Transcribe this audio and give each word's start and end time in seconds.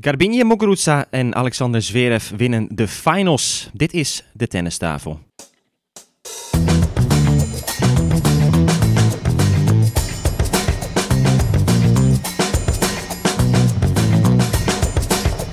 Garbine 0.00 0.44
Muguruza 0.44 1.06
en 1.10 1.34
Alexander 1.34 1.82
Zverev 1.82 2.30
winnen 2.36 2.68
de 2.70 2.88
finals. 2.88 3.70
Dit 3.72 3.92
is 3.92 4.24
de 4.32 4.46
tennistafel. 4.46 5.20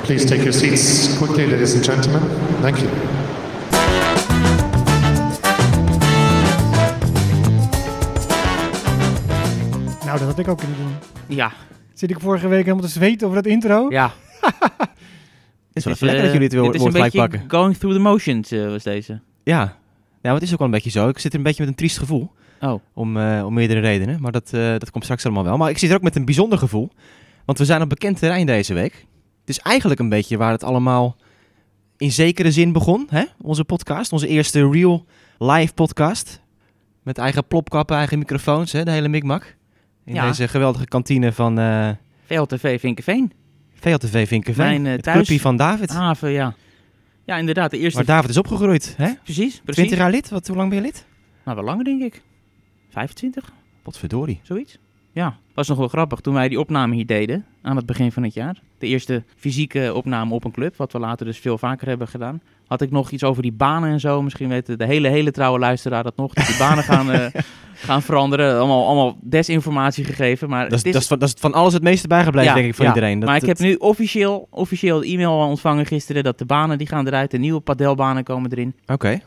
Please 0.03 0.25
take 0.25 0.41
your 0.41 0.53
seats 0.53 1.17
quickly, 1.17 1.45
ladies 1.45 1.75
and 1.75 1.85
gentlemen. 1.85 2.21
Thank 2.61 2.77
you. 2.77 2.89
Nou, 10.05 10.19
dat 10.19 10.27
had 10.27 10.39
ik 10.39 10.47
ook 10.47 10.57
kunnen 10.57 10.77
doen. 10.77 10.95
Ja, 11.37 11.51
Zit 11.99 12.09
ik 12.09 12.19
vorige 12.19 12.47
week 12.47 12.63
helemaal 12.63 12.85
te 12.85 12.91
zweten 12.91 13.27
over 13.27 13.43
dat 13.43 13.51
intro? 13.51 13.85
ja. 13.89 14.11
Het 15.67 15.77
is 15.77 15.83
wel 15.83 15.93
even 15.93 16.05
lekker 16.05 16.23
dat 16.23 16.31
jullie 16.33 16.47
het 16.47 16.57
eh, 16.57 16.63
dit 16.63 16.75
is 16.75 16.83
een 16.83 16.91
gelijk 16.91 17.13
pakken. 17.13 17.43
going 17.47 17.77
through 17.77 17.95
the 17.97 18.01
motions 18.03 18.51
eh, 18.51 18.67
was 18.67 18.83
deze. 18.83 19.21
Ja. 19.43 19.59
ja, 19.61 19.77
maar 20.21 20.33
het 20.33 20.41
is 20.43 20.51
ook 20.51 20.57
wel 20.57 20.67
een 20.67 20.73
beetje 20.73 20.89
zo. 20.89 21.07
Ik 21.09 21.19
zit 21.19 21.31
er 21.31 21.37
een 21.37 21.43
beetje 21.43 21.59
met 21.61 21.69
een 21.71 21.77
triest 21.77 21.97
gevoel. 21.97 22.31
Oh, 22.61 22.81
Om, 22.93 23.17
eh, 23.17 23.45
om 23.45 23.53
meerdere 23.53 23.79
redenen. 23.79 24.21
Maar 24.21 24.31
dat, 24.31 24.53
eh, 24.53 24.69
dat 24.77 24.91
komt 24.91 25.03
straks 25.03 25.25
allemaal 25.25 25.43
wel. 25.43 25.57
Maar 25.57 25.69
ik 25.69 25.77
zit 25.77 25.89
er 25.89 25.95
ook 25.95 26.01
met 26.01 26.15
een 26.15 26.25
bijzonder 26.25 26.57
gevoel. 26.57 26.89
Want 27.45 27.57
we 27.57 27.65
zijn 27.65 27.81
op 27.81 27.89
bekend 27.89 28.19
terrein 28.19 28.45
deze 28.45 28.73
week. 28.73 28.93
Het 29.39 29.49
is 29.49 29.59
eigenlijk 29.59 29.99
een 29.99 30.09
beetje 30.09 30.37
waar 30.37 30.51
het 30.51 30.63
allemaal 30.63 31.15
in 31.97 32.11
zekere 32.11 32.51
zin 32.51 32.71
begon. 32.71 33.07
Hè? 33.09 33.23
Onze 33.41 33.63
podcast. 33.63 34.11
Onze 34.11 34.27
eerste 34.27 34.69
real 34.69 35.05
live 35.37 35.73
podcast. 35.73 36.41
Met 37.03 37.17
eigen 37.17 37.47
plopkappen, 37.47 37.97
eigen 37.97 38.17
microfoons. 38.19 38.71
Hè? 38.71 38.83
De 38.83 38.91
hele 38.91 39.07
mikmak. 39.07 39.55
In 40.05 40.13
Ja. 40.13 40.27
deze 40.27 40.47
geweldige 40.47 40.85
kantine 40.87 41.31
van 41.31 41.59
eh 41.59 41.89
VLTV 42.25 42.79
Vinkenveen. 42.79 43.31
VLTV 43.81 44.27
Vinkenveen. 44.27 44.65
Mijn, 44.65 44.85
eh, 44.85 44.91
het 44.91 45.03
thuis- 45.03 45.15
clubje 45.17 45.39
van 45.41 45.55
David. 45.57 45.89
Haven, 45.89 46.29
ja. 46.31 46.53
Ja, 47.25 47.37
inderdaad, 47.37 47.71
de 47.71 47.77
eerste... 47.77 47.97
Waar 47.97 48.15
David 48.15 48.29
is 48.29 48.37
opgegroeid. 48.37 48.93
Hè? 48.97 49.13
Precies, 49.23 49.53
20 49.53 49.75
precies. 49.75 49.97
jaar 49.97 50.11
lid. 50.11 50.29
Wat, 50.29 50.47
hoe 50.47 50.55
lang 50.57 50.69
ben 50.69 50.77
je 50.77 50.83
lid? 50.83 51.05
Nou, 51.45 51.57
wel 51.57 51.65
langer 51.65 51.83
denk 51.83 52.01
ik. 52.01 52.21
25, 52.89 53.51
Potverdorie. 53.83 54.39
zoiets. 54.43 54.77
Ja, 55.11 55.37
was 55.53 55.67
nog 55.67 55.77
wel 55.77 55.87
grappig 55.87 56.19
toen 56.19 56.33
wij 56.33 56.49
die 56.49 56.59
opname 56.59 56.95
hier 56.95 57.05
deden 57.05 57.45
aan 57.61 57.75
het 57.75 57.85
begin 57.85 58.11
van 58.11 58.23
het 58.23 58.33
jaar. 58.33 58.61
De 58.79 58.87
eerste 58.87 59.23
fysieke 59.35 59.91
opname 59.95 60.33
op 60.33 60.43
een 60.43 60.51
club, 60.51 60.75
wat 60.75 60.91
we 60.91 60.99
later 60.99 61.25
dus 61.25 61.37
veel 61.37 61.57
vaker 61.57 61.87
hebben 61.87 62.07
gedaan. 62.07 62.41
Had 62.67 62.81
ik 62.81 62.91
nog 62.91 63.11
iets 63.11 63.23
over 63.23 63.41
die 63.41 63.51
banen 63.51 63.89
en 63.89 63.99
zo. 63.99 64.21
Misschien 64.21 64.49
weet 64.49 64.77
de 64.79 64.85
hele, 64.85 65.07
hele 65.07 65.31
trouwe 65.31 65.59
luisteraar 65.59 66.03
dat 66.03 66.15
nog. 66.15 66.33
Dat 66.33 66.45
die 66.45 66.57
banen 66.57 66.83
gaan, 66.83 67.11
eh, 67.11 67.25
gaan 67.87 68.01
veranderen. 68.01 68.57
Allemaal, 68.57 68.85
allemaal 68.87 69.17
desinformatie 69.21 70.03
gegeven. 70.03 70.49
Maar 70.49 70.63
Dat 70.69 70.71
is, 70.71 70.77
het 70.77 70.87
is, 70.87 70.93
dat, 70.93 71.01
is 71.01 71.07
van, 71.07 71.19
dat 71.19 71.27
is 71.27 71.35
van 71.39 71.53
alles 71.53 71.73
het 71.73 71.83
meeste 71.83 72.07
bijgebleven, 72.07 72.49
Ja, 72.49 72.55
denk 72.55 72.67
ik, 72.67 72.75
van 72.75 72.85
ja. 72.85 72.93
iedereen. 72.93 73.19
Dat, 73.19 73.29
maar 73.29 73.37
ik 73.37 73.45
heb 73.45 73.59
nu 73.59 73.75
officieel, 73.75 74.47
officieel 74.49 74.99
de 74.99 75.07
e-mail 75.07 75.31
ontvangen 75.33 75.85
gisteren 75.85 76.23
dat 76.23 76.37
de 76.37 76.45
banen 76.45 76.77
die 76.77 76.87
gaan 76.87 77.07
eruit. 77.07 77.31
De 77.31 77.37
nieuwe 77.37 77.59
padelbanen 77.59 78.23
komen 78.23 78.51
erin. 78.51 78.75
Oké. 78.85 79.19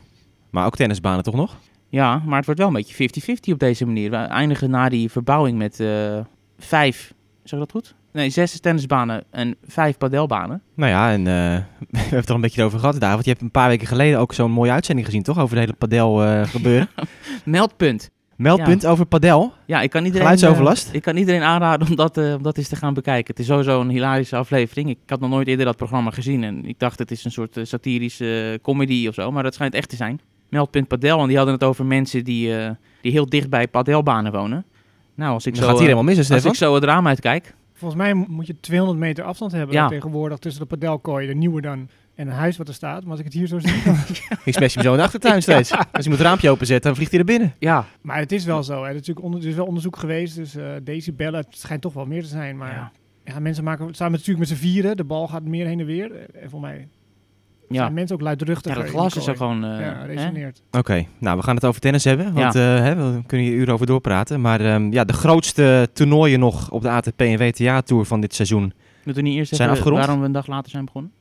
Maar 0.49 0.65
ook 0.65 0.75
tennisbanen 0.75 1.23
toch 1.23 1.35
nog? 1.35 1.57
Ja, 1.89 2.21
maar 2.25 2.35
het 2.37 2.45
wordt 2.45 2.59
wel 2.59 2.69
een 2.69 2.73
beetje 2.73 3.09
50-50 3.49 3.53
op 3.53 3.59
deze 3.59 3.85
manier. 3.85 4.09
We 4.09 4.15
eindigen 4.15 4.69
na 4.69 4.89
die 4.89 5.11
verbouwing 5.11 5.57
met 5.57 5.79
eh, 5.79 6.19
vijf, 6.59 7.13
zeg 7.43 7.59
ik 7.59 7.65
dat 7.65 7.71
goed? 7.71 7.95
Nee, 8.13 8.29
zes 8.29 8.59
tennisbanen 8.59 9.23
en 9.31 9.55
vijf 9.67 9.97
padelbanen. 9.97 10.61
Nou 10.75 10.91
ja, 10.91 11.11
en 11.11 11.19
eh, 11.27 11.33
we 11.91 11.97
hebben 11.97 12.19
het 12.19 12.29
er 12.29 12.35
een 12.35 12.41
beetje 12.41 12.63
over 12.63 12.79
gehad, 12.79 12.99
David. 12.99 13.23
Je 13.25 13.31
hebt 13.31 13.41
een 13.43 13.51
paar 13.51 13.67
weken 13.67 13.87
geleden 13.87 14.19
ook 14.19 14.33
zo'n 14.33 14.51
mooie 14.51 14.71
uitzending 14.71 15.05
gezien, 15.07 15.23
toch? 15.23 15.39
Over 15.39 15.55
de 15.55 15.61
hele 15.61 15.73
padel 15.73 16.23
eh, 16.23 16.47
gebeuren. 16.55 16.87
Meldpunt. 17.45 18.09
Meldpunt 18.35 18.85
over 18.85 19.05
padel. 19.05 19.53
Ja, 19.65 19.81
ik 19.81 19.89
kan 19.89 20.05
iedereen, 20.05 20.27
Geluidsoverlast? 20.27 20.89
eh, 20.89 20.93
ik 20.93 21.01
kan 21.01 21.17
iedereen 21.17 21.41
aanraden 21.41 21.87
om 21.89 21.95
dat, 21.95 22.17
om 22.17 22.43
dat 22.43 22.57
eens 22.57 22.67
te 22.67 22.75
gaan 22.75 22.93
bekijken. 22.93 23.27
Het 23.27 23.39
is 23.39 23.45
sowieso 23.45 23.81
een 23.81 23.89
hilarische 23.89 24.35
aflevering. 24.35 24.89
Ik 24.89 24.97
had 25.05 25.19
nog 25.19 25.29
nooit 25.29 25.47
eerder 25.47 25.65
dat 25.65 25.77
programma 25.77 26.11
gezien. 26.11 26.43
En 26.43 26.65
ik 26.65 26.79
dacht 26.79 26.99
het 26.99 27.11
is 27.11 27.25
een 27.25 27.31
soort 27.31 27.59
satirische 27.63 28.59
comedy 28.61 29.07
of 29.07 29.13
zo. 29.13 29.31
Maar 29.31 29.43
dat 29.43 29.53
schijnt 29.53 29.73
echt 29.73 29.89
te 29.89 29.95
zijn. 29.95 30.19
Meldpunt 30.49 30.87
Padel. 30.87 31.19
En 31.21 31.27
die 31.27 31.35
hadden 31.37 31.53
het 31.55 31.63
over 31.63 31.85
mensen 31.85 32.23
die, 32.23 32.51
die 33.01 33.11
heel 33.11 33.29
dicht 33.29 33.49
bij 33.49 33.67
padelbanen 33.67 34.31
wonen. 34.31 34.65
Nou, 35.15 35.33
als 35.33 35.45
ik 35.45 35.53
Dan 35.53 35.61
zo, 35.63 35.67
gaat 35.67 35.77
hier 35.77 35.87
helemaal 35.87 36.07
mis, 36.07 36.17
als 36.17 36.25
Stefan? 36.25 36.51
ik 36.51 36.57
zo 36.57 36.75
het 36.75 36.83
raam 36.83 37.07
uitkijk. 37.07 37.53
Volgens 37.83 38.01
mij 38.03 38.13
moet 38.13 38.47
je 38.47 38.59
200 38.59 38.99
meter 38.99 39.23
afstand 39.23 39.51
hebben 39.51 39.75
Ja. 39.75 39.87
tegenwoordig 39.87 40.37
tussen 40.37 40.61
de 40.61 40.67
padelkooi, 40.67 41.27
de 41.27 41.33
nieuwe 41.35 41.61
dan, 41.61 41.89
en 42.15 42.27
een 42.27 42.33
huis 42.33 42.57
wat 42.57 42.67
er 42.67 42.73
staat. 42.73 43.01
Maar 43.01 43.09
als 43.11 43.19
ik 43.19 43.25
het 43.25 43.33
hier 43.33 43.47
zo 43.47 43.59
zie... 43.59 43.83
dan- 43.85 43.95
Ik 44.45 44.53
smash 44.53 44.73
hem 44.73 44.83
zo 44.83 44.91
in 44.91 44.97
de 44.97 45.03
achtertuin 45.03 45.41
steeds. 45.51 45.71
Als 45.71 46.03
je 46.03 46.09
moet 46.09 46.17
het 46.17 46.27
raampje 46.27 46.49
openzetten, 46.49 46.85
dan 46.85 46.95
vliegt 46.95 47.11
hij 47.11 47.19
er 47.19 47.25
binnen. 47.25 47.53
Ja, 47.59 47.85
maar 48.01 48.17
het 48.17 48.31
is 48.31 48.45
wel 48.45 48.63
zo. 48.63 48.73
Hè. 48.73 48.81
Er, 48.83 48.89
is 48.89 48.93
natuurlijk 48.95 49.25
onder, 49.25 49.41
er 49.41 49.47
is 49.47 49.55
wel 49.55 49.65
onderzoek 49.65 49.97
geweest, 49.97 50.35
dus 50.35 50.55
eh 50.55 50.65
decibellen, 50.83 51.39
het 51.39 51.57
schijnt 51.57 51.81
toch 51.81 51.93
wel 51.93 52.05
meer 52.05 52.21
te 52.21 52.27
zijn. 52.27 52.57
Maar 52.57 52.71
Ja. 52.73 52.91
ja, 53.33 53.39
mensen 53.39 53.63
maken, 53.63 53.93
staan 53.93 54.11
natuurlijk 54.11 54.39
met 54.39 54.47
z'n 54.47 54.55
vieren, 54.63 54.97
de 54.97 55.03
bal 55.03 55.27
gaat 55.27 55.43
meer 55.43 55.65
heen 55.65 55.79
en 55.79 55.85
weer. 55.85 56.11
Eh, 56.11 56.43
En 56.43 56.49
voor 56.49 56.59
mij 56.61 56.87
ja. 57.73 57.81
zijn 57.81 57.93
mensen 57.93 58.15
ook 58.15 58.21
luidruchtiger. 58.21 58.77
ja 58.77 58.83
dat 58.83 58.91
glas 58.93 59.15
is 59.15 59.27
er 59.27 59.37
gewoon... 59.37 59.63
eh, 59.65 59.79
ja, 59.79 60.03
resoneert. 60.05 60.61
Oké, 60.71 61.05
nou 61.17 61.37
we 61.37 61.43
gaan 61.43 61.55
het 61.55 61.65
over 61.65 61.81
tennis 61.81 62.03
hebben, 62.03 62.33
want 62.33 62.55
eh, 62.55 62.61
hè, 62.61 62.95
we 62.95 63.21
kunnen 63.25 63.47
hier 63.47 63.55
uren 63.55 63.73
over 63.73 63.85
doorpraten. 63.85 64.41
Maar 64.41 64.61
ehm, 64.61 64.91
ja, 64.91 65.03
de 65.03 65.13
grootste 65.13 65.89
toernooien 65.93 66.39
nog 66.39 66.71
op 66.71 66.81
de 66.81 66.89
ATP 66.89 67.21
en 67.21 67.37
WTA 67.37 67.81
Tour 67.81 68.05
van 68.05 68.21
dit 68.21 68.33
seizoen. 68.33 68.73
Moeten 69.03 69.23
we 69.23 69.29
niet 69.29 69.37
eerst 69.37 69.55
Zijn 69.55 69.69
afgerond? 69.69 69.97
waarom 69.97 70.19
we 70.19 70.25
een 70.25 70.31
dag 70.31 70.47
later 70.47 70.71
zijn 70.71 70.85
begonnen? 70.85 71.11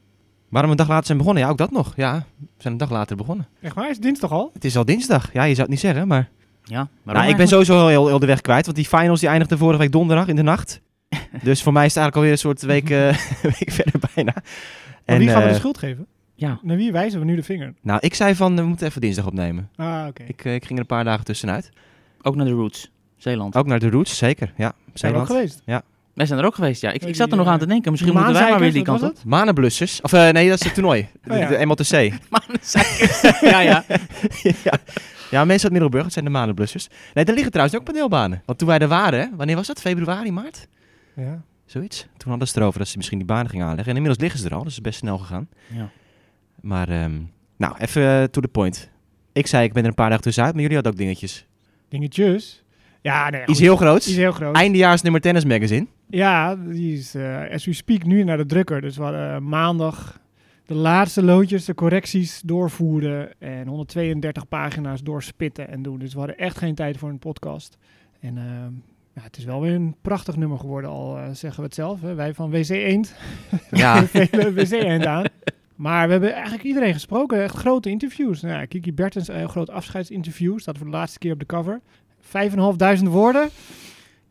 Waarom 0.49 0.71
we 0.71 0.77
een 0.77 0.83
dag 0.83 0.93
later 0.93 1.07
zijn 1.07 1.19
begonnen? 1.19 1.43
Ja, 1.43 1.49
ook 1.49 1.59
dat 1.59 1.71
nog. 1.71 1.93
Ja, 1.97 2.25
we 2.39 2.47
zijn 2.59 2.73
een 2.73 2.79
dag 2.79 2.91
later 2.91 3.17
begonnen. 3.17 3.49
Echt 3.61 3.75
waar? 3.75 3.89
Is 3.89 3.95
het 3.95 4.03
dinsdag 4.03 4.31
al? 4.33 4.51
Het 4.53 4.65
is 4.65 4.77
al 4.77 4.85
dinsdag. 4.85 5.33
Ja, 5.33 5.43
je 5.43 5.51
zou 5.55 5.61
het 5.61 5.71
niet 5.71 5.81
zeggen, 5.81 6.09
maar... 6.09 6.29
Ja, 6.65 6.89
Nou, 7.05 7.29
ik 7.29 7.37
ben 7.37 7.49
sowieso 7.49 7.87
heel, 7.87 8.07
heel 8.07 8.19
de 8.19 8.27
weg 8.27 8.41
kwijt, 8.41 8.65
want 8.65 8.77
die 8.77 8.87
finals 8.87 9.21
die 9.21 9.29
eindigden 9.29 9.59
vorige 9.59 9.79
week 9.79 9.93
donderdag 9.93 10.27
in 10.27 10.37
de 10.37 10.43
nacht. 10.43 10.81
dus 11.43 11.63
voor 11.63 11.73
mij 11.73 11.87
is 11.87 11.95
het 11.95 12.03
eigenlijk 12.03 12.17
alweer 12.17 12.31
een 12.33 12.39
soort 12.39 12.63
week, 12.63 12.91
eh, 12.91 13.43
week 13.59 13.71
verder 13.71 14.01
bijna. 14.15 14.35
Maar 15.07 15.19
wie 15.19 15.29
gaan 15.29 15.43
we 15.43 15.49
de 15.49 15.55
schuld 15.55 15.79
geven? 15.79 16.07
Ja, 16.35 16.59
Naar 16.63 16.77
wie 16.77 16.93
wijzen 16.93 17.19
we 17.21 17.25
nu 17.27 17.37
de 17.37 17.43
vinger? 17.43 17.75
Nou, 17.83 17.99
ik 18.03 18.15
zei 18.15 18.35
van, 18.35 18.57
we 18.57 18.63
moeten 18.63 18.87
even 18.87 19.01
dinsdag 19.01 19.27
opnemen. 19.27 19.69
Ah, 19.77 20.05
oké. 20.09 20.23
Ik, 20.23 20.45
eh, 20.45 20.55
ik 20.55 20.61
ging 20.65 20.73
er 20.75 20.79
een 20.79 20.87
paar 20.87 21.05
dagen 21.05 21.25
tussenuit. 21.25 21.71
ook 22.23 22.37
naar 22.37 22.47
de 22.47 22.53
Roots. 22.53 22.91
Zeeland. 23.17 23.57
Ook 23.57 23.67
naar 23.67 23.79
de 23.79 23.91
Roots, 23.91 24.17
zeker. 24.19 24.53
Ja, 24.57 24.73
Zijn 24.95 25.13
we 25.13 25.19
ook 25.19 25.27
Zeeland. 25.27 25.51
geweest? 25.67 25.85
Wij 26.15 26.27
zijn 26.27 26.39
er 26.39 26.45
ook 26.45 26.55
geweest, 26.55 26.81
ja. 26.81 26.91
Ik, 26.91 27.03
ik 27.05 27.15
zat 27.15 27.31
er 27.31 27.37
nog 27.37 27.47
aan 27.47 27.53
eh, 27.55 27.59
te 27.61 27.67
denken. 27.67 27.91
Misschien 27.91 28.13
moeten 28.13 28.33
wij 28.33 28.51
maar 28.51 28.59
weer 28.61 28.73
die 28.73 28.83
kant 28.83 29.03
op. 29.03 29.17
Manenblussers. 29.25 30.01
Of 30.01 30.13
eh, 30.13 30.29
nee, 30.31 30.49
dat 30.49 30.59
is 30.59 30.65
het 30.65 30.75
toernooi. 30.75 31.09
De, 31.23 31.31
Oh, 31.33 31.39
ja. 31.39 31.49
de 31.49 31.67
MLTC. 31.67 31.91
ja, 33.53 33.61
ja. 33.61 33.85
ja. 34.43 34.79
ja, 35.31 35.45
mensen 35.45 35.63
uit 35.63 35.73
Middelburg, 35.73 36.03
dat 36.03 36.13
zijn 36.13 36.25
de 36.25 36.31
Manenblussers. 36.31 36.89
Nee, 37.15 37.25
daar 37.25 37.35
liggen 37.35 37.53
trouwens 37.53 37.79
ook 37.79 37.85
paneelbanen. 37.85 38.43
Want 38.47 38.59
toen 38.59 38.69
wij 38.69 38.79
er 38.79 38.89
waren, 38.89 39.33
wanneer 39.37 39.57
was 39.57 39.67
dat? 39.67 39.81
Februari, 39.81 40.33
maart? 40.33 40.69
Ja. 41.17 41.43
Zoiets. 41.67 42.07
Toen 42.17 42.31
hadden 42.31 42.49
ze 42.49 42.59
erover 42.61 42.79
dat 42.79 42.89
ze 42.89 42.97
misschien 42.97 43.19
die 43.19 43.27
banen 43.27 43.49
gingen 43.51 43.67
aanleggen. 43.67 43.91
En 43.91 43.97
inmiddels 43.97 44.23
liggen 44.23 44.41
ze 44.41 44.47
er 44.47 44.55
al, 44.55 44.63
dus 44.65 44.77
het 44.77 44.85
is 44.85 44.91
best 44.91 44.99
snel 44.99 45.19
gegaan. 45.19 45.49
ja. 45.67 45.91
Maar, 46.63 46.89
ehm, 46.89 47.21
nou, 47.57 47.75
even 47.79 48.03
eh, 48.03 48.25
to 48.25 48.41
the 48.41 48.49
point. 48.49 48.91
Ik 49.33 49.47
zei, 49.47 49.65
ik 49.65 49.73
ben 49.73 49.83
er 49.83 49.89
een 49.89 49.95
paar 49.95 50.09
dagen 50.09 50.25
tussenuit, 50.25 50.53
maar 50.53 50.63
jullie 50.63 50.77
hadden 50.77 50.93
ook 50.93 51.01
dingetjes. 51.01 51.47
Dingetjes. 51.89 52.63
Ja, 53.01 53.31
nee. 53.31 53.41
Iets 53.41 53.51
goed. 53.51 53.59
heel 53.59 53.77
groots. 53.77 54.07
Iets 54.07 54.17
heel 54.17 54.33
groot. 54.33 54.55
Eindejaars 54.55 55.03
nummer 55.03 55.21
tennis 55.21 55.45
magazine. 55.45 55.87
Ja, 56.09 56.57
die 56.57 56.97
is 56.97 57.15
eh 57.15 57.51
as 57.51 57.65
we 57.65 57.73
speak 57.73 58.05
nu 58.05 58.25
naar 58.25 58.37
de 58.37 58.47
drukker. 58.47 58.81
Dus 58.81 58.97
we 58.97 59.03
hadden 59.03 59.35
eh, 59.35 59.39
maandag 59.39 60.21
de 60.67 60.75
laatste 60.75 61.23
loodjes, 61.23 61.65
de 61.65 61.75
correcties 61.75 62.41
doorvoeren 62.45 63.31
en 63.39 63.67
132 63.67 64.49
pagina's 64.49 65.03
doorspitten 65.03 65.69
en 65.69 65.83
doen. 65.83 65.99
Dus 65.99 66.13
we 66.13 66.19
hadden 66.19 66.39
echt 66.39 66.59
geen 66.59 66.75
tijd 66.75 66.97
voor 66.97 67.09
een 67.09 67.19
podcast. 67.19 67.79
En 68.21 68.39
eh, 68.39 68.45
ja, 69.15 69.23
het 69.23 69.37
is 69.37 69.45
wel 69.45 69.61
weer 69.61 69.75
een 69.75 69.97
prachtig 70.03 70.37
nummer 70.37 70.59
geworden, 70.59 70.91
al 70.91 71.19
zeggen 71.33 71.61
we 71.61 71.67
het 71.67 71.75
zelf. 71.75 72.01
Hè? 72.01 72.15
Wij 72.15 72.35
van 72.35 72.51
WC 72.51 72.69
Eend. 72.69 73.15
Ja. 73.71 74.05
WC 74.55 74.71
Eend 74.71 75.07
aan. 75.07 75.25
Maar 75.83 76.07
we 76.07 76.13
hebben 76.13 76.33
eigenlijk 76.33 76.65
iedereen 76.65 76.93
gesproken. 76.93 77.43
Echt 77.43 77.57
grote 77.57 77.91
interviews. 77.91 78.41
Nou, 78.41 78.59
ja, 78.59 78.65
Kiki 78.65 78.93
Bertens, 78.93 79.29
een 79.29 79.49
groot 79.49 79.71
afscheidsinterview. 79.71 80.59
Staat 80.59 80.77
voor 80.77 80.87
de 80.87 80.93
laatste 80.93 81.19
keer 81.19 81.33
op 81.33 81.39
de 81.39 81.47
cover. 81.47 81.81
5.500 82.21 83.09
woorden. 83.09 83.49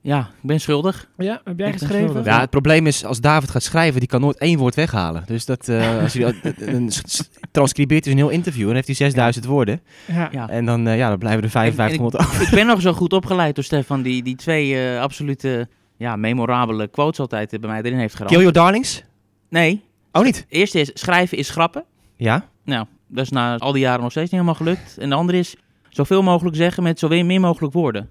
Ja, 0.01 0.19
ik 0.19 0.47
ben 0.47 0.59
schuldig. 0.59 1.09
Ja, 1.17 1.41
heb 1.43 1.59
jij 1.59 1.67
Ik 1.67 1.77
geschreven? 1.77 2.23
Ja, 2.23 2.39
het 2.39 2.49
probleem 2.49 2.87
is, 2.87 3.05
als 3.05 3.21
David 3.21 3.49
gaat 3.49 3.63
schrijven, 3.63 3.99
die 3.99 4.09
kan 4.09 4.21
nooit 4.21 4.37
één 4.37 4.57
woord 4.57 4.75
weghalen. 4.75 5.23
Dus 5.25 5.45
dat, 5.45 5.67
eh, 5.67 6.01
als 6.03 6.13
hij 6.13 6.33
een 6.55 6.91
transcribeert 7.51 8.05
is 8.05 8.11
een 8.11 8.17
heel 8.17 8.29
interview 8.29 8.69
en 8.69 8.75
heeft 8.75 8.87
hij 8.87 8.95
6000 8.95 9.45
woorden. 9.45 9.81
Ja. 10.07 10.29
Ja. 10.31 10.49
En 10.49 10.65
dan, 10.65 10.87
eh, 10.87 10.97
ja, 10.97 11.09
dan 11.09 11.17
blijven 11.17 11.43
er 11.43 11.49
5500 11.49 12.23
over. 12.23 12.41
Ik 12.41 12.49
ben 12.49 12.65
nog 12.65 12.81
zo 12.81 12.93
goed 12.93 13.13
opgeleid 13.13 13.55
door 13.55 13.63
Stefan, 13.63 14.01
die 14.01 14.23
die 14.23 14.35
twee 14.35 14.75
eh, 14.75 15.01
absolute 15.01 15.67
ja, 15.97 16.15
memorabele 16.15 16.87
quotes 16.87 17.19
altijd 17.19 17.53
eh, 17.53 17.59
bij 17.59 17.69
mij 17.69 17.81
erin 17.81 17.97
heeft 17.97 18.13
geramd. 18.13 18.31
Kill 18.31 18.41
your 18.41 18.53
darlings? 18.53 19.03
Nee, 19.49 19.83
Oh, 20.11 20.23
niet? 20.23 20.35
het 20.35 20.45
eerste 20.49 20.79
is 20.79 20.91
schrijven 20.93 21.37
is 21.37 21.49
grappen. 21.49 21.83
Ja? 22.15 22.45
Nou, 22.63 22.85
dat 23.07 23.23
is 23.23 23.29
na 23.29 23.57
al 23.57 23.71
die 23.71 23.81
jaren 23.81 24.01
nog 24.01 24.11
steeds 24.11 24.31
niet 24.31 24.41
helemaal 24.41 24.59
gelukt. 24.65 24.97
En 24.97 25.09
de 25.09 25.15
andere 25.15 25.37
is 25.37 25.55
zoveel 25.89 26.21
mogelijk 26.23 26.55
zeggen 26.55 26.83
met 26.83 26.99
zoveel 26.99 27.25
meer 27.25 27.39
mogelijk 27.39 27.73
woorden. 27.73 28.09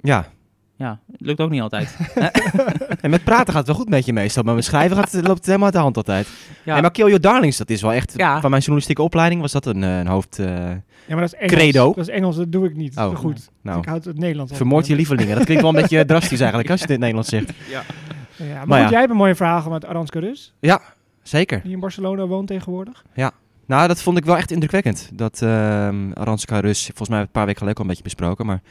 Ja. 0.00 0.28
Ja, 0.76 0.98
het 1.12 1.20
lukt 1.20 1.40
ook 1.40 1.50
niet 1.50 1.60
altijd. 1.60 1.96
En 3.00 3.10
met 3.10 3.24
praten 3.24 3.46
gaat 3.46 3.56
het 3.56 3.66
wel 3.66 3.76
goed 3.76 3.88
met 3.88 4.04
je 4.06 4.12
meestal, 4.12 4.42
maar 4.42 4.54
met 4.54 4.64
schrijven 4.64 4.96
gaat 4.96 5.12
het, 5.12 5.26
loopt 5.26 5.36
het 5.36 5.46
helemaal 5.46 5.66
uit 5.66 5.74
de 5.74 5.80
hand 5.80 5.96
altijd. 5.96 6.26
Ja, 6.64 6.74
Ja. 6.74 6.80
maar 6.80 6.90
Kill 6.90 7.04
your 7.04 7.20
darlings, 7.20 7.56
dat 7.56 7.70
is 7.70 7.82
wel 7.82 7.92
echt, 7.92 8.12
Ja. 8.16 8.32
van 8.40 8.50
mijn 8.50 8.60
journalistieke 8.62 9.02
opleiding 9.02 9.40
was 9.40 9.52
dat 9.52 9.66
een, 9.66 9.84
eh, 9.84 9.98
een 9.98 10.06
hoofd... 10.06 10.38
eh, 10.38 10.46
Ja, 10.46 11.16
maar 11.16 11.20
dat 11.20 11.32
is 11.32 11.34
Engels. 11.34 11.52
Credo. 11.52 11.86
Dat 11.94 12.08
is 12.08 12.14
Engels, 12.14 12.36
dat 12.36 12.52
doe 12.52 12.66
ik 12.66 12.76
niet. 12.76 12.96
Oh. 12.96 13.04
zo 13.04 13.14
goed. 13.14 13.50
nou, 13.62 13.78
Ik 13.78 13.84
houd 13.84 14.04
het 14.04 14.18
Nederlands. 14.18 14.52
vermoord 14.56 14.86
je 14.86 14.94
lievelingen. 14.94 15.34
Dat 15.36 15.44
klinkt 15.44 15.62
wel 15.62 15.74
een 15.74 15.80
beetje 15.80 16.04
drastisch 16.04 16.40
eigenlijk, 16.40 16.70
als 16.70 16.80
je 16.80 16.86
dit 16.86 16.96
in 16.96 17.02
het 17.02 17.12
Nederlands 17.14 17.28
zegt. 17.56 17.70
Ja, 17.70 17.82
maar, 18.38 18.66
Maar 18.68 18.78
goed, 18.78 18.84
ja. 18.86 18.90
jij 18.90 18.98
hebt 18.98 19.10
een 19.10 19.16
mooie 19.16 19.34
vraag 19.34 19.68
met 19.68 19.84
Aranska 19.86 20.20
Rus, 20.20 20.54
Zeker. 21.30 21.60
die 21.62 21.72
in 21.72 21.80
Barcelona 21.80 22.26
woont 22.26 22.46
tegenwoordig. 22.46 23.04
Nou, 23.66 23.88
dat 23.88 24.02
vond 24.02 24.18
ik 24.18 24.24
wel 24.24 24.36
echt 24.36 24.50
indrukwekkend. 24.50 25.10
Dat 25.12 25.42
ehm 25.42 26.12
Aranska 26.12 26.60
Rus, 26.60 26.84
volgens 26.84 27.08
mij 27.08 27.20
een 27.20 27.30
paar 27.30 27.44
weken 27.44 27.58
geleden 27.58 27.78
al 27.78 27.82
een 27.82 27.88
beetje 27.88 28.02
besproken, 28.02 28.46
maar 28.46 28.62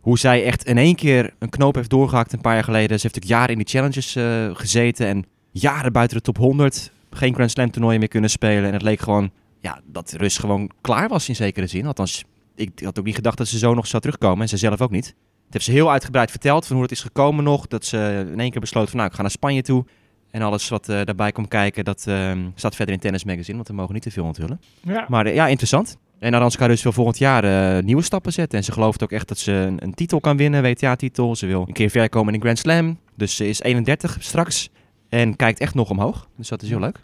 hoe 0.00 0.18
zij 0.18 0.44
echt 0.44 0.64
in 0.64 0.78
één 0.78 0.94
keer 0.94 1.34
een 1.38 1.48
knoop 1.48 1.74
heeft 1.74 1.90
doorgehakt 1.90 2.32
een 2.32 2.40
paar 2.40 2.54
jaar 2.54 2.64
geleden. 2.64 3.00
Ze 3.00 3.02
heeft 3.02 3.14
natuurlijk 3.14 3.32
jaren 3.32 3.50
in 3.50 3.58
die 3.58 3.68
challenges 3.68 4.16
eh, 4.16 4.56
gezeten 4.56 5.06
en 5.06 5.24
jaren 5.50 5.92
buiten 5.92 6.16
de 6.16 6.22
top 6.22 6.36
100. 6.36 6.92
Geen 7.10 7.34
Grand 7.34 7.50
Slam 7.50 7.70
toernooien 7.70 7.98
meer 7.98 8.08
kunnen 8.08 8.30
spelen. 8.30 8.64
En 8.64 8.72
het 8.72 8.82
leek 8.82 9.00
gewoon, 9.00 9.30
ja, 9.60 9.80
dat 9.84 10.12
Rus 10.12 10.38
gewoon 10.38 10.70
klaar 10.80 11.08
was 11.08 11.28
in 11.28 11.36
zekere 11.36 11.66
zin. 11.66 11.86
Althans, 11.86 12.24
ik 12.54 12.80
had 12.84 12.98
ook 12.98 13.04
niet 13.04 13.14
gedacht 13.14 13.38
dat 13.38 13.48
ze 13.48 13.58
zo 13.58 13.74
nog 13.74 13.86
zou 13.86 14.02
terugkomen 14.02 14.40
en 14.40 14.48
ze 14.48 14.56
zelf 14.56 14.80
ook 14.80 14.90
niet. 14.90 15.06
Het 15.06 15.52
heeft 15.52 15.64
ze 15.64 15.70
heel 15.70 15.90
uitgebreid 15.90 16.30
verteld 16.30 16.66
van 16.66 16.74
hoe 16.74 16.84
het 16.84 16.94
is 16.94 17.02
gekomen 17.02 17.44
nog. 17.44 17.66
Dat 17.66 17.84
ze 17.84 18.26
in 18.32 18.40
één 18.40 18.50
keer 18.50 18.60
besloot 18.60 18.88
van, 18.88 18.96
nou, 18.96 19.08
ik 19.08 19.14
ga 19.14 19.22
naar 19.22 19.30
Spanje 19.30 19.62
toe. 19.62 19.84
En 20.30 20.42
alles 20.42 20.68
wat 20.68 20.88
eh, 20.88 21.00
daarbij 21.04 21.32
komt 21.32 21.48
kijken, 21.48 21.84
dat 21.84 22.04
ehm, 22.06 22.38
staat 22.54 22.74
verder 22.76 22.94
in 22.94 23.00
Tennis 23.00 23.24
Magazine, 23.24 23.56
want 23.56 23.68
we 23.68 23.74
mogen 23.74 23.94
niet 23.94 24.02
te 24.02 24.10
veel 24.10 24.24
onthullen. 24.24 24.60
Ja. 24.82 25.04
Maar 25.08 25.26
eh, 25.26 25.34
ja, 25.34 25.46
interessant. 25.46 25.96
En 26.18 26.34
Aranska 26.34 26.66
dus 26.66 26.82
wil 26.82 26.92
volgend 26.92 27.18
jaar 27.18 27.44
eh, 27.76 27.82
nieuwe 27.82 28.02
stappen 28.02 28.32
zetten. 28.32 28.58
En 28.58 28.64
ze 28.64 28.72
gelooft 28.72 29.02
ook 29.02 29.12
echt 29.12 29.28
dat 29.28 29.38
ze 29.38 29.52
een, 29.52 29.82
een 29.84 29.94
titel 29.94 30.20
kan 30.20 30.36
winnen, 30.36 30.62
WTA-titel. 30.62 31.36
Ze 31.36 31.46
wil 31.46 31.64
een 31.66 31.72
keer 31.72 31.90
ver 31.90 32.08
komen 32.08 32.28
in 32.28 32.34
een 32.34 32.40
Grand 32.40 32.58
Slam. 32.58 32.98
Dus 33.16 33.36
ze 33.36 33.48
is 33.48 33.60
31 33.60 34.16
straks 34.20 34.70
en 35.08 35.36
kijkt 35.36 35.60
echt 35.60 35.74
nog 35.74 35.90
omhoog. 35.90 36.28
Dus 36.36 36.48
dat 36.48 36.62
is 36.62 36.68
heel 36.68 36.80
leuk. 36.80 36.98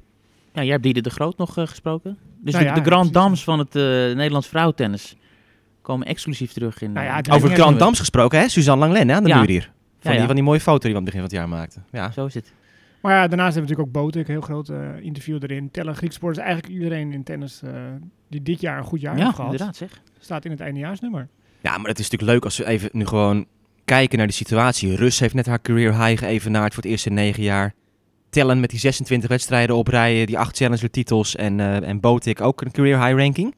Ja, 0.53 0.63
jij 0.63 0.71
hebt 0.71 0.83
Diede 0.83 1.01
de 1.01 1.11
Groot 1.11 1.37
nog 1.39 1.57
eh, 1.59 1.67
gesproken. 1.67 2.19
Dus 2.41 2.53
Nou 2.53 2.65
de, 2.65 2.71
ja, 2.71 2.77
de 2.77 2.85
Grand. 2.91 3.13
Dames 3.13 3.45
van 3.45 3.59
het 3.59 3.77
eh, 3.77 3.83
Nederlands 3.83 4.47
vrouwentennis 4.49 5.17
komen 5.83 6.07
exclusief 6.07 6.53
terug 6.53 6.83
in... 6.83 6.93
Nou 6.93 7.07
ja, 7.07 7.17
het- 7.17 7.31
Over 7.31 7.51
Grand. 7.51 7.79
Dams 7.79 7.99
gesproken, 7.99 8.39
hè? 8.41 8.49
Suzanne 8.49 8.85
Langlen, 8.85 9.09
hè, 9.09 9.15
aan 9.15 9.23
de 9.23 9.29
Ja. 9.29 9.39
muur 9.39 9.49
hier. 9.49 9.71
Van, 10.01 10.11
Ja, 10.13 10.17
Die, 10.19 10.27
van 10.27 10.35
die 10.37 10.45
mooie 10.45 10.61
foto 10.61 10.79
die 10.79 10.91
we 10.91 10.97
aan 10.97 11.05
het 11.05 11.15
begin 11.15 11.29
van 11.29 11.39
het 11.39 11.49
jaar 11.51 11.59
maakten. 11.59 11.85
Ja. 11.93 12.11
Zo 12.11 12.27
is 12.27 12.35
het. 12.35 12.53
Maar 13.07 13.15
ja, 13.15 13.27
daarnaast 13.29 13.55
hebben 13.55 13.71
we 13.77 13.77
natuurlijk 13.77 13.97
ook 13.97 14.13
Botik, 14.13 14.29
een 14.29 14.33
heel 14.35 14.43
groot 14.43 14.69
eh, 14.69 15.05
interview 15.05 15.39
erin. 15.43 15.71
Tellen 15.71 15.97
Grieksport 15.97 16.37
is 16.37 16.43
eigenlijk 16.43 16.73
iedereen 16.75 17.13
in 17.13 17.23
tennis 17.23 17.63
eh, 17.63 17.71
die 18.29 18.43
dit 18.43 18.61
jaar 18.61 18.79
een 18.79 18.85
goed 18.85 19.01
jaar 19.01 19.17
Ja, 19.17 19.25
heeft 19.25 19.35
gehad. 19.35 19.51
inderdaad 19.51 19.77
zeg. 19.77 20.01
Staat 20.19 20.45
in 20.45 20.51
het 20.51 20.61
eindejaarsnummer. 20.61 21.29
ja, 21.61 21.79
maar 21.79 21.89
het 21.89 21.99
is 21.99 22.11
natuurlijk 22.11 22.33
leuk 22.33 22.45
als 22.45 22.57
we 22.59 22.67
even 22.67 22.89
nu 22.93 23.07
gewoon 23.07 23.47
kijken 23.85 24.19
naar 24.19 24.27
de 24.27 24.33
situatie. 24.33 24.97
Rus 24.97 25.19
heeft 25.21 25.35
net 25.35 25.47
haar 25.47 25.61
career 25.61 26.05
high 26.05 26.23
geëvenaard 26.25 26.75
voor 26.75 26.83
het 26.83 26.93
eerst 26.93 27.07
in 27.07 27.15
negen 27.15 27.43
jaar. 27.43 27.75
Tellen 28.31 28.61
met 28.61 28.71
die 28.71 28.79
26 28.79 29.29
wedstrijden 29.29 29.77
op 29.77 29.89
rijen, 29.89 30.27
die 30.27 30.39
acht 30.39 30.57
challenger 30.57 30.91
titels 30.91 31.37
en, 31.37 31.61
eh 31.61 31.89
en 31.89 32.01
Botik 32.01 32.41
ook 32.41 32.61
een 32.61 32.71
career 32.71 33.05
high 33.05 33.19
ranking. 33.19 33.55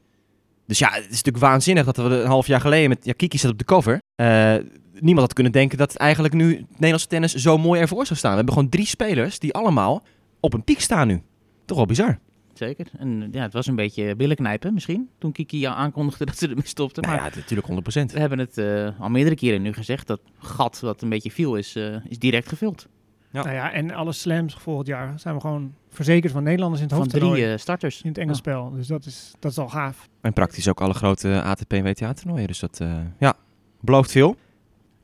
Dus 0.65 0.79
ja, 0.79 0.89
het 0.91 1.03
is 1.03 1.09
natuurlijk 1.09 1.37
waanzinnig 1.37 1.85
dat 1.85 1.97
we 1.97 2.03
een 2.03 2.27
half 2.27 2.47
jaar 2.47 2.61
geleden 2.61 2.89
met 2.89 3.05
ja, 3.05 3.13
Kiki 3.13 3.37
zat 3.37 3.51
op 3.51 3.57
de 3.57 3.65
cover. 3.65 4.01
Eh, 4.15 4.55
niemand 5.01 5.19
had 5.25 5.33
kunnen 5.33 5.51
denken 5.51 5.77
dat 5.77 5.95
eigenlijk 5.95 6.33
nu 6.33 6.55
het 6.57 6.69
Nederlandse 6.71 7.07
tennis 7.07 7.33
zo 7.33 7.57
mooi 7.57 7.81
ervoor 7.81 8.05
zou 8.05 8.19
staan. 8.19 8.29
We 8.31 8.37
hebben 8.37 8.53
gewoon 8.53 8.69
drie 8.69 8.85
spelers 8.85 9.39
die 9.39 9.53
allemaal 9.53 10.03
op 10.39 10.53
een 10.53 10.63
piek 10.63 10.79
staan 10.81 11.07
nu. 11.07 11.21
Toch 11.65 11.77
wel 11.77 11.85
bizar. 11.85 12.19
Zeker. 12.53 12.87
En 12.97 13.29
ja, 13.31 13.41
het 13.41 13.53
was 13.53 13.67
een 13.67 13.75
beetje 13.75 14.15
billen 14.15 14.35
knijpen 14.35 14.73
misschien, 14.73 15.09
toen 15.17 15.31
Kiki 15.31 15.63
aankondigde 15.65 16.25
dat 16.25 16.37
ze 16.37 16.47
ermee 16.47 16.67
stopte. 16.67 17.01
Nou 17.01 17.15
Maar 17.15 17.25
ja, 17.25 17.35
natuurlijk 17.35 17.67
100%. 18.09 18.13
we 18.13 18.19
hebben 18.19 18.39
het 18.39 18.57
eh, 18.57 19.01
al 19.01 19.09
meerdere 19.09 19.35
keren 19.35 19.61
nu 19.61 19.73
gezegd, 19.73 20.07
dat 20.07 20.21
gat 20.37 20.79
wat 20.79 21.01
een 21.01 21.09
beetje 21.09 21.31
viel 21.31 21.55
is, 21.55 21.75
eh, 21.75 21.95
is 22.07 22.19
direct 22.19 22.49
gevuld. 22.49 22.87
Ja. 23.31 23.43
Nou 23.43 23.55
ja, 23.55 23.71
en 23.71 23.91
alle 23.91 24.11
slams 24.11 24.53
volgend 24.53 24.87
jaar 24.87 25.19
zijn 25.19 25.35
we 25.35 25.41
gewoon 25.41 25.73
verzekerd 25.89 26.33
van 26.33 26.43
Nederlanders 26.43 26.81
in 26.81 26.87
het 26.87 26.95
Van 26.95 27.03
hoofdtoernooi. 27.03 27.41
drie 27.41 27.53
eh, 27.53 27.59
starters. 27.59 28.01
in 28.01 28.09
het 28.09 28.17
Engels 28.17 28.37
spel. 28.37 28.71
Dus 28.71 28.87
dat 28.87 29.05
is, 29.05 29.33
dat 29.39 29.51
is 29.51 29.57
al 29.57 29.69
gaaf. 29.69 30.07
En 30.21 30.33
praktisch 30.33 30.67
ook 30.67 30.81
alle 30.81 30.93
grote 30.93 31.41
ATP 31.41 31.73
en 31.73 31.83
WTA 31.83 32.13
toernooien. 32.13 32.47
Dus 32.47 32.59
dat, 32.59 32.79
eh, 32.79 32.97
ja, 33.19 33.33
belooft 33.81 34.11
veel. 34.11 34.35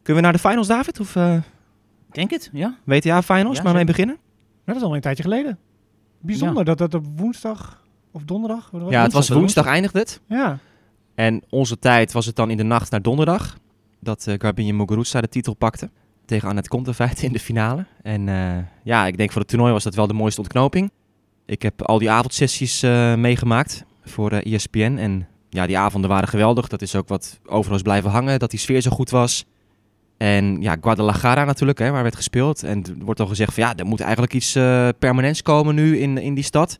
Kunnen 0.05 0.23
we 0.23 0.29
naar 0.29 0.41
de 0.41 0.47
finals, 0.47 0.67
David? 0.67 0.99
Of 0.99 1.15
eh, 1.15 1.35
Ik 2.07 2.13
denk 2.13 2.31
het, 2.31 2.49
ja. 2.53 2.77
WTA 2.83 3.21
finals, 3.21 3.57
Ja, 3.57 3.63
maar 3.63 3.73
mee 3.73 3.85
beginnen? 3.85 4.17
Maar 4.63 4.75
dat 4.75 4.83
is 4.83 4.83
al 4.83 4.95
een 4.95 5.01
tijdje 5.01 5.23
geleden. 5.23 5.59
Bijzonder 6.19 6.65
dat 6.65 6.77
dat 6.77 6.93
op 6.93 7.05
woensdag 7.15 7.83
of 8.11 8.23
donderdag... 8.23 8.69
wat 8.71 8.91
Ja, 8.91 9.01
het 9.01 9.13
was 9.13 9.13
woensdag, 9.13 9.37
woensdag 9.37 9.65
eindigde 9.65 9.99
het. 9.99 10.21
Ja, 10.27 10.57
En 11.15 11.43
onze 11.49 11.79
tijd 11.79 12.11
was 12.11 12.25
het 12.25 12.35
dan 12.35 12.49
in 12.49 12.57
de 12.57 12.63
nacht 12.63 12.91
naar 12.91 13.01
donderdag. 13.01 13.57
Dat 13.99 14.27
eh 14.27 14.35
Garbine 14.37 14.73
Muguruza 14.73 15.21
de 15.21 15.27
titel 15.27 15.53
pakte. 15.53 15.89
Tegen 16.25 16.49
Annette 16.49 16.69
Kontaveit 16.69 17.23
in 17.23 17.31
de 17.31 17.39
finale. 17.39 17.85
En 18.01 18.29
eh, 18.29 18.57
ja, 18.83 19.05
ik 19.05 19.17
denk 19.17 19.31
voor 19.31 19.41
het 19.41 19.49
toernooi 19.49 19.71
was 19.71 19.83
dat 19.83 19.95
wel 19.95 20.07
de 20.07 20.13
mooiste 20.13 20.41
ontknoping. 20.41 20.91
Ik 21.45 21.61
heb 21.61 21.81
al 21.81 21.99
die 21.99 22.09
avondsessies 22.09 22.83
eh, 22.83 23.15
meegemaakt 23.15 23.85
voor 24.03 24.31
eh 24.31 24.53
ESPN. 24.53 24.97
En 24.97 25.27
ja, 25.49 25.67
die 25.67 25.77
avonden 25.77 26.09
waren 26.09 26.27
geweldig. 26.27 26.67
Dat 26.67 26.81
is 26.81 26.95
ook 26.95 27.07
wat 27.07 27.39
overal 27.45 27.75
is 27.75 27.83
blijven 27.83 28.09
hangen. 28.09 28.39
Dat 28.39 28.49
die 28.49 28.59
sfeer 28.59 28.81
zo 28.81 28.91
goed 28.91 29.09
was. 29.09 29.45
En 30.17 30.61
ja, 30.61 30.77
Guadalajara 30.81 31.43
natuurlijk, 31.43 31.79
hè, 31.79 31.91
waar 31.91 32.03
werd 32.03 32.15
gespeeld. 32.15 32.63
En 32.63 32.83
er 32.83 33.05
wordt 33.05 33.19
al 33.19 33.27
gezegd 33.27 33.53
van 33.53 33.63
ja, 33.63 33.75
er 33.75 33.85
moet 33.85 33.99
eigenlijk 33.99 34.33
iets 34.33 34.55
eh, 34.55 34.89
permanents 34.99 35.41
komen 35.41 35.75
nu 35.75 35.97
in, 35.97 36.17
in 36.17 36.33
die 36.33 36.43
stad. 36.43 36.79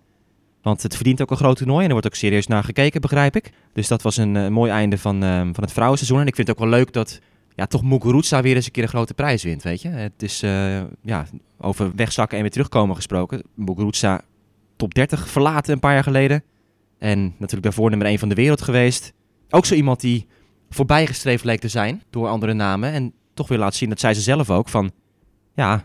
Want 0.61 0.83
het 0.83 0.95
verdient 0.95 1.21
ook 1.21 1.31
een 1.31 1.37
groot 1.37 1.57
toernooi 1.57 1.79
en 1.79 1.85
er 1.85 1.91
wordt 1.91 2.07
ook 2.07 2.15
serieus 2.15 2.47
naar 2.47 2.63
gekeken, 2.63 3.01
begrijp 3.01 3.35
ik. 3.35 3.51
Dus 3.73 3.87
dat 3.87 4.01
was 4.01 4.17
een 4.17 4.35
eh, 4.35 4.47
mooi 4.47 4.71
einde 4.71 4.97
van, 4.97 5.23
eh, 5.23 5.39
van 5.39 5.63
het 5.63 5.71
vrouwenseizoen. 5.71 6.19
En 6.19 6.27
ik 6.27 6.35
vind 6.35 6.47
het 6.47 6.57
ook 6.57 6.63
wel 6.63 6.79
leuk 6.79 6.93
dat 6.93 7.19
ja, 7.55 7.65
toch 7.65 7.83
Muguruza 7.83 8.41
weer 8.41 8.55
eens 8.55 8.65
een 8.65 8.71
keer 8.71 8.83
een 8.83 8.89
grote 8.89 9.13
prijs 9.13 9.43
wint, 9.43 9.63
weet 9.63 9.81
je. 9.81 9.89
Het 9.89 10.23
is 10.23 10.39
ja, 11.01 11.25
over 11.57 11.91
wegzakken 11.95 12.37
en 12.37 12.43
weer 12.43 12.51
terugkomen 12.51 12.95
gesproken. 12.95 13.43
Muguruza 13.55 14.21
top 14.75 14.93
30 14.93 15.29
verlaten 15.29 15.73
een 15.73 15.79
paar 15.79 15.93
jaar 15.93 16.03
geleden. 16.03 16.43
En 16.97 17.23
natuurlijk 17.23 17.63
daarvoor 17.63 17.89
nummer 17.89 18.07
1 18.07 18.19
van 18.19 18.29
de 18.29 18.35
wereld 18.35 18.61
geweest. 18.61 19.13
Ook 19.49 19.65
zo 19.65 19.75
iemand 19.75 19.99
die 19.99 20.27
voorbijgestreefd 20.69 21.43
leek 21.43 21.59
te 21.59 21.67
zijn 21.67 22.03
door 22.09 22.27
andere 22.27 22.53
namen. 22.53 22.91
En 22.91 23.13
toch 23.35 23.47
weer 23.47 23.57
laat 23.57 23.75
zien, 23.75 23.89
dat 23.89 23.99
zei 23.99 24.13
ze 24.13 24.21
zelf 24.21 24.49
ook, 24.49 24.69
van 24.69 24.91
ja, 25.53 25.83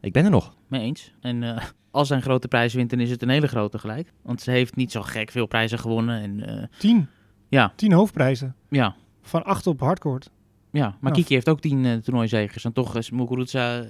ik 0.00 0.12
ben 0.12 0.24
er 0.24 0.30
nog. 0.30 0.54
Mee 0.68 0.80
eens. 0.80 1.12
En 1.20 1.42
eh, 1.42 1.64
als 1.90 2.08
hij 2.08 2.16
een 2.16 2.22
grote 2.24 2.48
prijs 2.48 2.74
wint, 2.74 2.90
dan 2.90 3.00
is 3.00 3.10
het 3.10 3.22
een 3.22 3.28
hele 3.28 3.46
grote 3.48 3.78
gelijk. 3.78 4.12
Want 4.22 4.40
ze 4.42 4.50
heeft 4.50 4.76
niet 4.76 4.92
zo 4.92 5.02
gek 5.02 5.30
veel 5.30 5.46
prijzen 5.46 5.78
gewonnen. 5.78 6.20
En 6.22 6.46
eh, 6.58 6.64
tien. 6.78 7.08
ja, 7.48 7.72
Tien 7.76 7.92
hoofdprijzen. 7.92 8.54
ja, 8.68 8.94
Van 9.22 9.44
acht 9.44 9.66
op 9.66 9.80
hardcourt. 9.80 10.30
ja. 10.72 10.96
Maar 11.00 11.12
Ja. 11.12 11.18
Kiki 11.18 11.34
heeft 11.34 11.48
ook 11.48 11.60
tien 11.60 11.84
uh, 11.84 11.94
toernooizegers. 11.96 12.64
En 12.64 12.72
toch 12.72 12.96
is 12.96 13.10
Muguruza... 13.10 13.80
eh, 13.80 13.88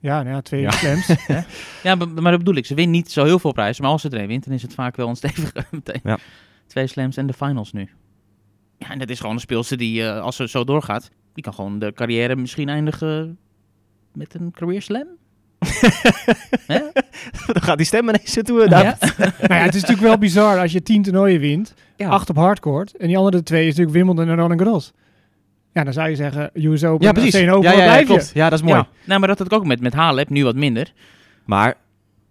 Ja, 0.00 0.22
nou 0.22 0.34
ja, 0.34 0.40
twee 0.40 0.60
Ja. 0.60 0.70
slams. 0.70 1.06
hè. 1.26 1.40
ja, 1.82 1.94
maar, 1.94 2.08
maar 2.08 2.30
dat 2.30 2.38
bedoel 2.38 2.54
ik. 2.54 2.66
Ze 2.66 2.74
wint 2.74 2.90
niet 2.90 3.10
zo 3.12 3.24
heel 3.24 3.38
veel 3.38 3.52
prijzen. 3.52 3.82
Maar 3.82 3.92
als 3.92 4.00
ze 4.02 4.08
er 4.08 4.20
een 4.20 4.26
wint, 4.26 4.44
dan 4.44 4.54
is 4.54 4.62
het 4.62 4.74
vaak 4.74 4.96
wel 4.96 5.08
een 5.08 5.16
stevige 5.16 5.64
meteen. 5.70 6.00
Ja. 6.04 6.18
Twee 6.66 6.86
slams 6.86 7.16
en 7.16 7.26
de 7.26 7.32
finals 7.32 7.72
nu. 7.72 7.88
Ja, 8.78 8.90
en 8.90 8.98
dat 8.98 9.08
is 9.08 9.20
gewoon 9.20 9.34
een 9.34 9.40
speelster 9.40 9.76
die, 9.76 10.08
als 10.08 10.36
ze 10.36 10.48
zo 10.48 10.64
doorgaat... 10.64 11.10
Die 11.34 11.42
kan 11.44 11.54
gewoon 11.54 11.78
de 11.78 11.92
carrière 11.92 12.36
misschien 12.36 12.68
eindigen 12.68 13.38
met 14.12 14.34
een 14.34 14.50
career 14.50 14.82
slam. 14.82 15.06
Dan 17.52 17.62
gaat 17.62 17.76
die 17.76 17.86
stem 17.86 18.08
ineens 18.08 18.38
toe, 18.42 18.66
Ja. 18.68 18.82
nou 19.18 19.32
ja, 19.38 19.54
het 19.54 19.74
is 19.74 19.80
natuurlijk 19.80 20.08
wel 20.08 20.18
bizar 20.18 20.58
als 20.58 20.72
je 20.72 20.82
tien 20.82 21.02
toernooien 21.02 21.40
wint. 21.40 21.74
Ja. 21.96 22.08
Acht 22.08 22.30
op 22.30 22.36
hardcourt. 22.36 22.96
En 22.96 23.06
die 23.06 23.16
andere 23.18 23.42
twee 23.42 23.60
is 23.66 23.76
natuurlijk 23.76 23.96
Wimbledon 23.96 24.28
en 24.32 24.36
Roland 24.38 24.60
Garros. 24.60 24.92
Ja, 25.72 25.84
dan 25.84 25.92
zou 25.92 26.08
je 26.08 26.16
zeggen, 26.16 26.50
US 26.54 26.84
Open, 26.84 27.06
Ja, 27.06 27.12
precies. 27.12 27.48
Open, 27.48 27.70
ja, 27.70 27.76
ja, 27.84 27.96
ja, 27.98 28.04
klopt. 28.04 28.30
Ja, 28.34 28.48
dat 28.50 28.58
is 28.58 28.64
mooi. 28.64 28.76
Ja. 28.78 28.88
Nou, 29.04 29.18
maar 29.18 29.28
dat 29.28 29.38
had 29.38 29.46
ik 29.46 29.52
ook 29.52 29.66
met, 29.66 29.80
met 29.80 29.92
Halep, 29.94 30.28
nu 30.28 30.44
wat 30.44 30.54
minder. 30.54 30.92
Maar 31.44 31.74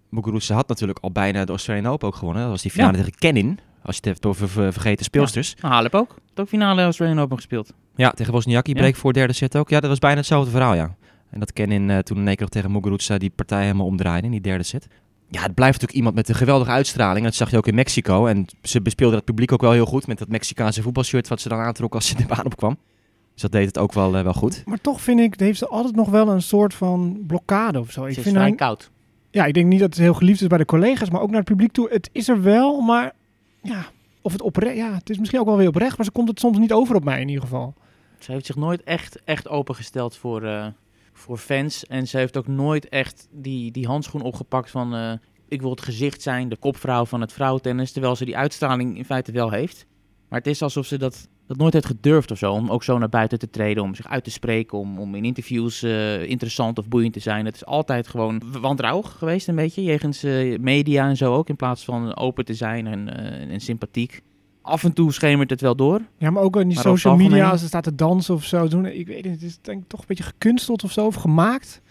Muguruza 0.10 0.56
had 0.56 0.68
natuurlijk 0.68 1.00
al 1.02 1.12
bijna 1.12 1.46
de 1.46 1.52
Australian 1.52 1.86
Open 1.94 2.08
ook 2.08 2.16
gewonnen. 2.16 2.42
Dat 2.42 2.52
was 2.52 2.62
die 2.62 2.72
finale 2.72 2.98
tegen 2.98 3.16
Kenin. 3.16 3.60
Als 3.82 3.96
je 3.96 4.02
het 4.02 4.06
hebt 4.06 4.26
over 4.26 4.50
ver- 4.50 4.74
vergeten 4.74 5.06
speelsters. 5.06 5.56
Nou, 5.62 5.74
Halep 5.74 5.96
ook. 5.96 6.10
Had 6.10 6.40
ook 6.40 6.48
finale 6.48 6.82
Australian 6.84 7.20
Open 7.20 7.36
gespeeld. 7.36 7.74
Ja, 7.96 8.12
tegen 8.12 8.34
Wozniacki 8.34 8.72
Ja. 8.74 8.78
breek 8.80 8.96
voor 8.96 9.14
derde 9.14 9.34
set 9.34 9.58
ook. 9.58 9.70
Ja, 9.70 9.80
dat 9.80 9.90
was 9.90 10.00
bijna 10.00 10.18
hetzelfde 10.18 10.52
verhaal, 10.52 10.74
ja. 10.74 10.96
En 11.30 11.40
dat 11.40 11.54
Kenin 11.54 11.90
eh, 11.90 11.98
toen 11.98 12.18
in 12.18 12.26
één 12.28 12.32
keer 12.36 12.42
nog 12.46 12.50
tegen 12.50 12.72
Muguruza 12.72 13.18
die 13.18 13.30
partij 13.36 13.62
helemaal 13.62 13.86
omdraaide 13.86 14.26
in 14.26 14.32
die 14.32 14.42
derde 14.42 14.64
set. 14.64 14.88
Ja, 15.30 15.42
het 15.42 15.54
blijft 15.54 15.74
natuurlijk 15.74 15.98
iemand 15.98 16.16
met 16.16 16.30
een 16.30 16.36
geweldige 16.36 16.72
uitstraling. 16.72 17.26
Dat 17.26 17.36
zag 17.36 17.52
je 17.52 17.58
ook 17.58 17.68
in 17.68 17.76
Mexico. 17.76 18.26
En 18.26 18.46
ze 18.62 18.82
bespeelden 18.82 19.16
het 19.18 19.26
publiek 19.26 19.52
ook 19.52 19.62
wel 19.62 19.72
heel 19.72 19.86
goed 19.86 20.08
met 20.08 20.18
dat 20.18 20.28
Mexicaanse 20.28 20.82
voetbalshirt 20.82 21.28
wat 21.28 21.42
ze 21.42 21.50
dan 21.50 21.60
aantrok 21.60 21.94
als 21.96 22.08
ze 22.08 22.16
de 22.16 22.26
baan 22.26 22.46
opkwam. 22.46 22.78
Dus 23.34 23.42
dat 23.42 23.52
deed 23.52 23.66
het 23.66 23.78
ook 23.78 23.94
wel, 23.94 24.16
eh, 24.18 24.24
wel 24.24 24.34
goed. 24.34 24.64
Maar 24.66 24.82
toch 24.82 25.02
vind 25.02 25.20
ik, 25.20 25.40
heeft 25.40 25.58
ze 25.58 25.68
altijd 25.68 25.96
nog 25.96 26.10
wel 26.10 26.28
een 26.30 26.42
soort 26.42 26.74
van 26.74 27.24
blokkade 27.28 27.80
of 27.80 27.92
zo. 27.92 28.06
Ik 28.06 28.14
Ze 28.14 28.22
vind 28.22 28.36
vrij 28.36 28.48
haar- 28.48 28.56
koud. 28.58 28.92
ja, 29.32 29.46
ik 29.46 29.54
denk 29.54 29.68
niet 29.68 29.80
dat 29.80 29.90
het 29.90 29.98
heel 30.00 30.14
geliefd 30.14 30.42
is 30.42 30.48
bij 30.48 30.58
de 30.58 30.66
collega's, 30.66 31.10
maar 31.10 31.22
ook 31.22 31.30
naar 31.30 31.40
het 31.40 31.48
publiek 31.50 31.72
toe. 31.72 31.90
Het 31.92 32.10
is 32.12 32.28
er 32.28 32.42
wel, 32.42 32.82
maar 32.82 33.12
ja, 33.62 33.86
of 34.24 34.32
het 34.32 34.42
oprecht, 34.42 34.76
ja, 34.76 34.94
het 34.94 35.10
is 35.10 35.18
misschien 35.18 35.40
ook 35.40 35.46
wel 35.46 35.58
weer 35.58 35.68
oprecht, 35.68 35.98
maar 35.98 36.06
ze 36.06 36.12
komt 36.12 36.28
het 36.28 36.40
soms 36.40 36.58
niet 36.58 36.74
over 36.74 36.96
op 36.96 37.04
mij 37.04 37.22
in 37.22 37.28
ieder 37.28 37.44
geval. 37.44 37.74
Ze 38.20 38.32
heeft 38.32 38.46
zich 38.46 38.56
nooit 38.56 38.84
echt, 38.84 39.24
echt 39.24 39.48
opengesteld 39.48 40.18
voor, 40.18 40.44
eh, 40.44 40.68
voor 41.14 41.38
fans. 41.38 41.86
En 41.86 42.08
ze 42.08 42.18
heeft 42.18 42.38
ook 42.38 42.48
nooit 42.48 42.90
echt 42.90 43.28
die, 43.32 43.72
die 43.72 43.88
handschoen 43.88 44.22
opgepakt 44.22 44.70
van... 44.70 44.96
eh, 44.96 45.14
ik 45.48 45.62
wil 45.62 45.70
het 45.70 45.82
gezicht 45.82 46.22
zijn, 46.22 46.50
de 46.50 46.58
kopvrouw 46.58 47.06
van 47.06 47.22
het 47.22 47.34
vrouwentennis. 47.34 47.92
Terwijl 47.92 48.16
ze 48.16 48.26
die 48.26 48.38
uitstraling 48.38 48.98
in 48.98 49.06
feite 49.06 49.32
wel 49.32 49.50
heeft. 49.50 49.86
Maar 50.34 50.42
het 50.42 50.52
is 50.52 50.62
alsof 50.62 50.86
ze 50.86 50.98
dat, 50.98 51.28
dat 51.48 51.58
nooit 51.58 51.74
heeft 51.74 51.86
gedurfd 51.86 52.32
of 52.32 52.38
zo. 52.38 52.52
Om 52.52 52.70
ook 52.70 52.84
zo 52.84 52.98
naar 52.98 53.10
buiten 53.10 53.40
te 53.40 53.50
treden, 53.50 53.84
om 53.84 53.96
zich 53.96 54.08
uit 54.08 54.24
te 54.24 54.32
spreken. 54.32 54.78
Om, 54.78 55.00
om 55.00 55.16
in 55.16 55.26
interviews 55.26 55.84
eh, 55.84 56.24
interessant 56.24 56.78
of 56.78 56.88
boeiend 56.88 57.14
te 57.14 57.20
zijn. 57.20 57.46
Het 57.46 57.56
is 57.56 57.66
altijd 57.66 58.08
gewoon 58.08 58.42
wantrouwig 58.62 59.12
geweest 59.12 59.48
een 59.48 59.56
beetje. 59.56 59.84
Jegens 59.84 60.24
eh, 60.24 60.60
media 60.60 61.08
en 61.08 61.18
zo 61.18 61.34
ook. 61.34 61.50
In 61.50 61.56
plaats 61.56 61.84
van 61.84 62.16
open 62.16 62.46
te 62.46 62.54
zijn 62.54 62.88
en, 62.88 63.18
eh, 63.18 63.54
en 63.54 63.60
sympathiek. 63.60 64.22
Af 64.62 64.84
en 64.84 64.94
toe 64.94 65.14
schemert 65.14 65.50
het 65.50 65.62
wel 65.62 65.76
door. 65.76 66.02
Ja, 66.18 66.30
maar 66.30 66.44
ook 66.44 66.56
in 66.56 66.68
die 66.68 66.76
Maar 66.76 66.84
social 66.84 67.16
media, 67.16 67.50
als 67.50 67.62
ze 67.62 67.68
staat 67.68 67.84
te 67.84 67.96
dansen 67.96 68.34
of 68.34 68.44
zo 68.44 68.68
doen. 68.68 68.86
Ik 68.86 69.08
weet 69.08 69.24
niet, 69.24 69.34
het 69.34 69.44
is 69.44 69.58
denk 69.62 69.82
ik 69.82 69.88
toch 69.88 70.00
een 70.00 70.06
beetje 70.08 70.24
gekunsteld 70.24 70.84
of 70.84 70.92
zo, 70.92 71.06
of 71.06 71.16
gemaakt. 71.16 71.82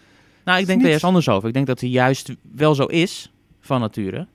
Nou, 0.43 0.59
ik 0.59 0.65
denk 0.65 0.77
niet- 0.77 0.85
er 0.85 0.89
juist 0.91 1.05
anders 1.05 1.29
over. 1.29 1.47
Ik 1.47 1.53
denk 1.53 1.67
dat 1.67 1.79
hij 1.79 1.89
juist 1.89 2.35
wel 2.51 2.75
zo 2.75 2.85
is 2.85 3.31
van 3.59 3.79
nature. 3.79 4.27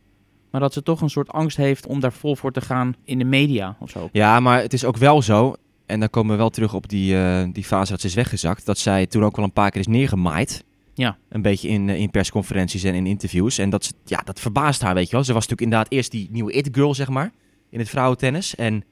Maar 0.50 0.60
dat 0.60 0.72
ze 0.72 0.82
toch 0.82 1.00
een 1.00 1.10
soort 1.10 1.30
angst 1.30 1.56
heeft 1.56 1.86
om 1.86 2.00
daar 2.00 2.12
vol 2.12 2.36
voor 2.36 2.52
te 2.52 2.60
gaan 2.60 2.94
in 3.04 3.18
de 3.18 3.24
media 3.24 3.76
of 3.80 3.90
zo. 3.90 4.08
Ja, 4.12 4.40
maar 4.40 4.60
het 4.60 4.72
is 4.72 4.84
ook 4.84 4.96
wel 4.96 5.22
zo, 5.22 5.54
en 5.86 6.00
dan 6.00 6.10
komen 6.10 6.32
we 6.32 6.38
wel 6.38 6.50
terug 6.50 6.74
op 6.74 6.88
die, 6.88 7.18
eh, 7.18 7.48
die 7.52 7.64
fase 7.64 7.92
dat 7.92 8.00
ze 8.00 8.06
is 8.06 8.14
weggezakt, 8.14 8.66
dat 8.66 8.78
zij 8.78 9.06
toen 9.06 9.24
ook 9.24 9.36
wel 9.36 9.44
een 9.44 9.52
paar 9.52 9.70
keer 9.70 9.80
is 9.80 9.86
neergemaaid. 9.86 10.64
Ja. 10.98 11.16
Een 11.28 11.42
beetje 11.42 11.68
in, 11.68 11.88
eh, 11.88 12.00
in 12.00 12.10
persconferenties 12.10 12.84
en 12.84 12.94
in 12.94 13.06
interviews. 13.06 13.58
En 13.58 13.70
dat, 13.70 13.84
ze, 13.84 13.92
ja, 14.04 14.20
dat 14.24 14.40
verbaast 14.40 14.82
haar, 14.82 14.94
weet 14.94 15.06
je 15.06 15.12
wel. 15.12 15.24
Ze 15.24 15.32
was 15.32 15.46
natuurlijk 15.48 15.70
inderdaad 15.70 15.92
eerst 15.92 16.10
die 16.10 16.28
nieuwe 16.30 16.52
it-girl, 16.52 16.94
zeg 16.94 17.08
maar, 17.08 17.32
in 17.70 17.78
het 17.78 17.88
vrouwentennis. 17.88 18.54
En, 18.54 18.84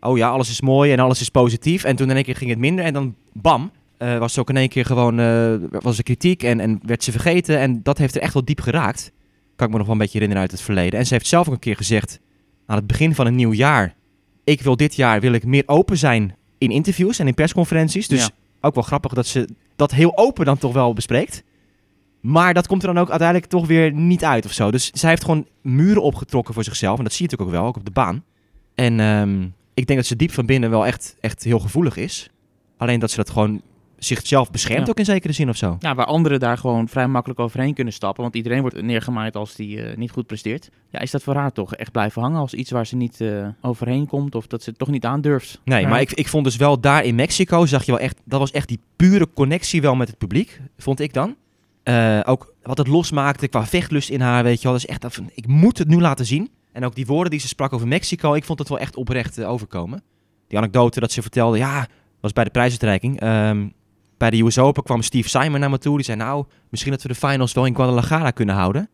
oh 0.00 0.16
ja, 0.16 0.28
alles 0.28 0.50
is 0.50 0.60
mooi 0.60 0.92
en 0.92 0.98
alles 0.98 1.20
is 1.20 1.28
positief. 1.28 1.84
En 1.84 1.96
toen 1.96 2.10
in 2.10 2.14
één 2.14 2.24
keer 2.24 2.36
ging 2.36 2.50
het 2.50 2.58
minder 2.58 2.84
en 2.84 2.92
dan, 2.92 3.14
bam, 3.32 3.70
eh, 3.98 4.18
was 4.18 4.32
ze 4.32 4.40
ook 4.40 4.48
in 4.48 4.56
één 4.56 4.68
keer 4.68 4.84
gewoon, 4.84 5.18
eh, 5.18 5.54
was 5.70 5.98
er 5.98 6.04
kritiek 6.04 6.42
en, 6.42 6.60
en 6.60 6.80
werd 6.82 7.04
ze 7.04 7.10
vergeten. 7.10 7.58
En 7.58 7.82
dat 7.82 7.98
heeft 7.98 8.14
er 8.14 8.22
echt 8.22 8.34
wel 8.34 8.44
diep 8.44 8.60
geraakt. 8.60 9.12
Kan 9.56 9.66
ik 9.66 9.72
me 9.72 9.78
nog 9.78 9.86
wel 9.86 9.92
een 9.96 9.98
beetje 10.02 10.12
herinneren 10.18 10.42
uit 10.42 10.50
het 10.52 10.60
verleden. 10.60 10.98
En 10.98 11.06
ze 11.06 11.14
heeft 11.14 11.26
zelf 11.26 11.46
ook 11.48 11.54
een 11.54 11.58
keer 11.60 11.76
gezegd, 11.76 12.20
aan 12.66 12.76
het 12.76 12.86
begin 12.86 13.14
van 13.14 13.26
een 13.26 13.34
nieuw 13.34 13.52
jaar, 13.52 13.94
ik 14.44 14.62
wil 14.62 14.76
dit 14.76 14.94
jaar 14.94 15.20
wil 15.20 15.32
ik 15.32 15.44
meer 15.44 15.62
open 15.66 15.98
zijn 15.98 16.36
in 16.58 16.70
interviews 16.70 17.18
en 17.18 17.26
in 17.26 17.34
persconferenties. 17.34 18.08
Dus 18.08 18.20
Ja. 18.20 18.30
ook 18.60 18.74
wel 18.74 18.84
grappig 18.84 19.12
dat 19.12 19.26
ze 19.26 19.48
dat 19.76 19.90
heel 19.90 20.16
open 20.18 20.44
dan 20.44 20.58
toch 20.58 20.72
wel 20.72 20.92
bespreekt. 20.92 21.42
Maar 22.20 22.54
dat 22.54 22.66
komt 22.66 22.82
er 22.82 22.94
dan 22.94 23.02
ook 23.02 23.10
uiteindelijk 23.10 23.50
toch 23.50 23.66
weer 23.66 23.92
niet 23.92 24.24
uit 24.24 24.44
of 24.44 24.52
zo. 24.52 24.70
Dus 24.70 24.90
zij 24.90 25.08
heeft 25.10 25.24
gewoon 25.24 25.46
muren 25.62 26.02
opgetrokken 26.02 26.54
voor 26.54 26.64
zichzelf. 26.64 26.98
En 26.98 27.04
dat 27.04 27.12
zie 27.12 27.24
je 27.24 27.30
natuurlijk 27.30 27.56
ook 27.56 27.62
wel, 27.62 27.70
ook 27.70 27.76
op 27.76 27.84
de 27.84 27.90
baan. 27.90 28.24
En 28.74 29.00
ehm, 29.00 29.42
ik 29.74 29.86
denk 29.86 29.98
dat 29.98 30.08
ze 30.08 30.16
diep 30.16 30.32
van 30.32 30.46
binnen 30.46 30.70
wel 30.70 30.86
echt, 30.86 31.16
echt 31.20 31.42
heel 31.44 31.58
gevoelig 31.58 31.96
is. 31.96 32.30
Alleen 32.76 33.00
dat 33.00 33.10
ze 33.10 33.16
dat 33.16 33.30
gewoon 33.30 33.62
zichzelf 34.04 34.50
beschermt 34.50 34.84
Ja. 34.86 34.90
ook 34.90 34.98
in 34.98 35.04
zekere 35.04 35.32
zin 35.32 35.48
of 35.48 35.56
zo. 35.56 35.76
Ja, 35.78 35.94
waar 35.94 36.06
anderen 36.06 36.40
daar 36.40 36.58
gewoon 36.58 36.88
vrij 36.88 37.06
makkelijk 37.08 37.40
overheen 37.40 37.74
kunnen 37.74 37.92
stappen. 37.92 38.22
Want 38.22 38.36
iedereen 38.36 38.60
wordt 38.60 38.82
neergemaaid 38.82 39.36
als 39.36 39.54
die 39.54 39.82
eh, 39.82 39.96
niet 39.96 40.10
goed 40.10 40.26
presteert. 40.26 40.68
Ja, 40.90 40.98
is 41.00 41.10
dat 41.10 41.22
voor 41.22 41.34
haar 41.34 41.52
toch 41.52 41.74
echt 41.74 41.92
blijven 41.92 42.22
hangen 42.22 42.40
als 42.40 42.54
iets 42.54 42.70
waar 42.70 42.86
ze 42.86 42.96
niet 42.96 43.20
eh, 43.20 43.48
overheen 43.60 44.06
komt? 44.06 44.34
Of 44.34 44.46
dat 44.46 44.62
ze 44.62 44.70
het 44.70 44.78
toch 44.78 44.88
niet 44.88 45.04
aandurft? 45.04 45.60
Nee, 45.64 45.80
Ja. 45.80 45.88
maar 45.88 46.00
ik, 46.00 46.12
ik 46.12 46.28
vond 46.28 46.44
dus 46.44 46.56
wel 46.56 46.80
daar 46.80 47.04
in 47.04 47.14
Mexico, 47.14 47.66
zag 47.66 47.84
je 47.84 47.90
wel 47.92 48.00
echt, 48.00 48.20
dat 48.24 48.38
was 48.38 48.50
echt 48.50 48.68
die 48.68 48.78
pure 48.96 49.28
connectie 49.34 49.82
wel 49.82 49.94
met 49.94 50.08
het 50.08 50.18
publiek, 50.18 50.60
vond 50.78 51.00
ik 51.00 51.12
dan. 51.12 51.36
Eh, 51.82 52.20
ook 52.24 52.54
wat 52.62 52.78
het 52.78 52.86
losmaakte 52.86 53.48
qua 53.48 53.66
vechtlust 53.66 54.10
in 54.10 54.20
haar, 54.20 54.42
weet 54.42 54.56
je 54.56 54.62
wel. 54.62 54.72
Dat 54.72 54.82
is 54.82 54.86
echt, 54.88 55.00
dat 55.00 55.14
van, 55.14 55.30
ik 55.34 55.46
moet 55.46 55.78
het 55.78 55.88
nu 55.88 56.00
laten 56.00 56.26
zien. 56.26 56.50
En 56.72 56.84
ook 56.84 56.94
die 56.94 57.06
woorden 57.06 57.30
die 57.30 57.40
ze 57.40 57.48
sprak 57.48 57.72
over 57.72 57.88
Mexico, 57.88 58.34
ik 58.34 58.44
vond 58.44 58.58
het 58.58 58.68
wel 58.68 58.78
echt 58.78 58.96
oprecht 58.96 59.44
overkomen. 59.44 60.02
Die 60.48 60.58
anekdote 60.58 61.00
dat 61.00 61.12
ze 61.12 61.22
vertelde, 61.22 61.58
ja, 61.58 61.86
was 62.20 62.32
bij 62.32 62.44
de 62.44 62.50
prijsuitreiking. 62.50 63.20
Ehm, 63.20 63.66
bij 64.22 64.30
de 64.30 64.44
US 64.44 64.58
Open 64.58 64.82
kwam 64.82 65.02
Steve 65.02 65.28
Simon 65.28 65.60
naar 65.60 65.70
me 65.70 65.78
toe. 65.78 65.96
Die 65.96 66.04
zei, 66.04 66.16
nou, 66.16 66.44
misschien 66.70 66.92
dat 66.92 67.02
we 67.02 67.08
de 67.08 67.14
finals 67.14 67.52
wel 67.52 67.66
in 67.66 67.74
Guadalajara 67.74 68.30
kunnen 68.30 68.54
houden. 68.54 68.88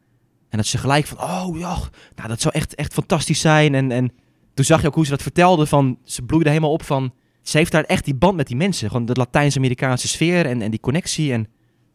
En 0.49 0.57
dat 0.57 0.67
ze 0.67 0.79
gelijk 0.79 1.07
van, 1.07 1.19
oh 1.19 1.59
ja, 1.59 1.77
nou, 2.15 2.29
dat 2.29 2.41
zou 2.41 2.55
echt, 2.55 2.75
echt 2.75 2.93
fantastisch 2.93 3.41
zijn. 3.41 3.75
En, 3.75 3.91
en 3.93 4.13
toen 4.55 4.65
zag 4.65 4.81
je 4.81 4.87
ook 4.87 4.95
hoe 4.95 5.05
ze 5.05 5.11
dat 5.11 5.23
vertelde. 5.23 5.67
Van, 5.67 5.99
ze 6.05 6.23
bloeide 6.23 6.49
helemaal 6.49 6.73
op 6.73 6.83
van... 6.83 7.13
Ze 7.43 7.59
heeft 7.59 7.73
daar 7.73 7.85
echt 7.85 8.05
die 8.05 8.15
band 8.15 8.37
met 8.37 8.47
die 8.47 8.57
mensen. 8.57 8.89
Gewoon 8.91 9.07
de 9.07 9.15
Latijns-Amerikaanse 9.15 10.09
sfeer 10.09 10.47
en, 10.47 10.63
en 10.63 10.71
die 10.71 10.81
connectie. 10.81 11.33
En 11.33 11.47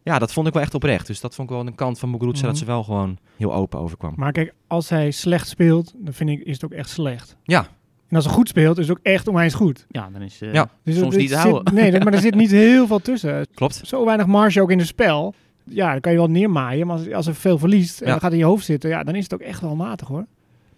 ja, 0.03 0.19
dat 0.19 0.33
vond 0.33 0.47
ik 0.47 0.53
wel 0.53 0.61
echt 0.61 0.73
oprecht. 0.73 1.07
Dus 1.07 1.19
dat 1.19 1.35
vond 1.35 1.49
ik 1.49 1.55
wel 1.55 1.67
een 1.67 1.75
kant 1.75 1.99
van 1.99 2.09
Muguruza 2.09 2.37
Mhm. 2.39 2.47
dat 2.47 2.57
ze 2.57 2.65
wel 2.65 2.83
gewoon 2.83 3.17
heel 3.37 3.53
open 3.53 3.79
overkwam. 3.79 4.13
Maar 4.15 4.31
kijk, 4.31 4.53
als 4.67 4.89
hij 4.89 5.11
slecht 5.11 5.47
speelt, 5.47 5.93
dan 5.97 6.13
vind 6.13 6.29
ik, 6.29 6.39
is 6.39 6.53
het 6.53 6.65
ook 6.65 6.71
echt 6.71 6.89
slecht. 6.89 7.37
Ja. 7.43 7.67
En 8.13 8.19
als 8.19 8.25
hij 8.27 8.33
goed 8.37 8.47
speelt, 8.47 8.77
is 8.77 8.87
het 8.87 8.97
ook 8.97 9.03
echt 9.05 9.27
onwijs 9.27 9.53
goed. 9.53 9.85
Ja, 9.89 10.09
dan 10.13 10.21
is 10.21 10.41
eh 10.41 10.53
Ja. 10.53 10.69
Dus 10.83 10.97
soms 10.97 11.13
er 11.13 11.19
niet 11.19 11.29
te 11.29 11.35
zit- 11.35 11.43
houden. 11.43 11.73
Nee, 11.73 11.99
maar 11.99 12.13
er 12.13 12.19
zit 12.19 12.35
niet 12.35 12.51
heel 12.69 12.87
veel 12.87 12.99
tussen. 12.99 13.47
Klopt. 13.53 13.81
Zo 13.83 14.05
weinig 14.05 14.25
marge 14.25 14.61
ook 14.61 14.71
in 14.71 14.77
het 14.79 14.87
spel. 14.87 15.33
Ja, 15.63 15.91
dan 15.91 15.99
kan 16.01 16.11
je 16.11 16.17
wel 16.17 16.29
neermaaien. 16.29 16.87
Maar 16.87 16.97
als, 16.97 17.11
als 17.11 17.27
er 17.27 17.35
veel 17.35 17.57
verliest 17.57 17.99
en 18.01 18.05
Ja. 18.05 18.11
dan 18.11 18.21
gaat 18.21 18.31
in 18.31 18.37
je 18.37 18.43
hoofd 18.43 18.65
zitten, 18.65 18.89
ja, 18.89 19.03
dan 19.03 19.15
is 19.15 19.23
het 19.23 19.33
ook 19.33 19.39
echt 19.39 19.61
wel 19.61 19.75
matig 19.75 20.07
hoor. 20.07 20.25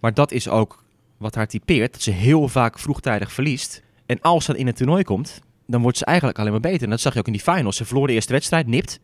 Maar 0.00 0.14
dat 0.14 0.32
is 0.32 0.48
ook 0.48 0.84
wat 1.16 1.34
haar 1.34 1.46
typeert. 1.46 1.92
Dat 1.92 2.02
ze 2.02 2.10
heel 2.10 2.48
vaak 2.48 2.78
vroegtijdig 2.78 3.32
verliest. 3.32 3.82
En 4.06 4.20
als 4.20 4.44
ze 4.44 4.56
in 4.58 4.66
het 4.66 4.76
toernooi 4.76 5.04
komt, 5.04 5.40
dan 5.66 5.82
wordt 5.82 5.98
ze 5.98 6.04
eigenlijk 6.04 6.38
alleen 6.38 6.52
maar 6.52 6.60
beter. 6.60 6.82
En 6.82 6.90
dat 6.90 7.00
zag 7.00 7.12
je 7.12 7.18
ook 7.18 7.26
in 7.26 7.32
die 7.32 7.42
finals. 7.42 7.76
Ze 7.76 7.84
verloor 7.84 8.06
de 8.06 8.12
eerste 8.12 8.32
wedstrijd, 8.32 8.66
nipt. 8.66 9.00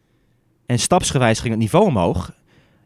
En 0.67 0.79
stapsgewijs 0.79 1.39
ging 1.39 1.51
het 1.51 1.61
niveau 1.63 1.87
omhoog. 1.87 2.33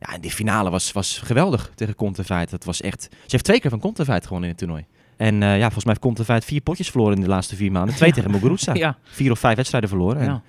Ja, 0.01 0.15
en 0.15 0.21
die 0.21 0.31
finale 0.31 0.71
was, 0.71 0.93
was 0.93 1.19
geweldig 1.19 1.71
tegen 1.75 1.95
Kontaveit. 1.95 2.51
Dat 2.51 2.65
was 2.65 2.81
echt... 2.81 3.03
Ze 3.03 3.09
heeft 3.27 3.45
twee 3.45 3.61
keer 3.61 3.71
van 3.71 3.81
Kontaveit 3.81 4.23
gewonnen 4.27 4.49
in 4.49 4.55
het 4.55 4.65
toernooi. 4.65 4.85
En 5.17 5.43
eh, 5.43 5.49
ja, 5.49 5.63
volgens 5.63 5.85
mij 5.85 5.93
heeft 5.93 6.07
Kontaveit 6.07 6.45
vier 6.45 6.61
potjes 6.61 6.91
verloren 6.91 7.15
in 7.15 7.21
de 7.21 7.29
laatste 7.29 7.57
vier 7.57 7.73
maanden. 7.73 7.95
Twee 7.95 8.13
tegen 8.13 8.31
Muguruza. 8.31 8.75
Ja, 8.87 8.99
Vier 9.03 9.31
of 9.31 9.39
vijf 9.39 9.57
wedstrijden 9.57 9.89
verloren. 9.89 10.21
En, 10.21 10.27
ja. 10.27 10.43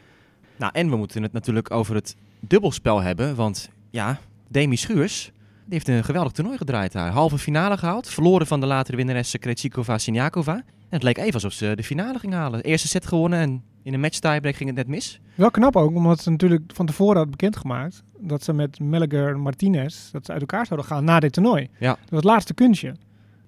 nou, 0.57 0.71
en 0.75 0.89
we 0.89 0.95
moeten 0.95 1.23
het 1.23 1.33
natuurlijk 1.33 1.71
over 1.71 1.95
het 1.95 2.15
dubbelspel 2.39 3.01
hebben. 3.01 3.35
Want 3.35 3.69
ja, 3.89 4.19
Demi 4.47 4.75
Schuurs, 4.75 5.31
die 5.65 5.73
heeft 5.73 5.87
een 5.87 6.03
geweldig 6.03 6.31
toernooi 6.31 6.57
gedraaid 6.57 6.91
daar. 6.91 7.11
Halve 7.11 7.37
finale 7.37 7.77
gehaald. 7.77 8.09
Verloren 8.09 8.47
van 8.47 8.59
de 8.59 8.65
latere 8.65 8.97
winnares 8.97 9.35
Krejcikova 9.39 9.97
Siniakova. 9.97 10.53
En 10.55 10.63
het 10.89 11.03
leek 11.03 11.17
even 11.17 11.33
alsof 11.33 11.53
ze 11.53 11.73
de 11.75 11.83
finale 11.83 12.19
ging 12.19 12.33
halen. 12.33 12.61
Eerste 12.61 12.87
set 12.87 13.05
gewonnen 13.05 13.39
en 13.39 13.63
in 13.83 13.93
een 13.93 13.99
match 13.99 14.19
tiebreak 14.19 14.55
ging 14.55 14.69
het 14.69 14.77
net 14.77 14.87
mis. 14.87 15.19
Wel 15.35 15.51
knap 15.51 15.75
ook, 15.75 15.95
omdat 15.95 16.21
ze 16.21 16.29
natuurlijk 16.29 16.71
van 16.73 16.85
tevoren 16.85 17.17
had 17.17 17.29
bekendgemaakt 17.29 18.03
dat 18.19 18.43
ze 18.43 18.53
met 18.53 18.79
Melliger 18.79 19.29
en 19.29 19.39
Martinez 19.39 20.11
dat 20.11 20.25
ze 20.25 20.31
uit 20.31 20.41
elkaar 20.41 20.65
zouden 20.65 20.89
gaan 20.89 21.03
na 21.03 21.19
dit 21.19 21.33
toernooi. 21.33 21.69
Ja. 21.79 21.89
Dat 21.89 22.09
was 22.09 22.19
het 22.19 22.23
laatste 22.23 22.53
kunstje. 22.53 22.95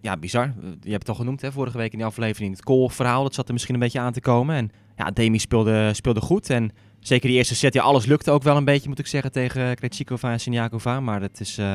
Ja, 0.01 0.17
bizar. 0.17 0.43
Eh, 0.43 0.69
Je 0.81 0.91
hebt 0.91 1.01
het 1.01 1.09
al 1.09 1.15
genoemd 1.15 1.41
hè, 1.41 1.51
vorige 1.51 1.77
week 1.77 1.91
in 1.91 1.97
die 1.97 2.07
aflevering. 2.07 2.51
Het 2.51 2.63
Kool-verhaal, 2.63 3.23
dat 3.23 3.33
zat 3.33 3.47
er 3.47 3.53
misschien 3.53 3.73
een 3.73 3.79
beetje 3.79 3.99
aan 3.99 4.13
te 4.13 4.21
komen. 4.21 4.55
En 4.55 4.71
ja, 4.97 5.11
Demi 5.11 5.39
speelde, 5.39 5.93
speelde 5.93 6.21
goed. 6.21 6.49
En 6.49 6.71
zeker 6.99 7.27
die 7.27 7.37
eerste 7.37 7.55
set, 7.55 7.73
ja, 7.73 7.83
alles 7.83 8.05
lukte 8.05 8.31
ook 8.31 8.43
wel 8.43 8.57
een 8.57 8.65
beetje, 8.65 8.89
moet 8.89 8.99
ik 8.99 9.07
zeggen, 9.07 9.31
tegen 9.31 9.75
Krejcikova 9.75 10.31
en 10.31 10.39
Siniakova. 10.39 10.99
Maar 10.99 11.21
het 11.21 11.39
is 11.39 11.57
eh, 11.57 11.65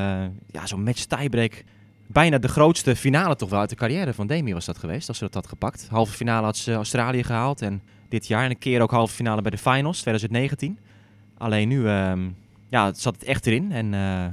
ja, 0.47 0.65
zo'n 0.65 0.83
match 0.83 1.03
tiebreak. 1.05 1.63
Bijna 2.07 2.37
de 2.37 2.47
grootste 2.47 2.95
finale 2.95 3.35
toch 3.35 3.49
wel 3.49 3.59
uit 3.59 3.69
de 3.69 3.75
carrière 3.75 4.13
van 4.13 4.27
Demi 4.27 4.53
was 4.53 4.65
dat 4.65 4.77
geweest, 4.77 5.07
als 5.07 5.17
ze 5.17 5.23
dat 5.23 5.33
had 5.33 5.47
gepakt. 5.47 5.87
Halve 5.89 6.13
finale 6.13 6.45
had 6.45 6.57
ze 6.57 6.73
Australië 6.73 7.23
gehaald 7.23 7.61
en 7.61 7.81
dit 8.09 8.27
jaar. 8.27 8.43
En 8.43 8.49
een 8.49 8.57
keer 8.57 8.81
ook 8.81 8.91
halve 8.91 9.13
finale 9.13 9.41
bij 9.41 9.51
de 9.51 9.57
finals, 9.57 9.99
2019. 10.01 10.79
Alleen 11.37 11.67
nu 11.67 11.87
ehm, 11.87 12.29
ja, 12.69 12.93
zat 12.93 13.13
het 13.13 13.23
echt 13.23 13.45
erin. 13.45 13.71
En 13.71 13.93
eh, 13.93 14.25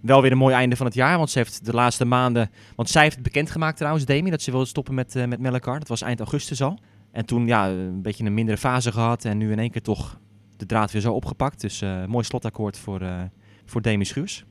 wel 0.00 0.22
weer 0.22 0.32
een 0.32 0.38
mooi 0.38 0.54
einde 0.54 0.76
van 0.76 0.86
het 0.86 0.94
jaar, 0.94 1.16
want 1.16 1.30
ze 1.30 1.38
heeft 1.38 1.64
de 1.64 1.72
laatste 1.72 2.04
maanden... 2.04 2.50
Want 2.76 2.90
zij 2.90 3.02
heeft 3.02 3.14
het 3.14 3.24
bekendgemaakt 3.24 3.76
trouwens, 3.76 4.04
Demi, 4.04 4.30
dat 4.30 4.42
ze 4.42 4.50
wilde 4.50 4.66
stoppen 4.66 4.94
met, 4.94 5.16
eh 5.16 5.26
met 5.26 5.40
Melkar. 5.40 5.78
Dat 5.78 5.88
was 5.88 6.02
eind 6.02 6.18
augustus 6.18 6.62
al. 6.62 6.78
En 7.12 7.24
toen 7.24 7.46
ja, 7.46 7.68
een 7.68 8.02
beetje 8.02 8.24
een 8.24 8.34
mindere 8.34 8.58
fase 8.58 8.92
gehad 8.92 9.24
en 9.24 9.38
nu 9.38 9.52
in 9.52 9.58
één 9.58 9.70
keer 9.70 9.82
toch 9.82 10.20
de 10.56 10.66
draad 10.66 10.92
weer 10.92 11.02
zo 11.02 11.12
opgepakt. 11.12 11.60
Dus 11.60 11.82
eh, 11.82 12.04
mooi 12.04 12.24
slotakkoord 12.24 12.78
voor, 12.78 13.00
eh 13.00 13.22
voor 13.64 13.82
Demi 13.82 14.04
Schuurs. 14.04 14.44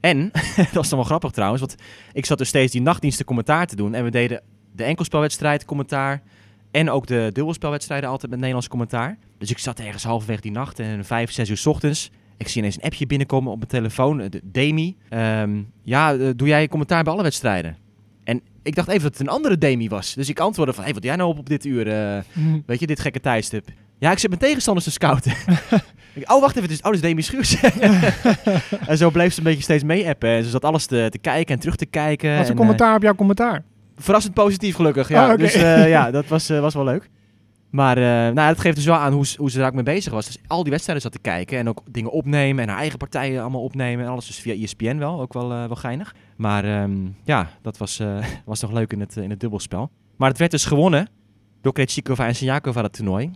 En, 0.00 0.30
dat 0.56 0.72
was 0.72 0.88
dan 0.88 0.98
wel 0.98 1.06
grappig 1.06 1.30
trouwens, 1.30 1.60
want 1.60 1.76
ik 2.12 2.26
zat 2.26 2.38
dus 2.38 2.48
steeds 2.48 2.72
die 2.72 2.80
nachtdiensten 2.80 3.24
commentaar 3.24 3.66
te 3.66 3.76
doen. 3.76 3.94
En 3.94 4.04
we 4.04 4.10
deden 4.10 4.42
de 4.72 4.84
enkelspelwedstrijd 4.84 5.64
commentaar 5.64 6.22
en 6.70 6.90
ook 6.90 7.06
de 7.06 7.30
dubbelspelwedstrijden 7.32 8.10
altijd 8.10 8.30
met 8.30 8.38
Nederlands 8.38 8.68
commentaar. 8.68 9.18
Dus 9.38 9.50
ik 9.50 9.58
zat 9.58 9.78
ergens 9.78 10.04
halverwege 10.04 10.40
die 10.40 10.50
nacht 10.50 10.78
en 10.78 11.04
vijf, 11.04 11.30
zes 11.32 11.48
uur 11.48 11.56
's 11.56 11.66
ochtends. 11.66 12.10
Ik 12.38 12.48
zie 12.48 12.58
ineens 12.60 12.76
een 12.76 12.82
appje 12.82 13.06
binnenkomen 13.06 13.52
op 13.52 13.56
mijn 13.58 13.70
telefoon. 13.70 14.20
eh, 14.20 14.30
de 14.30 14.40
Demi, 14.44 14.96
ehm, 15.08 15.62
ja, 15.82 16.14
eh, 16.14 16.28
doe 16.36 16.48
jij 16.48 16.68
commentaar 16.68 17.02
bij 17.04 17.12
alle 17.12 17.22
wedstrijden? 17.22 17.76
En 18.24 18.40
ik 18.62 18.74
dacht 18.74 18.88
even 18.88 19.02
dat 19.02 19.12
het 19.12 19.20
een 19.20 19.32
andere 19.34 19.58
Demi 19.58 19.88
was. 19.88 20.14
Dus 20.14 20.28
ik 20.28 20.40
antwoordde 20.40 20.74
van, 20.74 20.84
hey, 20.84 20.92
wat 20.92 21.02
doe 21.02 21.10
jij 21.10 21.20
nou 21.20 21.30
op 21.30 21.38
op 21.38 21.48
dit 21.48 21.64
uur? 21.64 21.88
eh, 21.88 22.22
weet 22.66 22.80
je, 22.80 22.86
dit 22.86 23.00
gekke 23.00 23.20
tijdstip. 23.20 23.68
Ja, 23.98 24.10
ik 24.12 24.18
zit 24.18 24.28
mijn 24.28 24.40
tegenstanders 24.42 24.86
te 24.86 24.92
scouten. 24.92 25.32
Ik, 26.14 26.32
oh, 26.32 26.40
wacht 26.40 26.56
even. 26.56 26.68
Dus, 26.68 26.78
oh, 26.78 26.84
dat 26.84 26.94
is 26.94 27.00
Demi 27.00 27.22
Schuurs. 27.22 27.56
en 28.88 28.96
zo 28.98 29.10
bleef 29.10 29.32
ze 29.32 29.38
een 29.38 29.44
beetje 29.44 29.62
steeds 29.62 29.82
mee-appen. 29.84 30.28
En 30.28 30.44
ze 30.44 30.50
zat 30.50 30.64
alles 30.64 30.86
te, 30.86 31.06
te 31.10 31.18
kijken 31.18 31.54
en 31.54 31.60
terug 31.60 31.76
te 31.76 31.86
kijken. 31.86 32.36
Wat 32.36 32.44
en, 32.44 32.50
een 32.50 32.56
commentaar 32.56 32.96
op 32.96 33.02
jouw 33.02 33.14
commentaar? 33.14 33.62
verrassend 33.96 34.34
positief, 34.34 34.74
gelukkig. 34.74 35.08
Ja, 35.08 35.32
Oh. 35.32 35.38
Dus 35.38 35.54
ja, 35.54 36.10
dat 36.10 36.26
was, 36.26 36.48
was 36.48 36.74
wel 36.74 36.84
leuk. 36.84 37.08
Maar 37.70 37.96
eh, 37.96 38.02
nou, 38.02 38.34
ja, 38.34 38.48
dat 38.48 38.60
geeft 38.60 38.76
dus 38.76 38.84
wel 38.84 38.94
aan 38.96 39.12
hoe, 39.12 39.26
ze- 39.26 39.36
hoe 39.38 39.50
ze 39.50 39.58
daar 39.58 39.66
ook 39.68 39.74
mee 39.74 39.82
bezig 39.82 40.12
was. 40.12 40.26
Dus 40.26 40.38
al 40.46 40.62
die 40.62 40.70
wedstrijden 40.70 41.02
zat 41.04 41.12
te 41.12 41.18
kijken 41.18 41.58
en 41.58 41.68
ook 41.68 41.82
dingen 41.90 42.10
opnemen 42.10 42.62
en 42.62 42.68
haar 42.68 42.78
eigen 42.78 42.98
partijen 42.98 43.40
allemaal 43.40 43.62
opnemen 43.62 44.04
en 44.04 44.10
alles. 44.10 44.26
Dus 44.26 44.38
via 44.38 44.54
ESPN 44.54 44.96
wel, 44.96 45.20
ook 45.20 45.32
wel, 45.32 45.52
eh, 45.52 45.66
wel 45.66 45.76
geinig. 45.76 46.14
Maar 46.36 46.64
ehm, 46.64 46.96
ja, 47.24 47.50
dat 47.62 47.76
was, 47.78 47.98
eh, 47.98 48.24
was 48.44 48.60
nog 48.60 48.72
leuk 48.72 48.92
in 48.92 49.00
het, 49.00 49.16
in 49.16 49.30
het 49.30 49.40
dubbelspel. 49.40 49.90
Maar 50.16 50.28
het 50.28 50.38
werd 50.38 50.50
dus 50.50 50.64
gewonnen 50.64 51.08
door 51.60 51.72
Krejcikova 51.72 52.26
en 52.26 52.34
Siniakova 52.34 52.82
dat 52.82 52.92
toernooi. 52.92 53.30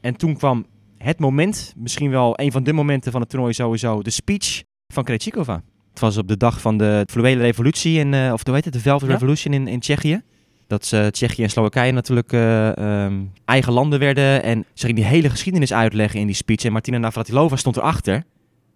En 0.00 0.16
toen 0.16 0.36
kwam 0.36 0.66
het 0.98 1.18
moment, 1.18 1.74
misschien 1.76 2.10
wel 2.10 2.40
een 2.40 2.52
van 2.52 2.62
de 2.62 2.72
momenten 2.72 3.12
van 3.12 3.20
het 3.20 3.30
toernooi 3.30 3.52
sowieso, 3.52 4.02
de 4.02 4.10
speech 4.10 4.62
van 4.92 5.04
Krejcikova. 5.04 5.62
Het 5.90 6.00
was 6.00 6.16
op 6.16 6.28
de 6.28 6.36
dag 6.36 6.60
van 6.60 6.76
de 6.78 7.06
fluwele 7.10 7.40
revolutie, 7.40 7.98
in, 7.98 8.32
of 8.32 8.44
hoe 8.44 8.54
heet 8.54 8.64
het, 8.64 8.72
de 8.74 8.80
Velvet 8.80 9.08
Ja. 9.08 9.14
Revolution 9.14 9.54
in, 9.54 9.66
in 9.68 9.80
Tsjechië. 9.80 10.22
Dat 10.66 10.90
eh, 10.92 11.06
Tsjechië 11.06 11.42
en 11.42 11.50
Slowakije 11.50 11.92
natuurlijk 11.92 12.32
eh, 12.32 12.76
ehm, 12.76 13.22
eigen 13.44 13.72
landen 13.72 13.98
werden. 13.98 14.42
En 14.42 14.64
ze 14.74 14.84
ging 14.84 14.98
die 14.98 15.06
hele 15.06 15.30
geschiedenis 15.30 15.72
uitleggen 15.72 16.20
in 16.20 16.26
die 16.26 16.34
speech. 16.34 16.64
En 16.64 16.72
Martina 16.72 16.98
Navratilova 16.98 17.56
stond 17.56 17.76
erachter. 17.76 18.24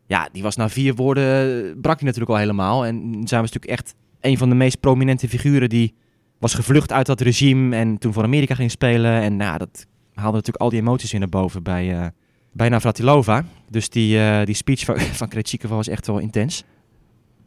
Ja, 0.06 0.28
die 0.32 0.42
was 0.42 0.56
na 0.56 0.68
vier 0.68 0.94
woorden, 0.94 1.24
eh, 1.24 1.80
brak 1.80 1.96
die 1.96 2.06
natuurlijk 2.06 2.32
al 2.32 2.38
helemaal. 2.38 2.86
En 2.86 3.02
zij 3.24 3.40
was 3.40 3.52
natuurlijk 3.52 3.80
echt 3.80 3.94
een 4.20 4.38
van 4.38 4.48
de 4.48 4.54
meest 4.54 4.80
prominente 4.80 5.28
figuren 5.28 5.68
die 5.68 5.94
was 6.38 6.54
gevlucht 6.54 6.92
uit 6.92 7.06
dat 7.06 7.20
regime. 7.20 7.76
En 7.76 7.98
toen 7.98 8.12
voor 8.12 8.22
Amerika 8.22 8.54
ging 8.54 8.70
spelen. 8.70 9.12
En 9.12 9.36
nou, 9.36 9.58
dat 9.58 9.86
haalde 10.14 10.36
natuurlijk 10.36 10.62
al 10.62 10.70
die 10.70 10.80
emoties 10.80 11.10
weer 11.10 11.20
naar 11.20 11.28
boven 11.28 11.62
bij, 11.62 12.12
bij 12.52 12.68
Navratilova. 12.68 13.44
Dus 13.70 13.88
die, 13.88 14.44
die 14.44 14.54
speech 14.54 14.84
van, 14.84 15.00
van 15.20 15.28
Krejcikova 15.28 15.74
was 15.74 15.88
echt 15.88 16.06
wel 16.06 16.18
intens. 16.18 16.64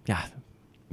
Ja, 0.04 0.24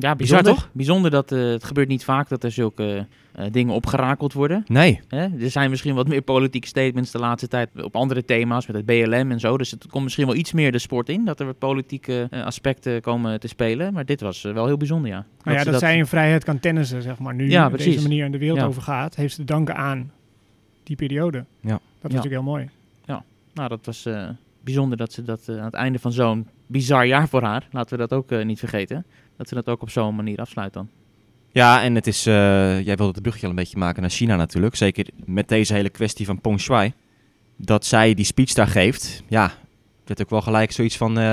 Ja, 0.01 0.17
Bizar, 0.17 0.43
bijzonder. 0.43 0.63
toch? 0.63 0.71
Bijzonder 0.73 1.11
dat 1.11 1.33
eh, 1.33 1.39
het 1.41 1.65
gebeurt 1.65 1.89
niet 1.89 2.05
vaak 2.05 2.29
dat 2.29 2.45
er 2.45 2.51
zulke 2.51 3.07
eh, 3.33 3.47
dingen 3.51 3.75
opgerakeld 3.75 4.33
worden. 4.33 4.65
nee. 4.67 5.01
Hè? 5.09 5.23
Er 5.41 5.51
zijn 5.51 5.71
misschien 5.71 5.95
wat 5.95 6.09
meer 6.09 6.23
politieke 6.23 6.67
statements 6.67 7.11
de 7.11 7.19
laatste 7.19 7.49
tijd 7.49 7.69
op 7.83 7.97
andere 7.97 8.25
thema's, 8.25 8.67
met 8.67 8.77
het 8.77 8.85
BLM 8.87 9.31
en 9.31 9.41
zo. 9.41 9.59
Dus 9.59 9.71
het 9.71 9.87
komt 9.87 10.05
misschien 10.05 10.27
wel 10.27 10.35
iets 10.35 10.53
meer 10.53 10.73
de 10.73 10.79
sport 10.79 11.09
in, 11.09 11.25
dat 11.25 11.41
er 11.41 11.47
wat 11.47 11.59
politieke 11.59 12.27
eh, 12.31 12.45
aspecten 12.45 13.01
komen 13.01 13.41
te 13.41 13.49
spelen. 13.49 13.93
Maar 13.93 14.05
dit 14.05 14.21
was 14.21 14.43
wel 14.43 14.67
heel 14.67 14.77
bijzonder, 14.77 15.11
ja. 15.11 15.25
Nou 15.43 15.57
ja, 15.57 15.63
ze 15.65 15.71
dat, 15.71 15.81
zij 15.81 15.97
in 15.97 16.07
vrijheid 16.07 16.45
kan 16.45 16.59
tennissen, 16.59 17.03
zeg 17.03 17.19
maar, 17.19 17.35
nu 17.35 17.51
Ja, 17.51 17.65
op 17.67 17.73
precies. 17.73 17.93
deze 17.95 18.09
manier 18.09 18.25
in 18.25 18.33
de 18.33 18.39
wereld 18.39 18.59
Ja. 18.59 18.67
over 18.67 18.83
gaat, 18.83 19.15
heeft 19.15 19.35
ze 19.35 19.39
te 19.41 19.45
danken 19.53 19.77
aan 19.77 20.11
die 20.83 20.97
periode. 20.97 21.39
Ja. 21.61 21.71
Dat 21.71 21.71
is 21.71 21.81
Ja. 22.01 22.09
natuurlijk 22.09 22.35
heel 22.35 22.43
mooi. 22.43 22.69
Nou, 23.55 23.69
dat 23.71 23.87
was 23.87 24.07
eh, 24.07 24.29
bijzonder 24.65 24.99
dat 24.99 25.13
ze 25.13 25.23
dat 25.23 25.49
aan 25.49 25.65
het 25.65 25.75
einde 25.75 25.99
van 25.99 26.13
zo'n 26.13 26.47
bizar 26.67 27.07
jaar 27.07 27.29
voor 27.29 27.43
haar, 27.43 27.69
laten 27.71 27.99
we 27.99 28.07
dat 28.07 28.13
ook 28.19 28.45
niet 28.45 28.59
vergeten, 28.59 29.05
dat 29.39 29.49
ze 29.49 29.55
dat 29.55 29.69
ook 29.69 29.83
op 29.83 29.91
zo'n 29.91 30.15
manier 30.15 30.39
afsluit 30.39 30.73
dan. 30.73 30.89
Ja, 31.51 31.83
en 31.83 31.95
het 31.95 32.07
is, 32.07 32.27
eh, 32.27 32.35
jij 32.85 32.97
wilde 32.97 33.13
het 33.13 33.21
bruggetje 33.21 33.47
al 33.47 33.53
een 33.53 33.59
beetje 33.59 33.79
maken 33.79 34.01
naar 34.03 34.11
China 34.11 34.37
natuurlijk. 34.37 34.75
Zeker 34.77 35.07
met 35.25 35.49
deze 35.49 35.75
hele 35.75 35.89
kwestie 35.89 36.27
van 36.27 36.41
Peng 36.41 36.61
Shuai. 36.61 36.93
Dat 37.57 37.85
zij 37.85 38.15
die 38.15 38.25
speech 38.25 38.53
daar 38.53 38.67
geeft. 38.67 39.23
Ja, 39.29 39.53
werd 40.05 40.23
ook 40.23 40.31
wel 40.31 40.41
gelijk 40.43 40.73
zoiets 40.73 40.97
van, 40.97 41.19
eh, 41.19 41.25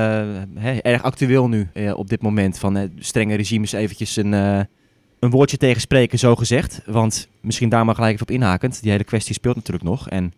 hè, 0.56 0.78
erg 0.78 1.04
actueel 1.04 1.48
nu 1.48 1.70
eh, 1.74 1.98
op 1.98 2.10
dit 2.10 2.22
moment. 2.22 2.60
Van 2.60 2.92
strenge 3.00 3.36
regimes 3.36 3.72
eventjes 3.72 4.16
een, 4.16 4.32
een 4.32 5.30
woordje 5.30 5.58
tegenspreken, 5.58 6.20
zo 6.20 6.36
gezegd. 6.36 6.82
Want 6.86 7.28
misschien 7.42 7.70
daar 7.70 7.86
maar 7.86 7.96
gelijk 7.96 8.14
even 8.14 8.28
op 8.28 8.34
inhakend. 8.34 8.82
Die 8.82 8.92
hele 8.92 9.04
kwestie 9.04 9.34
speelt 9.34 9.56
natuurlijk 9.56 9.86
nog. 9.86 10.10
En 10.10 10.34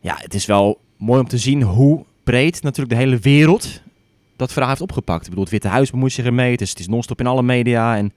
ja, 0.00 0.16
het 0.18 0.34
is 0.34 0.46
wel 0.46 0.80
mooi 0.96 1.20
om 1.20 1.28
te 1.28 1.38
zien 1.38 1.62
hoe 1.62 2.04
breed 2.24 2.62
natuurlijk 2.62 2.90
de 2.90 3.04
hele 3.04 3.18
wereld 3.18 3.82
dat 4.36 4.50
verhaal 4.52 4.70
heeft 4.70 4.82
opgepakt. 4.82 5.22
Ik 5.22 5.28
bedoel, 5.28 5.44
het 5.44 5.52
Witte 5.52 5.68
Huis 5.68 5.90
bemoeit 5.90 6.12
zich 6.12 6.24
ermee. 6.24 6.50
Het 6.50 6.60
is, 6.60 6.70
het 6.70 6.78
is 6.78 6.88
non-stop 6.88 7.20
in 7.20 7.26
alle 7.26 7.42
media 7.42 7.96
en... 7.96 8.12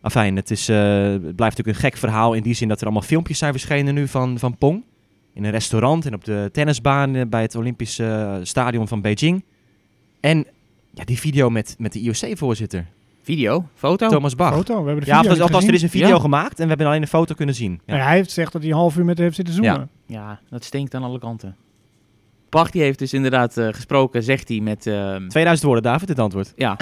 Afijn, 0.00 0.36
het, 0.36 0.50
is, 0.50 0.68
eh, 0.68 0.76
het 1.02 1.20
blijft 1.20 1.56
natuurlijk 1.56 1.68
een 1.68 1.74
gek 1.90 1.96
verhaal 1.96 2.32
in 2.32 2.42
die 2.42 2.54
zin 2.54 2.68
dat 2.68 2.78
er 2.78 2.84
allemaal 2.84 3.02
filmpjes 3.02 3.38
zijn 3.38 3.52
verschenen 3.52 3.94
nu 3.94 4.08
van, 4.08 4.38
van 4.38 4.56
Pong. 4.58 4.84
In 5.32 5.44
een 5.44 5.50
restaurant 5.50 6.06
en 6.06 6.14
op 6.14 6.24
de 6.24 6.48
tennisbaan 6.52 7.14
eh, 7.14 7.26
bij 7.26 7.42
het 7.42 7.54
Olympisch 7.54 7.98
eh, 7.98 8.34
Stadion 8.42 8.88
van 8.88 9.00
Beijing. 9.00 9.44
En 10.20 10.46
ja, 10.90 11.04
die 11.04 11.18
video 11.18 11.50
met, 11.50 11.74
met 11.78 11.92
de 11.92 12.00
IOC-voorzitter, 12.00 12.86
Video, 13.22 13.68
foto. 13.74 14.08
Thomas 14.08 14.34
Bach. 14.34 14.54
Foto, 14.54 14.80
we 14.80 14.86
hebben 14.86 15.04
de 15.04 15.10
Ja, 15.10 15.16
video 15.20 15.30
althans, 15.30 15.38
niet 15.38 15.40
althans, 15.40 15.66
er 15.66 15.74
is 15.74 15.82
een 15.82 15.88
video 15.88 16.08
Ja. 16.08 16.18
gemaakt 16.20 16.56
en 16.58 16.62
we 16.62 16.68
hebben 16.68 16.86
alleen 16.86 17.02
een 17.02 17.08
foto 17.08 17.34
kunnen 17.34 17.54
zien. 17.54 17.72
Ja. 17.72 17.80
Nou 17.86 17.98
ja, 17.98 18.04
hij 18.06 18.14
heeft 18.14 18.28
gezegd 18.28 18.52
dat 18.52 18.62
hij 18.62 18.70
een 18.70 18.76
half 18.76 18.96
uur 18.96 19.04
met 19.04 19.14
haar 19.16 19.24
heeft 19.24 19.36
zitten 19.36 19.54
zoomen. 19.54 19.88
Ja, 20.06 20.40
dat 20.50 20.64
stinkt 20.64 20.94
aan 20.94 21.02
alle 21.02 21.18
kanten. 21.18 21.56
Bach 22.54 22.70
die 22.70 22.82
heeft 22.82 22.98
dus 22.98 23.12
inderdaad 23.12 23.56
eh, 23.56 23.68
gesproken, 23.70 24.22
zegt 24.22 24.48
hij, 24.48 24.60
met, 24.60 24.86
ehm, 24.86 25.28
2000 25.28 25.66
woorden, 25.66 25.82
David, 25.82 26.08
het 26.08 26.18
antwoord. 26.18 26.52
ja, 26.56 26.76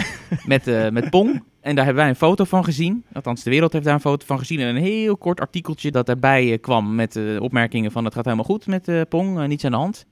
met, 0.46 0.66
eh, 0.66 0.88
met 0.88 1.10
Pong. 1.10 1.42
En 1.60 1.74
daar 1.74 1.84
hebben 1.84 2.02
wij 2.02 2.12
een 2.12 2.18
foto 2.18 2.44
van 2.44 2.64
gezien. 2.64 3.04
Althans, 3.12 3.42
de 3.42 3.50
wereld 3.50 3.72
heeft 3.72 3.84
daar 3.84 3.94
een 3.94 4.00
foto 4.00 4.26
van 4.26 4.38
gezien. 4.38 4.60
En 4.60 4.76
een 4.76 4.82
heel 4.82 5.16
kort 5.16 5.40
artikeltje 5.40 5.90
dat 5.90 6.06
daarbij 6.06 6.52
eh, 6.52 6.60
kwam 6.60 6.94
met 6.94 7.20
opmerkingen 7.38 7.92
van... 7.92 8.04
het 8.04 8.14
gaat 8.14 8.24
helemaal 8.24 8.44
goed 8.44 8.66
met 8.66 9.08
Pong, 9.08 9.46
niets 9.46 9.64
aan 9.64 9.70
de 9.70 9.76
hand. 9.76 10.06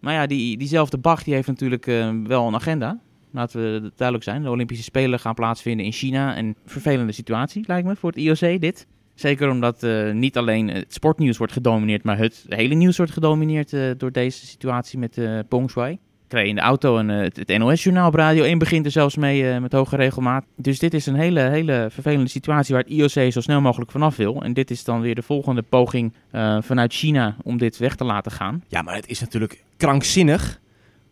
Maar 0.00 0.14
ja, 0.14 0.26
die, 0.26 0.58
diezelfde 0.58 0.98
Bach 0.98 1.22
die 1.22 1.34
heeft 1.34 1.48
natuurlijk 1.48 1.84
wel 2.26 2.46
een 2.46 2.54
agenda. 2.54 3.00
Laten 3.32 3.60
we 3.60 3.92
duidelijk 3.96 4.28
zijn. 4.28 4.42
De 4.42 4.50
Olympische 4.50 4.84
Spelen 4.84 5.20
gaan 5.20 5.34
plaatsvinden 5.34 5.86
in 5.86 5.92
China. 5.92 6.36
En 6.36 6.56
vervelende 6.64 7.12
situatie, 7.12 7.64
lijkt 7.66 7.86
me, 7.86 7.96
voor 7.96 8.10
het 8.10 8.18
IOC 8.18 8.60
dit. 8.60 8.86
Zeker 9.22 9.50
omdat 9.50 9.82
eh, 9.82 10.10
niet 10.10 10.36
alleen 10.36 10.68
het 10.68 10.94
sportnieuws 10.94 11.36
wordt 11.36 11.52
gedomineerd... 11.52 12.02
maar 12.02 12.18
het 12.18 12.44
hele 12.48 12.74
nieuws 12.74 12.96
wordt 12.96 13.12
gedomineerd 13.12 13.72
eh, 13.72 13.90
door 13.96 14.12
deze 14.12 14.46
situatie 14.46 14.98
met 14.98 15.18
eh 15.18 15.38
Pong 15.48 15.70
Shuai. 15.70 15.98
Ik 16.28 16.46
in 16.46 16.54
de 16.54 16.60
auto 16.60 16.98
en 16.98 17.08
het, 17.08 17.58
NOS-journaal 17.58 18.08
op 18.08 18.14
Radio 18.14 18.44
1 18.44 18.58
begint 18.58 18.84
er 18.84 18.90
zelfs 18.90 19.16
mee 19.16 19.60
met 19.60 19.72
hoge 19.72 19.96
regelmaat. 19.96 20.44
Dus 20.56 20.78
dit 20.78 20.94
is 20.94 21.06
een 21.06 21.14
hele, 21.14 21.40
hele 21.40 21.88
vervelende 21.90 22.28
situatie 22.28 22.74
waar 22.74 22.82
het 22.82 22.92
IOC 22.92 23.32
zo 23.32 23.40
snel 23.40 23.60
mogelijk 23.60 23.90
vanaf 23.90 24.16
wil. 24.16 24.42
En 24.42 24.52
dit 24.52 24.70
is 24.70 24.84
dan 24.84 25.00
weer 25.00 25.14
de 25.14 25.22
volgende 25.22 25.62
poging 25.62 26.12
vanuit 26.60 26.92
China 26.92 27.36
om 27.42 27.58
dit 27.58 27.78
weg 27.78 27.94
te 27.94 28.04
laten 28.04 28.32
gaan. 28.32 28.64
Ja, 28.68 28.82
maar 28.82 28.94
het 28.94 29.08
is 29.08 29.20
natuurlijk 29.20 29.64
krankzinnig 29.76 30.60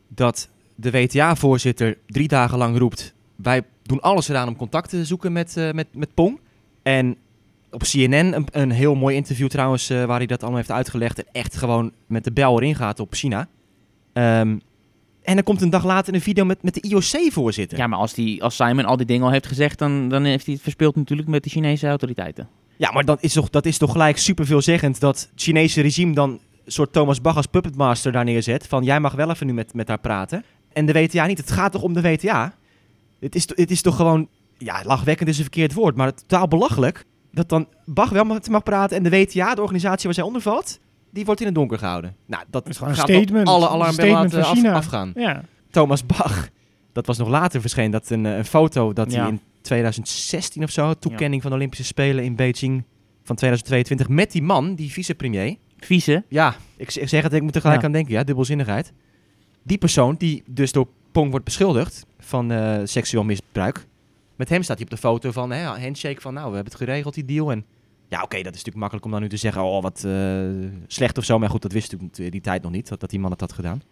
dat 0.08 0.48
de 0.74 0.90
WTA-voorzitter 0.90 1.98
drie 2.06 2.28
dagen 2.28 2.58
lang 2.58 2.78
roept... 2.78 3.14
wij 3.36 3.62
doen 3.82 4.00
alles 4.00 4.28
eraan 4.28 4.48
om 4.48 4.56
contact 4.56 4.88
te 4.88 5.04
zoeken 5.04 5.32
met, 5.32 5.70
met, 5.72 5.86
met 5.92 6.14
Pong. 6.14 6.40
En 6.82 7.16
op 7.70 7.82
CNN 7.82 8.12
een, 8.12 8.46
een 8.50 8.70
heel 8.70 8.94
mooi 8.94 9.16
interview 9.16 9.48
trouwens... 9.48 9.90
eh, 9.90 10.04
waar 10.04 10.16
hij 10.16 10.26
dat 10.26 10.40
allemaal 10.40 10.58
heeft 10.58 10.70
uitgelegd... 10.70 11.18
en 11.18 11.32
echt 11.32 11.56
gewoon 11.56 11.92
met 12.06 12.24
de 12.24 12.32
bel 12.32 12.60
erin 12.60 12.74
gaat 12.74 13.00
op 13.00 13.14
China. 13.14 13.48
Ehm, 14.12 14.58
en 15.22 15.34
dan 15.34 15.42
komt 15.42 15.62
een 15.62 15.70
dag 15.70 15.84
later 15.84 16.14
een 16.14 16.20
video 16.20 16.44
met, 16.44 16.62
met 16.62 16.74
de 16.74 16.80
IOC-voorzitter. 16.80 17.78
Ja, 17.78 17.86
maar 17.86 17.98
als, 17.98 18.14
die, 18.14 18.42
als 18.42 18.56
Simon 18.56 18.84
al 18.84 18.96
die 18.96 19.06
dingen 19.06 19.24
al 19.24 19.32
heeft 19.32 19.46
gezegd, 19.46 19.78
dan, 19.78 20.08
dan 20.08 20.24
heeft 20.24 20.44
hij 20.44 20.54
het 20.54 20.62
verspeeld 20.62 20.96
natuurlijk 20.96 21.28
met 21.28 21.44
de 21.44 21.50
Chinese 21.50 21.86
autoriteiten. 21.86 22.48
Ja, 22.76 22.90
maar 22.92 23.04
dat 23.04 23.22
is 23.22 23.32
toch, 23.32 23.50
dat 23.50 23.66
is 23.66 23.78
toch 23.78 23.92
gelijk 23.92 24.18
super 24.18 24.46
veelzeggend 24.46 25.00
dat 25.00 25.20
het 25.20 25.30
Chinese 25.34 25.80
regime 25.80 26.14
dan 26.14 26.30
een 26.30 26.72
soort 26.72 26.92
Thomas 26.92 27.20
Bach 27.20 27.36
als 27.36 27.46
puppetmaster 27.46 28.12
daar 28.12 28.24
neerzet. 28.24 28.66
Van 28.66 28.84
jij 28.84 29.00
mag 29.00 29.14
wel 29.14 29.30
even 29.30 29.46
nu 29.46 29.52
met, 29.52 29.74
met 29.74 29.88
haar 29.88 29.98
praten. 29.98 30.44
En 30.72 30.86
de 30.86 30.92
WTA 30.92 31.26
niet. 31.26 31.38
Het 31.38 31.50
gaat 31.50 31.72
toch 31.72 31.82
om 31.82 31.92
de 31.92 32.00
WTA? 32.00 32.54
Het 33.20 33.34
is, 33.34 33.48
het 33.54 33.70
is 33.70 33.82
toch 33.82 33.96
gewoon, 33.96 34.28
ja, 34.58 34.82
lachwekkend 34.84 35.28
is 35.28 35.36
een 35.36 35.42
verkeerd 35.42 35.74
woord, 35.74 35.96
maar 35.96 36.14
totaal 36.14 36.48
belachelijk. 36.48 37.04
Dat 37.32 37.48
dan 37.48 37.68
Bach 37.84 38.10
wel 38.10 38.24
mag, 38.24 38.48
mag 38.48 38.62
praten 38.62 38.96
en 38.96 39.02
de 39.02 39.10
WTA, 39.10 39.54
de 39.54 39.60
organisatie 39.62 40.04
waar 40.04 40.14
zij 40.14 40.24
onder 40.24 40.42
valt, 40.42 40.78
die 41.10 41.24
wordt 41.24 41.40
in 41.40 41.46
het 41.46 41.54
donker 41.54 41.78
gehouden. 41.78 42.16
Nou, 42.26 42.44
dat 42.50 42.68
is 42.68 42.76
gewoon 42.78 42.94
gaat 42.94 43.08
statement. 43.08 43.46
alle 43.48 43.68
alarmbellen 43.68 44.30
van 44.30 44.42
af, 44.42 44.52
China. 44.52 44.72
afgaan. 44.72 45.12
Ja. 45.14 45.42
Thomas 45.70 46.06
Bach, 46.06 46.48
dat 46.92 47.06
was 47.06 47.18
nog 47.18 47.28
later 47.28 47.60
verscheen, 47.60 47.90
dat 47.90 48.10
een, 48.10 48.26
eh, 48.26 48.36
een 48.36 48.44
foto 48.44 48.92
dat 48.92 49.12
Ja. 49.12 49.20
hij 49.20 49.28
in 49.28 49.40
2016 49.60 50.62
of 50.62 50.70
zo, 50.70 50.94
toekenning 50.94 51.42
van 51.42 51.50
de 51.50 51.56
Olympische 51.56 51.84
Spelen 51.84 52.24
in 52.24 52.36
Beijing 52.36 52.84
van 53.22 53.36
2022, 53.36 54.08
met 54.08 54.32
die 54.32 54.42
man, 54.42 54.74
die 54.74 54.90
vicepremier. 54.92 55.56
Vieze. 55.78 56.24
Ja, 56.28 56.54
ik 56.76 56.90
zeg 56.90 57.22
het, 57.22 57.32
ik 57.32 57.42
moet 57.42 57.54
er 57.54 57.60
gelijk 57.60 57.84
aan 57.84 57.92
denken, 57.92 58.12
ja, 58.12 58.24
dubbelzinnigheid. 58.24 58.92
Die 59.62 59.78
persoon, 59.78 60.14
die 60.18 60.42
dus 60.46 60.72
door 60.72 60.88
Pong 61.12 61.30
wordt 61.30 61.44
beschuldigd 61.44 62.06
van 62.18 62.50
eh, 62.52 62.78
seksueel 62.84 63.24
misbruik. 63.24 63.86
Met 64.40 64.48
hem 64.48 64.62
staat 64.62 64.76
hij 64.76 64.84
op 64.84 64.90
de 64.90 64.96
foto 64.96 65.30
van, 65.30 65.50
hè, 65.50 65.64
handshake 65.64 66.20
van, 66.20 66.34
nou, 66.34 66.48
we 66.48 66.54
hebben 66.54 66.72
het 66.72 66.82
geregeld, 66.82 67.14
die 67.14 67.24
deal. 67.24 67.50
En 67.50 67.64
ja, 68.08 68.22
oké, 68.22 68.36
dat 68.36 68.54
is 68.54 68.64
natuurlijk 68.64 68.76
makkelijk 68.76 69.04
om 69.04 69.10
dan 69.10 69.20
nu 69.20 69.28
te 69.28 69.36
zeggen, 69.36 69.62
oh, 69.62 69.82
wat 69.82 70.04
eh, 70.04 70.40
slecht 70.86 71.18
of 71.18 71.24
zo. 71.24 71.38
Maar 71.38 71.50
goed, 71.50 71.62
dat 71.62 71.72
wist 71.72 71.92
natuurlijk 71.92 72.32
die 72.32 72.40
tijd 72.40 72.62
nog 72.62 72.72
niet, 72.72 73.00
dat, 73.00 73.10
die 73.10 73.20
man 73.20 73.30
het 73.30 73.40
had 73.40 73.52
gedaan. 73.52 73.82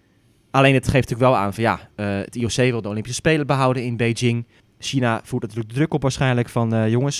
Alleen 0.51 0.75
het 0.75 0.89
geeft 0.89 1.09
natuurlijk 1.09 1.31
wel 1.31 1.37
aan 1.37 1.55
van, 1.55 1.63
ja, 1.63 1.89
eh, 1.95 2.07
het 2.07 2.37
IOC 2.37 2.55
wil 2.55 2.83
de 2.83 2.89
Olympische 2.89 3.21
Spelen 3.21 3.47
behouden 3.47 3.85
in 3.85 3.97
Beijing. 3.97 4.47
China 4.79 5.21
voert 5.25 5.43
natuurlijk 5.43 5.73
druk 5.73 5.95
op 5.95 6.03
waarschijnlijk 6.03 6.49
van, 6.49 6.75
eh, 6.75 6.89
jongens, 6.89 7.17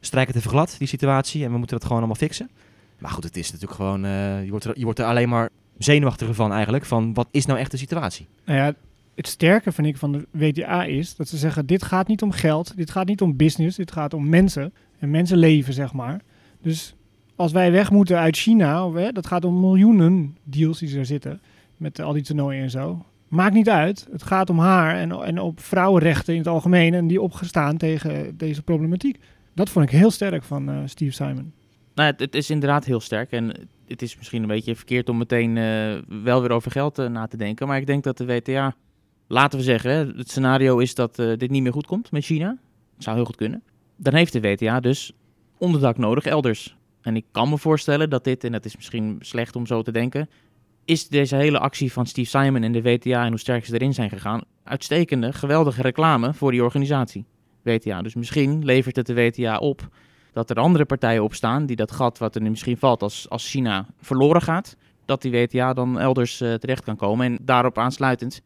strijk 0.00 0.26
het 0.26 0.36
even 0.36 0.50
glad, 0.50 0.74
die 0.78 0.88
situatie. 0.88 1.44
En 1.44 1.52
we 1.52 1.58
moeten 1.58 1.76
dat 1.76 1.86
gewoon 1.86 1.98
allemaal 1.98 2.16
fixen. 2.16 2.50
Maar 2.98 3.10
goed, 3.10 3.24
het 3.24 3.36
is 3.36 3.52
natuurlijk 3.52 3.80
gewoon, 3.80 4.00
je, 4.44 4.50
wordt 4.50 4.64
er, 4.64 4.78
je 4.78 4.84
wordt 4.84 4.98
er 4.98 5.06
alleen 5.06 5.28
maar 5.28 5.48
zenuwachtiger 5.78 6.34
van 6.34 6.52
eigenlijk. 6.52 6.84
Van 6.84 7.14
wat 7.14 7.28
is 7.30 7.46
nou 7.46 7.58
echt 7.58 7.70
de 7.70 7.76
situatie? 7.76 8.26
Nou 8.44 8.58
ja, 8.58 8.74
het 9.16 9.26
sterke 9.26 9.72
vind 9.72 9.86
ik 9.86 9.96
van 9.96 10.12
de 10.12 10.26
WTA 10.30 10.84
is 10.84 11.16
dat 11.16 11.28
ze 11.28 11.36
zeggen: 11.36 11.66
dit 11.66 11.82
gaat 11.82 12.08
niet 12.08 12.22
om 12.22 12.30
geld, 12.30 12.76
dit 12.76 12.90
gaat 12.90 13.06
niet 13.06 13.20
om 13.20 13.36
business, 13.36 13.76
dit 13.76 13.92
gaat 13.92 14.14
om 14.14 14.28
mensen 14.28 14.72
en 14.98 15.10
mensenleven, 15.10 15.72
zeg 15.72 15.92
maar. 15.92 16.20
Dus 16.62 16.94
als 17.36 17.52
wij 17.52 17.72
weg 17.72 17.90
moeten 17.90 18.18
uit 18.18 18.36
China, 18.36 18.86
of, 18.86 18.94
hè, 18.94 19.12
dat 19.12 19.26
gaat 19.26 19.44
om 19.44 19.60
miljoenen 19.60 20.36
deals 20.44 20.78
die 20.78 20.98
er 20.98 21.06
zitten 21.06 21.40
met 21.76 22.00
al 22.00 22.12
die 22.12 22.22
toernooien 22.22 22.62
en 22.62 22.70
zo. 22.70 23.04
Maakt 23.28 23.54
niet 23.54 23.68
uit. 23.68 24.06
Het 24.10 24.22
gaat 24.22 24.50
om 24.50 24.58
haar 24.58 24.96
en, 24.96 25.12
en 25.12 25.38
op 25.38 25.60
vrouwenrechten 25.60 26.32
in 26.32 26.38
het 26.38 26.48
algemeen 26.48 26.94
en 26.94 27.06
die 27.06 27.22
opgestaan 27.22 27.76
tegen 27.76 28.36
deze 28.36 28.62
problematiek. 28.62 29.18
Dat 29.54 29.70
vond 29.70 29.84
ik 29.84 29.90
heel 29.90 30.10
sterk 30.10 30.42
van 30.42 30.68
eh, 30.68 30.78
Steve 30.84 31.12
Simon. 31.12 31.52
Nou, 31.94 32.14
het, 32.16 32.34
is 32.34 32.50
inderdaad 32.50 32.84
heel 32.84 33.00
sterk. 33.00 33.30
En 33.30 33.68
het 33.86 34.02
is 34.02 34.16
misschien 34.16 34.42
een 34.42 34.48
beetje 34.48 34.76
verkeerd 34.76 35.08
om 35.08 35.18
meteen 35.18 35.56
eh, 35.56 36.22
wel 36.22 36.40
weer 36.40 36.50
over 36.50 36.70
geld 36.70 36.98
eh, 36.98 37.08
na 37.08 37.26
te 37.26 37.36
denken. 37.36 37.66
Maar 37.66 37.78
ik 37.78 37.86
denk 37.86 38.04
dat 38.04 38.16
de 38.16 38.26
WTA, 38.26 38.74
laten 39.26 39.58
we 39.58 39.64
zeggen, 39.64 40.16
het 40.16 40.30
scenario 40.30 40.78
is 40.78 40.94
dat 40.94 41.18
eh, 41.18 41.32
dit 41.36 41.50
niet 41.50 41.62
meer 41.62 41.72
goed 41.72 41.86
komt 41.86 42.10
met 42.10 42.24
China. 42.24 42.46
Dat 42.94 43.04
zou 43.04 43.16
heel 43.16 43.24
goed 43.24 43.36
kunnen. 43.36 43.62
Dan 43.96 44.14
heeft 44.14 44.32
de 44.32 44.40
WTA 44.40 44.80
dus 44.80 45.12
onderdak 45.58 45.98
nodig 45.98 46.24
elders. 46.24 46.76
En 47.00 47.16
ik 47.16 47.24
kan 47.30 47.48
me 47.48 47.58
voorstellen 47.58 48.10
dat 48.10 48.24
dit, 48.24 48.44
en 48.44 48.52
dat 48.52 48.64
is 48.64 48.76
misschien 48.76 49.16
slecht 49.20 49.56
om 49.56 49.66
zo 49.66 49.82
te 49.82 49.92
denken, 49.92 50.28
is 50.84 51.08
deze 51.08 51.36
hele 51.36 51.58
actie 51.58 51.92
van 51.92 52.06
Steve 52.06 52.28
Simon 52.28 52.62
en 52.62 52.72
de 52.72 52.82
WTA 52.82 53.24
en 53.24 53.28
hoe 53.28 53.38
sterk 53.38 53.66
ze 53.66 53.74
erin 53.74 53.94
zijn 53.94 54.10
gegaan, 54.10 54.42
uitstekende, 54.64 55.32
geweldige 55.32 55.82
reclame 55.82 56.34
voor 56.34 56.50
die 56.50 56.62
organisatie. 56.62 57.24
WTA. 57.62 58.02
Dus 58.02 58.14
misschien 58.14 58.64
levert 58.64 58.96
het 58.96 59.06
de 59.06 59.14
WTA 59.14 59.58
op 59.58 59.88
dat 60.32 60.50
er 60.50 60.56
andere 60.56 60.84
partijen 60.84 61.22
opstaan 61.22 61.66
die 61.66 61.76
dat 61.76 61.92
gat 61.92 62.18
wat 62.18 62.34
er 62.34 62.40
nu 62.40 62.50
misschien 62.50 62.76
valt 62.76 63.02
als, 63.02 63.30
als 63.30 63.50
China 63.50 63.86
verloren 64.00 64.42
gaat, 64.42 64.76
dat 65.04 65.22
die 65.22 65.30
WTA 65.30 65.72
dan 65.72 65.98
elders 65.98 66.40
eh, 66.40 66.54
terecht 66.54 66.84
kan 66.84 66.96
komen. 66.96 67.26
En 67.26 67.38
daarop 67.42 67.78
aansluitend 67.78 68.42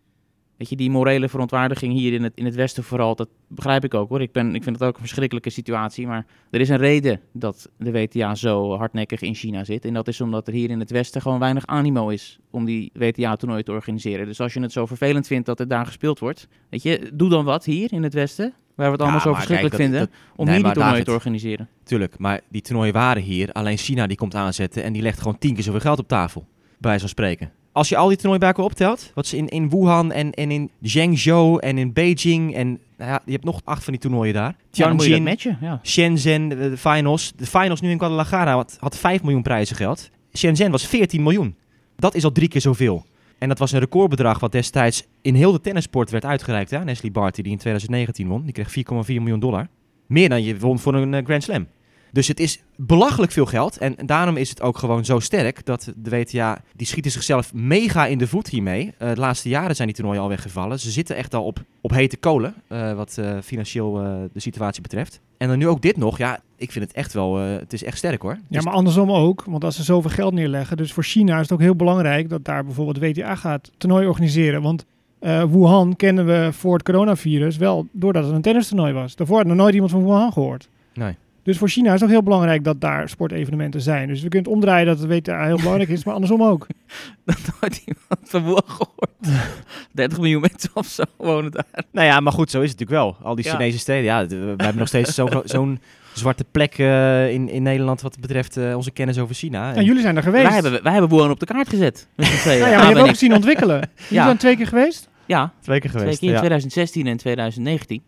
Weet 0.60 0.68
je, 0.68 0.76
die 0.76 0.90
morele 0.90 1.28
verontwaardiging 1.28 1.92
hier 1.92 2.12
in 2.12 2.22
het, 2.22 2.32
in 2.34 2.44
het 2.44 2.54
Westen 2.54 2.84
vooral, 2.84 3.14
dat 3.14 3.28
begrijp 3.48 3.84
ik 3.84 3.94
ook 3.94 4.08
hoor. 4.08 4.20
Ik, 4.20 4.32
ben, 4.32 4.54
ik 4.54 4.62
vind 4.62 4.78
het 4.78 4.88
ook 4.88 4.94
een 4.94 5.00
verschrikkelijke 5.00 5.50
situatie. 5.50 6.06
Maar 6.06 6.26
er 6.50 6.60
is 6.60 6.68
een 6.68 6.76
reden 6.76 7.20
dat 7.32 7.70
de 7.76 7.90
WTA 7.92 8.34
zo 8.34 8.76
hardnekkig 8.76 9.20
in 9.20 9.34
China 9.34 9.64
zit. 9.64 9.84
En 9.84 9.94
dat 9.94 10.08
is 10.08 10.20
omdat 10.20 10.46
er 10.46 10.52
hier 10.52 10.70
in 10.70 10.80
het 10.80 10.90
Westen 10.90 11.20
gewoon 11.22 11.38
weinig 11.38 11.66
animo 11.66 12.08
is 12.08 12.38
om 12.50 12.64
die 12.64 12.90
WTA-toernooi 12.94 13.62
te 13.62 13.72
organiseren. 13.72 14.26
Dus 14.26 14.40
als 14.40 14.52
je 14.54 14.60
het 14.60 14.72
zo 14.72 14.86
vervelend 14.86 15.26
vindt 15.26 15.46
dat 15.46 15.58
het 15.58 15.70
daar 15.70 15.86
gespeeld 15.86 16.18
wordt, 16.18 16.48
weet 16.70 16.82
je, 16.82 17.10
doe 17.14 17.28
dan 17.28 17.44
wat 17.44 17.64
hier 17.64 17.92
in 17.92 18.02
het 18.02 18.14
Westen. 18.14 18.52
Waar 18.74 18.86
we 18.86 18.92
het 18.92 19.00
allemaal 19.00 19.18
Ja, 19.20 19.24
zo 19.24 19.34
verschrikkelijk 19.34 19.76
kijk, 19.76 19.90
dat- 19.92 19.98
vinden. 20.00 20.18
om 20.36 20.44
nee, 20.44 20.54
hier 20.54 20.64
die 20.64 20.72
toernooien 20.72 20.92
David- 20.92 21.08
te 21.08 21.12
organiseren. 21.14 21.68
Tuurlijk, 21.84 22.18
maar 22.18 22.40
die 22.48 22.62
toernooien 22.62 22.92
waren 22.92 23.22
hier. 23.22 23.52
Alleen 23.52 23.76
China 23.76 24.06
die 24.06 24.16
komt 24.16 24.34
aanzetten 24.34 24.82
en 24.82 24.92
die 24.92 25.02
legt 25.02 25.18
gewoon 25.18 25.38
tien 25.38 25.54
keer 25.54 25.62
zoveel 25.62 25.80
geld 25.80 25.98
op 25.98 26.08
tafel. 26.08 26.46
Bij 26.78 26.98
van 27.00 27.08
spreken. 27.08 27.50
Als 27.80 27.88
je 27.88 27.96
al 27.96 28.08
die 28.08 28.16
toernooien 28.16 28.40
bij 28.40 28.48
elkaar 28.48 28.64
optelt, 28.64 29.10
wat 29.14 29.26
ze 29.26 29.36
in, 29.36 29.48
in 29.48 29.70
Wuhan 29.70 30.12
en, 30.12 30.32
en 30.32 30.50
in 30.50 30.70
Zhengzhou 30.82 31.60
en 31.60 31.78
in 31.78 31.92
Beijing 31.92 32.54
en 32.54 32.68
nou 32.96 33.10
ja, 33.10 33.22
je 33.24 33.32
hebt 33.32 33.44
nog 33.44 33.60
acht 33.64 33.84
van 33.84 33.92
die 33.92 34.02
toernooien 34.02 34.34
daar. 34.34 34.56
Tianjin, 34.70 35.22
matchen, 35.22 35.58
ja. 35.60 35.80
Shenzhen, 35.82 36.48
de, 36.48 36.56
de 36.56 36.76
finals. 36.76 37.32
De 37.36 37.46
finals 37.46 37.80
nu 37.80 37.90
in 37.90 37.98
Guadalajara 37.98 38.52
had, 38.52 38.76
had 38.80 38.96
5 38.96 39.22
miljoen 39.22 39.42
prijzen 39.42 39.76
geld. 39.76 40.10
Shenzhen 40.36 40.70
was 40.70 40.86
14 40.86 41.22
miljoen. 41.22 41.56
Dat 41.96 42.14
is 42.14 42.24
al 42.24 42.32
drie 42.32 42.48
keer 42.48 42.60
zoveel. 42.60 43.06
En 43.38 43.48
dat 43.48 43.58
was 43.58 43.72
een 43.72 43.80
recordbedrag 43.80 44.40
wat 44.40 44.52
destijds 44.52 45.06
in 45.22 45.34
heel 45.34 45.52
de 45.52 45.60
tennissport 45.60 46.10
werd 46.10 46.24
uitgereikt. 46.24 46.70
Hè? 46.70 46.84
Leslie 46.84 47.12
Barty, 47.12 47.42
die 47.42 47.52
in 47.52 47.58
2019 47.58 48.28
won, 48.28 48.44
die 48.44 48.52
kreeg 48.52 48.68
4,4 48.68 48.82
miljoen 49.06 49.40
dollar. 49.40 49.68
Meer 50.06 50.28
dan 50.28 50.42
je 50.42 50.58
won 50.58 50.78
voor 50.78 50.94
een 50.94 51.14
eh, 51.14 51.24
Grand 51.24 51.42
Slam. 51.42 51.66
Dus 52.12 52.28
het 52.28 52.40
is 52.40 52.62
belachelijk 52.76 53.32
veel 53.32 53.46
geld. 53.46 53.78
En 53.78 53.96
daarom 54.06 54.36
is 54.36 54.48
het 54.50 54.62
ook 54.62 54.78
gewoon 54.78 55.04
zo 55.04 55.18
sterk 55.18 55.66
dat 55.66 55.92
de 55.96 56.10
WTA, 56.10 56.60
die 56.76 56.86
schieten 56.86 57.10
zichzelf 57.10 57.54
mega 57.54 58.06
in 58.06 58.18
de 58.18 58.26
voet 58.26 58.48
hiermee. 58.48 58.92
Eh, 58.98 59.14
de 59.14 59.20
laatste 59.20 59.48
jaren 59.48 59.76
zijn 59.76 59.88
die 59.88 59.96
toernooien 59.96 60.22
al 60.22 60.28
weggevallen. 60.28 60.80
Ze 60.80 60.90
zitten 60.90 61.16
echt 61.16 61.34
al 61.34 61.44
op, 61.44 61.62
op 61.80 61.90
hete 61.90 62.16
kolen, 62.16 62.54
eh, 62.68 62.92
wat 62.92 63.18
eh, 63.18 63.36
financieel 63.42 63.92
de 64.32 64.40
situatie 64.40 64.82
betreft. 64.82 65.20
En 65.36 65.48
dan 65.48 65.58
nu 65.58 65.68
ook 65.68 65.82
dit 65.82 65.96
nog. 65.96 66.18
Ja, 66.18 66.40
ik 66.56 66.72
vind 66.72 66.84
het 66.84 66.94
echt 66.94 67.12
wel, 67.12 67.36
het 67.36 67.72
is 67.72 67.84
echt 67.84 67.98
sterk 67.98 68.22
hoor. 68.22 68.32
Ja, 68.32 68.40
Dus- 68.48 68.64
maar 68.64 68.74
andersom 68.74 69.10
ook. 69.12 69.44
Want 69.44 69.64
als 69.64 69.76
ze 69.76 69.82
zoveel 69.82 70.10
geld 70.10 70.32
neerleggen. 70.34 70.76
Dus 70.76 70.92
voor 70.92 71.04
China 71.04 71.34
is 71.34 71.42
het 71.42 71.52
ook 71.52 71.60
heel 71.60 71.76
belangrijk 71.76 72.28
dat 72.28 72.44
daar 72.44 72.64
bijvoorbeeld 72.64 72.98
WTA 72.98 73.34
gaat 73.34 73.70
toernooi 73.76 74.06
organiseren. 74.06 74.62
Want 74.62 74.84
Wuhan 75.20 75.96
kennen 75.96 76.26
we 76.26 76.48
voor 76.52 76.74
het 76.74 76.82
coronavirus 76.82 77.56
wel 77.56 77.86
doordat 77.92 78.24
het 78.24 78.32
een 78.34 78.42
tennistoernooi 78.42 78.92
was. 78.92 79.16
Daarvoor 79.16 79.36
had 79.36 79.46
nog 79.46 79.56
nooit 79.56 79.74
iemand 79.74 79.90
van 79.90 80.04
Wuhan 80.04 80.32
gehoord. 80.32 80.68
Nee. 80.94 81.16
Dus 81.42 81.58
voor 81.58 81.68
China 81.68 81.86
is 81.86 81.92
het 81.94 82.02
ook 82.02 82.08
heel 82.10 82.22
belangrijk 82.22 82.64
dat 82.64 82.80
daar 82.80 83.08
sportevenementen 83.08 83.80
zijn. 83.80 84.08
Dus 84.08 84.22
we 84.22 84.28
kunnen 84.28 84.48
het 84.52 84.60
omdraaien 84.62 84.86
dat 84.86 84.98
de 85.00 85.06
WTA 85.06 85.44
heel 85.46 85.56
belangrijk 85.56 85.88
is, 85.88 86.04
maar 86.04 86.14
andersom 86.14 86.42
ook. 86.42 86.66
Dat 87.24 87.38
nooit 87.60 87.82
iemand 87.86 88.20
van 88.54 88.62
gehoord. 88.66 89.42
30 89.92 90.18
miljoen 90.18 90.40
mensen 90.40 90.70
of 90.74 90.86
zo 90.86 91.02
wonen 91.16 91.50
daar. 91.50 91.84
Nou 91.92 92.06
ja, 92.06 92.20
maar 92.20 92.32
goed, 92.32 92.50
zo 92.50 92.60
is 92.60 92.70
het 92.70 92.78
natuurlijk 92.80 93.06
wel. 93.18 93.26
Al 93.28 93.34
die 93.34 93.44
Ja. 93.44 93.50
Chinese 93.50 93.78
steden, 93.78 94.04
ja, 94.04 94.26
we 94.26 94.36
hebben 94.56 94.76
nog 94.76 94.88
steeds 94.88 95.14
zo'n 95.44 95.80
zwarte 96.12 96.44
plek 96.50 96.78
eh, 96.78 97.30
in, 97.32 97.48
in 97.48 97.62
Nederland 97.62 98.00
wat 98.00 98.20
betreft 98.20 98.56
eh, 98.56 98.76
onze 98.76 98.90
kennis 98.90 99.18
over 99.18 99.34
China. 99.34 99.74
En 99.74 99.84
jullie 99.84 100.02
zijn 100.02 100.16
er 100.16 100.22
geweest. 100.22 100.44
Wij 100.44 100.54
hebben, 100.54 100.82
wij 100.82 100.92
hebben 100.92 101.10
Wuhan 101.10 101.30
op 101.30 101.40
de 101.40 101.46
kaart 101.46 101.68
gezet. 101.68 102.08
Nou 102.16 102.30
ja, 102.30 102.36
Ah, 102.52 102.58
maar 102.60 102.68
je 102.80 102.84
hebt 102.86 102.98
ook 102.98 103.04
ik. 103.04 103.10
gezien 103.10 103.34
ontwikkelen. 103.34 103.76
Jullie 103.76 104.14
Ja. 104.14 104.24
zijn 104.24 104.36
twee 104.36 104.56
keer 104.56 104.66
geweest? 104.66 105.08
Ja, 105.26 105.52
twee 105.60 105.80
keer 105.80 105.90
twee 105.90 106.02
geweest. 106.02 106.18
keer 106.18 106.28
in 106.28 106.34
ja. 106.34 106.38
2016 106.40 107.06
en 107.06 107.16
2019. 107.16 108.02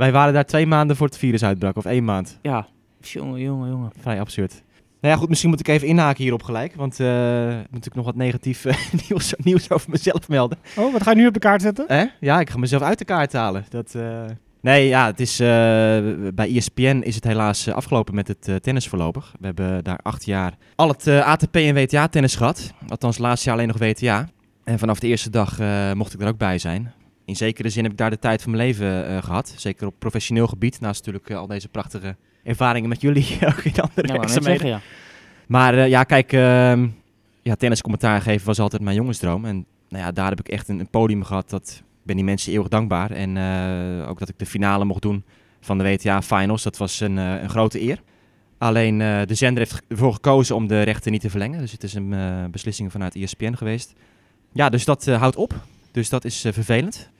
Wij 0.00 0.12
waren 0.12 0.34
daar 0.34 0.44
twee 0.44 0.66
maanden 0.66 0.96
voor 0.96 1.06
het 1.06 1.16
virus 1.18 1.44
uitbrak, 1.44 1.76
of 1.76 1.84
één 1.84 2.04
maand. 2.04 2.38
Ja, 2.42 2.66
jongen, 3.00 3.40
jongen, 3.40 3.68
jongen. 3.70 3.90
Vrij 4.00 4.20
absurd. 4.20 4.62
Nou 5.00 5.14
ja, 5.14 5.20
goed, 5.20 5.28
misschien 5.28 5.50
moet 5.50 5.60
ik 5.60 5.68
even 5.68 5.88
inhaken 5.88 6.22
hierop 6.22 6.42
gelijk, 6.42 6.74
want 6.74 7.00
eh 7.00 7.54
moet 7.70 7.86
ik 7.86 7.94
nog 7.94 8.04
wat 8.04 8.16
negatief 8.16 8.64
eh, 8.64 8.76
nieuws, 9.08 9.34
nieuws 9.36 9.70
over 9.70 9.90
mezelf 9.90 10.28
melden. 10.28 10.58
Oh, 10.76 10.92
wat 10.92 11.02
ga 11.02 11.10
je 11.10 11.16
nu 11.16 11.26
op 11.26 11.34
de 11.34 11.40
kaart 11.40 11.62
zetten? 11.62 11.84
Hè? 11.88 12.04
Ja, 12.20 12.40
ik 12.40 12.50
ga 12.50 12.58
mezelf 12.58 12.82
uit 12.82 12.98
de 12.98 13.04
kaart 13.04 13.32
halen. 13.32 13.64
Dat, 13.68 13.94
eh, 13.94 14.24
Nee, 14.60 14.88
ja, 14.88 15.06
het 15.06 15.20
is, 15.20 15.40
eh, 15.40 15.46
bij 16.34 16.56
ESPN 16.56 17.00
is 17.04 17.14
het 17.14 17.24
helaas 17.24 17.66
eh, 17.66 17.74
afgelopen 17.74 18.14
met 18.14 18.28
het 18.28 18.48
eh, 18.48 18.54
tennis 18.54 18.88
voorlopig. 18.88 19.34
We 19.40 19.46
hebben 19.46 19.84
daar 19.84 19.98
acht 20.02 20.24
jaar 20.24 20.52
al 20.74 20.88
het 20.88 21.06
eh, 21.06 21.26
ATP 21.26 21.56
en 21.56 21.74
WTA 21.74 22.08
tennis 22.08 22.36
gehad. 22.36 22.72
Althans, 22.88 23.18
laatste 23.18 23.48
jaar 23.48 23.58
alleen 23.58 23.68
nog 23.68 23.78
WTA. 23.78 24.28
En 24.64 24.78
vanaf 24.78 24.98
de 24.98 25.06
eerste 25.06 25.30
dag 25.30 25.58
eh, 25.60 25.92
mocht 25.92 26.14
ik 26.14 26.20
er 26.20 26.28
ook 26.28 26.38
bij 26.38 26.58
zijn. 26.58 26.92
In 27.30 27.36
zekere 27.36 27.68
zin 27.68 27.82
heb 27.82 27.92
ik 27.92 27.98
daar 27.98 28.10
de 28.10 28.18
tijd 28.18 28.42
van 28.42 28.50
mijn 28.50 28.66
leven 28.66 29.06
eh, 29.06 29.22
gehad. 29.22 29.54
Zeker 29.56 29.86
op 29.86 29.94
professioneel 29.98 30.46
gebied. 30.46 30.80
Naast 30.80 30.98
natuurlijk 30.98 31.30
eh, 31.30 31.36
al 31.36 31.46
deze 31.46 31.68
prachtige 31.68 32.16
ervaringen 32.42 32.88
met 32.88 33.00
jullie 33.00 33.38
ook 33.48 33.64
in 33.64 33.72
andere 33.80 34.12
Ja, 34.12 34.26
zeggen, 34.26 34.68
ja. 34.68 34.80
Maar 35.46 35.74
eh, 35.74 35.88
ja, 35.88 36.04
kijk, 36.04 36.32
ehm 36.32 36.88
ja, 37.42 37.54
tenniscommentaar 37.54 38.20
geven 38.20 38.46
was 38.46 38.58
altijd 38.58 38.82
mijn 38.82 38.96
jongensdroom. 38.96 39.44
En 39.44 39.66
nou 39.88 40.04
ja, 40.04 40.12
daar 40.12 40.28
heb 40.28 40.40
ik 40.40 40.48
echt 40.48 40.68
een, 40.68 40.78
een 40.78 40.88
podium 40.88 41.24
gehad. 41.24 41.50
Dat 41.50 41.76
ik 41.78 42.06
ben 42.06 42.16
die 42.16 42.24
mensen 42.24 42.52
eeuwig 42.52 42.68
dankbaar. 42.68 43.10
En 43.10 43.38
ook 44.06 44.18
dat 44.18 44.28
ik 44.28 44.38
de 44.38 44.46
finale 44.46 44.84
mocht 44.84 45.02
doen 45.02 45.24
van 45.60 45.78
de 45.78 45.84
WTA 45.84 46.22
Finals. 46.22 46.62
Dat 46.62 46.76
was 46.76 47.00
een, 47.00 47.16
een 47.16 47.50
grote 47.50 47.80
eer. 47.80 48.02
Alleen 48.58 48.98
de 48.98 49.34
zender 49.34 49.62
heeft 49.62 49.82
ervoor 49.88 50.12
gekozen 50.12 50.56
om 50.56 50.66
de 50.66 50.82
rechten 50.82 51.12
niet 51.12 51.20
te 51.20 51.30
verlengen. 51.30 51.60
Dus 51.60 51.72
het 51.72 51.82
is 51.82 51.94
een 51.94 52.14
beslissing 52.50 52.92
vanuit 52.92 53.14
ESPN 53.14 53.54
geweest. 53.54 53.92
Ja, 54.52 54.68
dus 54.68 54.84
dat 54.84 55.06
houdt 55.06 55.36
op. 55.36 55.54
Dus 55.90 56.08
dat 56.08 56.24
is 56.24 56.40
vervelend. 56.40 57.10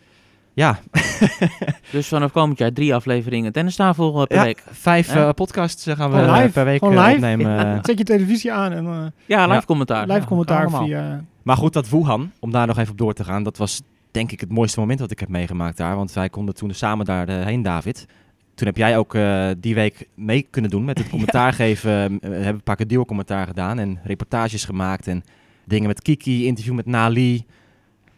Ja, 0.61 0.79
Dus 1.92 2.09
vanaf 2.09 2.33
komend 2.33 2.59
jaar 2.59 2.73
drie 2.73 2.94
afleveringen 2.94 3.53
tennistafel 3.53 4.20
eh, 4.20 4.27
per 4.27 4.37
ja 4.37 4.42
week. 4.42 4.62
vijf 4.70 5.14
Ja. 5.14 5.27
eh, 5.29 5.35
podcasts 5.35 5.87
eh, 5.87 5.96
gaan 5.96 6.11
we 6.11 6.31
live. 6.33 6.49
per 6.49 6.64
week 6.64 6.83
live. 6.83 7.12
opnemen. 7.14 7.79
Zet 7.87 7.99
je 7.99 8.05
televisie 8.05 8.53
aan 8.53 8.73
en 8.73 8.87
eh, 8.87 9.07
Ja, 9.27 9.42
live 9.44 9.55
Ja. 9.59 9.62
commentaar. 9.66 10.07
live 10.07 10.18
Ja, 10.20 10.25
commentaar 10.27 10.70
via... 10.70 11.25
Maar 11.42 11.57
goed, 11.57 11.73
dat 11.73 11.88
Wuhan, 11.88 12.33
om 12.38 12.51
daar 12.51 12.66
nog 12.66 12.79
even 12.79 12.90
op 12.92 12.99
door 12.99 13.12
te 13.12 13.25
gaan, 13.25 13.42
dat 13.42 13.57
was 13.57 13.81
denk 14.11 14.33
ik 14.33 14.40
het 14.40 14.53
mooiste 14.53 14.81
moment 14.81 15.01
wat 15.01 15.11
ik 15.11 15.18
heb 15.20 15.29
meegemaakt 15.29 15.77
daar. 15.77 15.96
Want 15.96 16.12
wij 16.12 16.29
konden 16.29 16.55
toen 16.55 16.75
samen 16.75 17.05
daarheen, 17.07 17.62
David. 17.62 18.07
Toen 18.55 18.66
heb 18.66 18.77
jij 18.77 18.99
ook 18.99 19.14
eh, 19.14 19.49
die 19.59 19.75
week 19.75 20.09
mee 20.14 20.46
kunnen 20.51 20.70
doen 20.70 20.85
met 20.85 20.99
het 20.99 21.09
commentaar 21.14 21.53
geven. 21.53 21.90
We 22.20 22.27
hebben 22.29 22.46
een 22.55 22.62
paar 22.62 22.77
keer 22.77 22.87
duo-commentaar 22.87 23.46
gedaan 23.46 23.79
en 23.79 23.99
reportages 24.05 24.64
gemaakt. 24.64 25.07
En 25.07 25.23
dingen 25.64 25.87
met 25.88 26.03
Kiki, 26.03 26.46
interview 26.46 26.75
met 26.75 26.87
Nali. 26.87 27.44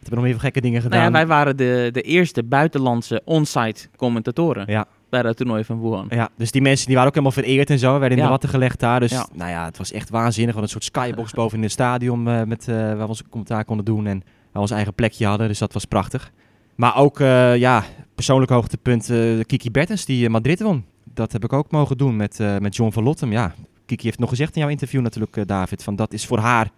We 0.03 0.09
hebben 0.09 0.29
nog 0.29 0.33
meer 0.33 0.39
gekke 0.39 0.61
dingen 0.61 0.81
gedaan. 0.81 0.99
Nou 0.99 1.11
ja, 1.11 1.17
wij 1.17 1.27
waren 1.27 1.57
de, 1.57 1.89
de 1.91 2.01
eerste 2.01 2.43
buitenlandse 2.43 3.21
on-site 3.25 3.87
commentatoren 3.97 4.63
Ja. 4.67 4.85
bij 5.09 5.21
dat 5.21 5.37
toernooi 5.37 5.63
van 5.63 5.81
Wuhan. 5.81 6.05
Ja, 6.09 6.29
dus 6.37 6.51
die 6.51 6.61
mensen 6.61 6.85
die 6.85 6.95
waren 6.95 7.09
ook 7.09 7.15
helemaal 7.15 7.43
vereerd 7.43 7.69
en 7.69 7.79
zo. 7.79 7.99
werden 7.99 8.17
in 8.17 8.23
de 8.23 8.29
watten 8.29 8.49
gelegd 8.49 8.79
daar. 8.79 8.99
Dus 8.99 9.11
nou 9.33 9.49
ja, 9.49 9.65
het 9.65 9.77
was 9.77 9.91
echt 9.91 10.09
waanzinnig. 10.09 10.55
We 10.55 10.61
een 10.61 10.67
soort 10.67 10.83
skybox 10.83 11.31
boven 11.31 11.57
in 11.57 11.63
het 11.63 11.71
stadion 11.71 12.27
eh, 12.27 12.43
met, 12.43 12.67
eh, 12.67 12.75
waar 12.75 12.97
we 12.97 13.07
onze 13.07 13.23
commentaar 13.29 13.65
konden 13.65 13.85
doen. 13.85 14.07
En 14.07 14.19
waar 14.19 14.51
we 14.51 14.59
ons 14.59 14.71
eigen 14.71 14.93
plekje 14.93 15.25
hadden. 15.25 15.47
Dus 15.47 15.59
dat 15.59 15.73
was 15.73 15.85
prachtig. 15.85 16.31
Maar 16.75 16.97
ook, 16.97 17.19
eh, 17.19 17.57
ja, 17.57 17.83
persoonlijk 18.15 18.51
hoogtepunt, 18.51 19.11
Kiki 19.45 19.71
Bertens 19.71 20.05
die 20.05 20.29
Madrid 20.29 20.61
won. 20.61 20.85
Dat 21.13 21.31
heb 21.31 21.43
ik 21.43 21.53
ook 21.53 21.71
mogen 21.71 21.97
doen 21.97 22.15
met, 22.15 22.39
met 22.59 22.75
John 22.75 22.91
van 22.91 23.03
Lottem. 23.03 23.31
Ja, 23.31 23.53
Kiki 23.85 24.05
heeft 24.05 24.19
nog 24.19 24.29
gezegd 24.29 24.55
in 24.55 24.61
jouw 24.61 24.69
interview 24.69 25.01
natuurlijk, 25.01 25.47
David, 25.47 25.83
van 25.83 25.95
dat 25.95 26.13
is 26.13 26.25
voor 26.25 26.37
haar 26.39 26.69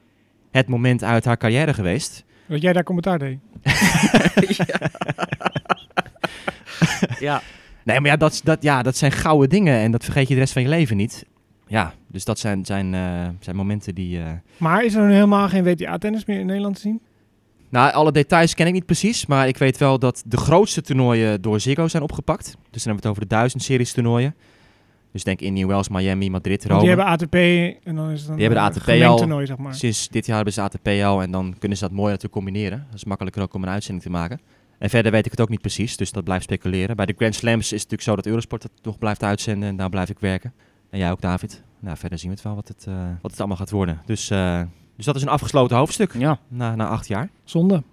het 0.51 0.67
moment 0.67 1.03
uit 1.03 1.25
haar 1.25 1.37
carrière 1.37 1.73
geweest. 1.73 2.24
Dat 2.47 2.61
jij 2.61 2.73
daar 2.73 2.83
commentaar 2.83 3.19
deed. 3.19 3.37
ja. 4.67 4.79
ja. 7.19 7.41
Nee, 7.83 7.99
maar 7.99 8.09
ja 8.09 8.17
dat, 8.17 8.41
dat, 8.43 8.63
ja, 8.63 8.81
dat 8.83 8.97
zijn 8.97 9.11
gouden 9.11 9.49
dingen 9.49 9.79
en 9.79 9.91
dat 9.91 10.03
vergeet 10.03 10.27
je 10.27 10.33
de 10.33 10.39
rest 10.39 10.53
van 10.53 10.61
je 10.61 10.67
leven 10.67 10.97
niet. 10.97 11.25
Ja, 11.67 11.93
dus 12.07 12.25
dat 12.25 12.39
zijn, 12.39 12.65
zijn, 12.65 12.93
eh, 12.93 13.27
zijn 13.39 13.55
momenten 13.55 13.95
die... 13.95 14.19
eh, 14.19 14.25
Maar 14.57 14.85
is 14.85 14.93
er 14.95 15.05
nu 15.07 15.13
helemaal 15.13 15.49
geen 15.49 15.63
WTA-tennis 15.63 16.25
meer 16.25 16.39
in 16.39 16.45
Nederland 16.45 16.75
te 16.75 16.81
zien? 16.81 17.01
Nou, 17.69 17.93
alle 17.93 18.11
details 18.11 18.53
ken 18.53 18.67
ik 18.67 18.73
niet 18.73 18.85
precies, 18.85 19.25
maar 19.25 19.47
ik 19.47 19.57
weet 19.57 19.77
wel 19.77 19.99
dat 19.99 20.23
de 20.25 20.37
grootste 20.37 20.81
toernooien 20.81 21.41
door 21.41 21.59
Ziggo 21.59 21.87
zijn 21.87 22.03
opgepakt. 22.03 22.45
Dus 22.45 22.53
dan 22.53 22.61
hebben 22.71 22.91
we 22.91 22.95
het 22.95 23.05
over 23.05 23.21
de 23.21 23.27
1000 23.27 23.63
series 23.63 23.91
toernooien. 23.91 24.35
Dus 25.15 25.23
denk 25.23 25.41
Indian 25.41 25.67
Wells, 25.67 25.89
Miami, 25.89 26.29
Madrid, 26.29 26.57
Want 26.57 26.69
Rome. 26.69 26.79
die 26.79 26.89
hebben 26.89 27.05
ATP 27.05 27.35
en 27.85 27.95
dan 27.95 28.09
is 28.09 28.19
het 28.19 28.29
een 28.29 28.35
Die 28.35 28.45
hebben 28.45 28.63
de 28.63 28.69
eh, 28.69 28.75
ATP 28.75 28.83
gemengd 28.83 29.05
al. 29.05 29.17
toernooi, 29.17 29.45
zeg 29.45 29.57
maar. 29.57 29.75
Sinds 29.75 30.07
dit 30.07 30.25
jaar 30.25 30.35
hebben 30.35 30.53
ze 30.53 30.61
ATP 30.61 30.87
al 30.87 31.21
en 31.21 31.31
dan 31.31 31.55
kunnen 31.59 31.77
ze 31.77 31.83
dat 31.83 31.93
mooi 31.93 32.05
natuurlijk 32.05 32.33
combineren. 32.33 32.85
Dat 32.89 32.95
is 32.95 33.05
makkelijker 33.05 33.41
ook 33.41 33.53
om 33.53 33.63
een 33.63 33.69
uitzending 33.69 34.03
te 34.05 34.11
maken. 34.11 34.39
En 34.77 34.89
verder 34.89 35.11
weet 35.11 35.25
ik 35.25 35.31
het 35.31 35.41
ook 35.41 35.49
niet 35.49 35.61
precies, 35.61 35.97
dus 35.97 36.11
dat 36.11 36.23
blijft 36.23 36.43
speculeren. 36.43 36.95
Bij 36.95 37.05
de 37.05 37.13
Grand 37.17 37.35
Slams 37.35 37.59
is 37.59 37.69
het 37.69 37.73
natuurlijk 37.73 38.01
zo 38.01 38.15
dat 38.15 38.25
Eurosport 38.25 38.63
het 38.63 38.71
nog 38.81 38.97
blijft 38.97 39.23
uitzenden 39.23 39.69
en 39.69 39.75
daar 39.75 39.89
blijf 39.89 40.09
ik 40.09 40.19
werken. 40.19 40.53
En 40.89 40.99
jij 40.99 41.11
ook, 41.11 41.21
David. 41.21 41.63
Nou, 41.79 41.97
verder 41.97 42.17
zien 42.17 42.29
we 42.29 42.35
het 42.35 42.45
wel 42.45 42.55
wat 42.55 42.67
het, 42.67 42.85
eh, 42.87 42.93
wat 43.21 43.31
het 43.31 43.39
allemaal 43.39 43.57
gaat 43.57 43.71
worden. 43.71 44.01
Dus, 44.05 44.29
eh, 44.29 44.61
dus 44.95 45.05
dat 45.05 45.15
is 45.15 45.21
een 45.21 45.27
afgesloten 45.27 45.77
hoofdstuk 45.77 46.13
ja. 46.17 46.39
na, 46.47 46.75
na 46.75 46.87
acht 46.87 47.07
jaar. 47.07 47.29
Zonde. 47.43 47.83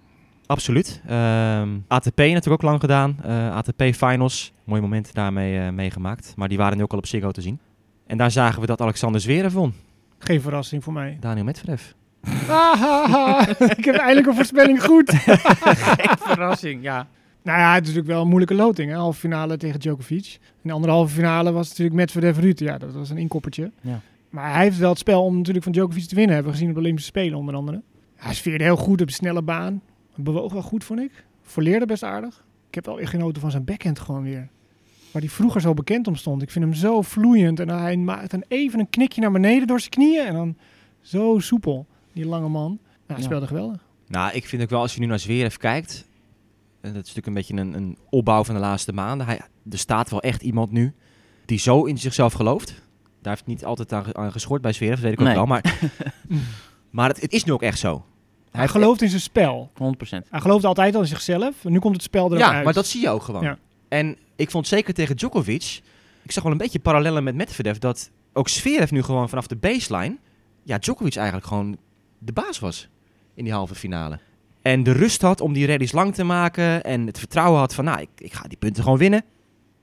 Absoluut. 0.45 1.01
Ehm, 1.07 1.69
ATP 1.87 2.17
natuurlijk 2.17 2.47
ook 2.47 2.61
lang 2.61 2.79
gedaan. 2.79 3.17
Eh, 3.23 3.55
ATP 3.55 3.81
Finals. 3.81 4.53
Mooie 4.63 4.81
momenten 4.81 5.13
daarmee 5.13 5.59
eh, 5.59 5.69
meegemaakt. 5.69 6.33
Maar 6.35 6.49
die 6.49 6.57
waren 6.57 6.77
nu 6.77 6.83
ook 6.83 6.91
al 6.91 6.97
op 6.97 7.05
Ziggo 7.05 7.31
te 7.31 7.41
zien. 7.41 7.59
En 8.07 8.17
daar 8.17 8.31
zagen 8.31 8.61
we 8.61 8.67
dat 8.67 8.81
Alexander 8.81 9.21
Zverev 9.21 9.53
won. 9.53 9.73
Geen 10.17 10.41
verrassing 10.41 10.83
voor 10.83 10.93
mij. 10.93 11.17
Daniel 11.19 11.43
Medvedev. 11.43 11.81
Ik 13.77 13.85
heb 13.85 13.95
eindelijk 13.95 14.27
een 14.27 14.35
voorspelling 14.35 14.83
goed. 14.83 15.09
Geen 15.13 16.17
verrassing, 16.29 16.83
ja. 16.83 17.07
Nou 17.43 17.59
ja, 17.59 17.73
het 17.73 17.81
is 17.81 17.87
natuurlijk 17.87 18.07
wel 18.07 18.21
een 18.21 18.27
moeilijke 18.27 18.55
loting. 18.55 18.91
Hè? 18.91 18.97
Halve 18.97 19.19
finale 19.19 19.57
tegen 19.57 19.79
Djokovic. 19.79 20.37
In 20.41 20.69
de 20.69 20.71
andere 20.71 20.93
halve 20.93 21.13
finale 21.13 21.51
was 21.51 21.69
natuurlijk 21.69 21.95
Medvedev 21.95 22.37
Ruud. 22.37 22.59
Ja, 22.59 22.77
dat 22.77 22.93
was 22.93 23.09
een 23.09 23.17
inkoppertje. 23.17 23.71
Ja. 23.81 23.99
Maar 24.29 24.53
hij 24.53 24.63
heeft 24.63 24.77
wel 24.77 24.89
het 24.89 24.99
spel 24.99 25.23
om 25.23 25.37
natuurlijk 25.37 25.63
van 25.63 25.73
Djokovic 25.73 26.03
te 26.03 26.15
winnen. 26.15 26.33
Hebben 26.33 26.51
we 26.51 26.57
gezien 26.57 26.69
op 26.69 26.75
de 26.75 26.81
Olympische 26.81 27.09
Spelen 27.09 27.37
onder 27.37 27.55
andere. 27.55 27.81
Hij 28.15 28.33
sfeerde 28.33 28.63
heel 28.63 28.75
goed 28.75 29.01
op 29.01 29.07
de 29.07 29.13
snelle 29.13 29.41
baan. 29.41 29.81
Bewoog 30.15 30.53
wel 30.53 30.61
goed, 30.61 30.83
vond 30.83 30.99
ik. 30.99 31.25
Verleerde 31.41 31.85
best 31.85 32.03
aardig. 32.03 32.43
Ik 32.67 32.75
heb 32.75 32.85
wel 32.85 32.95
weer 32.95 33.07
genoten 33.07 33.41
van 33.41 33.51
zijn 33.51 33.63
backhand 33.63 33.99
gewoon 33.99 34.23
weer. 34.23 34.49
Waar 35.11 35.21
hij 35.21 35.31
vroeger 35.31 35.61
zo 35.61 35.73
bekend 35.73 36.07
om 36.07 36.15
stond. 36.15 36.41
Ik 36.41 36.51
vind 36.51 36.65
hem 36.65 36.73
zo 36.73 37.01
vloeiend. 37.01 37.59
En 37.59 37.69
hij 37.69 37.97
maakt 37.97 38.31
dan 38.31 38.43
even 38.47 38.79
een 38.79 38.89
knikje 38.89 39.21
naar 39.21 39.31
beneden 39.31 39.67
door 39.67 39.79
zijn 39.79 39.91
knieën. 39.91 40.25
En 40.25 40.33
dan 40.33 40.57
zo 41.01 41.39
soepel, 41.39 41.87
die 42.13 42.25
lange 42.25 42.49
man. 42.49 42.69
Nou, 42.71 42.79
hij 43.07 43.17
Ja. 43.17 43.23
speelde 43.23 43.47
geweldig. 43.47 43.85
Nou, 44.07 44.33
ik 44.33 44.45
vind 44.45 44.61
ook 44.61 44.69
wel, 44.69 44.79
als 44.81 44.93
je 44.93 44.99
nu 44.99 45.05
naar 45.05 45.19
Zverev 45.19 45.55
kijkt... 45.55 46.07
En 46.81 46.93
dat 46.93 47.05
is 47.05 47.13
natuurlijk 47.15 47.27
een 47.27 47.33
beetje 47.33 47.53
een, 47.55 47.73
een 47.83 47.97
opbouw 48.09 48.43
van 48.43 48.55
de 48.55 48.61
laatste 48.61 48.93
maanden. 48.93 49.25
Hij, 49.27 49.41
er 49.71 49.77
staat 49.77 50.09
wel 50.09 50.21
echt 50.21 50.41
iemand 50.41 50.71
nu 50.71 50.93
die 51.45 51.59
zo 51.59 51.83
in 51.85 51.97
zichzelf 51.97 52.33
gelooft. 52.33 52.81
Daar 53.21 53.33
heeft 53.33 53.45
niet 53.45 53.65
altijd 53.65 53.93
aan, 53.93 54.15
aan 54.17 54.31
geschort 54.31 54.61
bij 54.61 54.73
Zverev, 54.73 54.93
dat 54.93 55.03
weet 55.03 55.13
ik 55.13 55.19
ook 55.19 55.25
Nee. 55.25 55.35
wel. 55.35 55.45
Maar, 55.45 55.79
maar 56.89 57.07
het, 57.09 57.21
het 57.21 57.31
is 57.33 57.43
nu 57.43 57.51
ook 57.51 57.61
echt 57.61 57.79
zo. 57.79 58.05
Hij 58.53 58.67
gelooft 58.67 59.01
in 59.01 59.09
zijn 59.09 59.21
spel. 59.21 59.71
100%. 59.73 59.77
Hij 60.29 60.39
gelooft 60.39 60.65
altijd 60.65 60.95
al 60.95 61.01
in 61.01 61.07
zichzelf. 61.07 61.63
Nu 61.63 61.79
komt 61.79 61.93
het 61.95 62.03
spel 62.03 62.25
erop 62.25 62.37
Ja, 62.37 62.51
uit. 62.51 62.63
maar 62.63 62.73
dat 62.73 62.87
zie 62.87 63.01
je 63.01 63.09
ook 63.09 63.23
gewoon. 63.23 63.43
Ja. 63.43 63.57
En 63.87 64.17
ik 64.35 64.51
vond 64.51 64.67
zeker 64.67 64.93
tegen 64.93 65.15
Djokovic, 65.15 65.81
ik 66.23 66.31
zag 66.31 66.43
wel 66.43 66.51
een 66.51 66.57
beetje 66.57 66.79
parallellen 66.79 67.23
met 67.23 67.35
Medvedev, 67.35 67.77
dat 67.77 68.11
ook 68.33 68.49
Zverev 68.49 68.91
nu 68.91 69.03
gewoon 69.03 69.29
vanaf 69.29 69.47
de 69.47 69.55
baseline, 69.55 70.17
ja, 70.63 70.77
Djokovic 70.77 71.15
eigenlijk 71.15 71.47
gewoon 71.47 71.77
de 72.17 72.31
baas 72.33 72.59
was 72.59 72.87
in 73.33 73.43
die 73.43 73.53
halve 73.53 73.75
finale. 73.75 74.19
En 74.61 74.83
de 74.83 74.91
rust 74.91 75.21
had 75.21 75.41
om 75.41 75.53
die 75.53 75.67
rallies 75.67 75.91
lang 75.91 76.13
te 76.15 76.23
maken 76.23 76.83
en 76.83 77.05
het 77.07 77.19
vertrouwen 77.19 77.59
had 77.59 77.73
van, 77.73 77.85
nou, 77.85 78.01
ik, 78.01 78.09
ik 78.17 78.33
ga 78.33 78.47
die 78.47 78.57
punten 78.57 78.83
gewoon 78.83 78.97
winnen. 78.97 79.23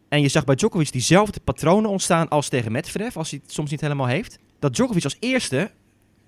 En 0.09 0.21
je 0.21 0.29
zag 0.29 0.45
bij 0.45 0.55
Djokovic 0.55 0.93
diezelfde 0.93 1.41
patronen 1.41 1.91
ontstaan 1.91 2.29
als 2.29 2.49
tegen 2.49 2.73
Medvedev, 2.73 3.17
als 3.17 3.31
hij 3.31 3.41
het 3.43 3.53
soms 3.53 3.71
niet 3.71 3.81
helemaal 3.81 4.07
heeft. 4.07 4.39
Dat 4.59 4.75
Djokovic 4.75 5.05
als 5.05 5.17
eerste 5.21 5.71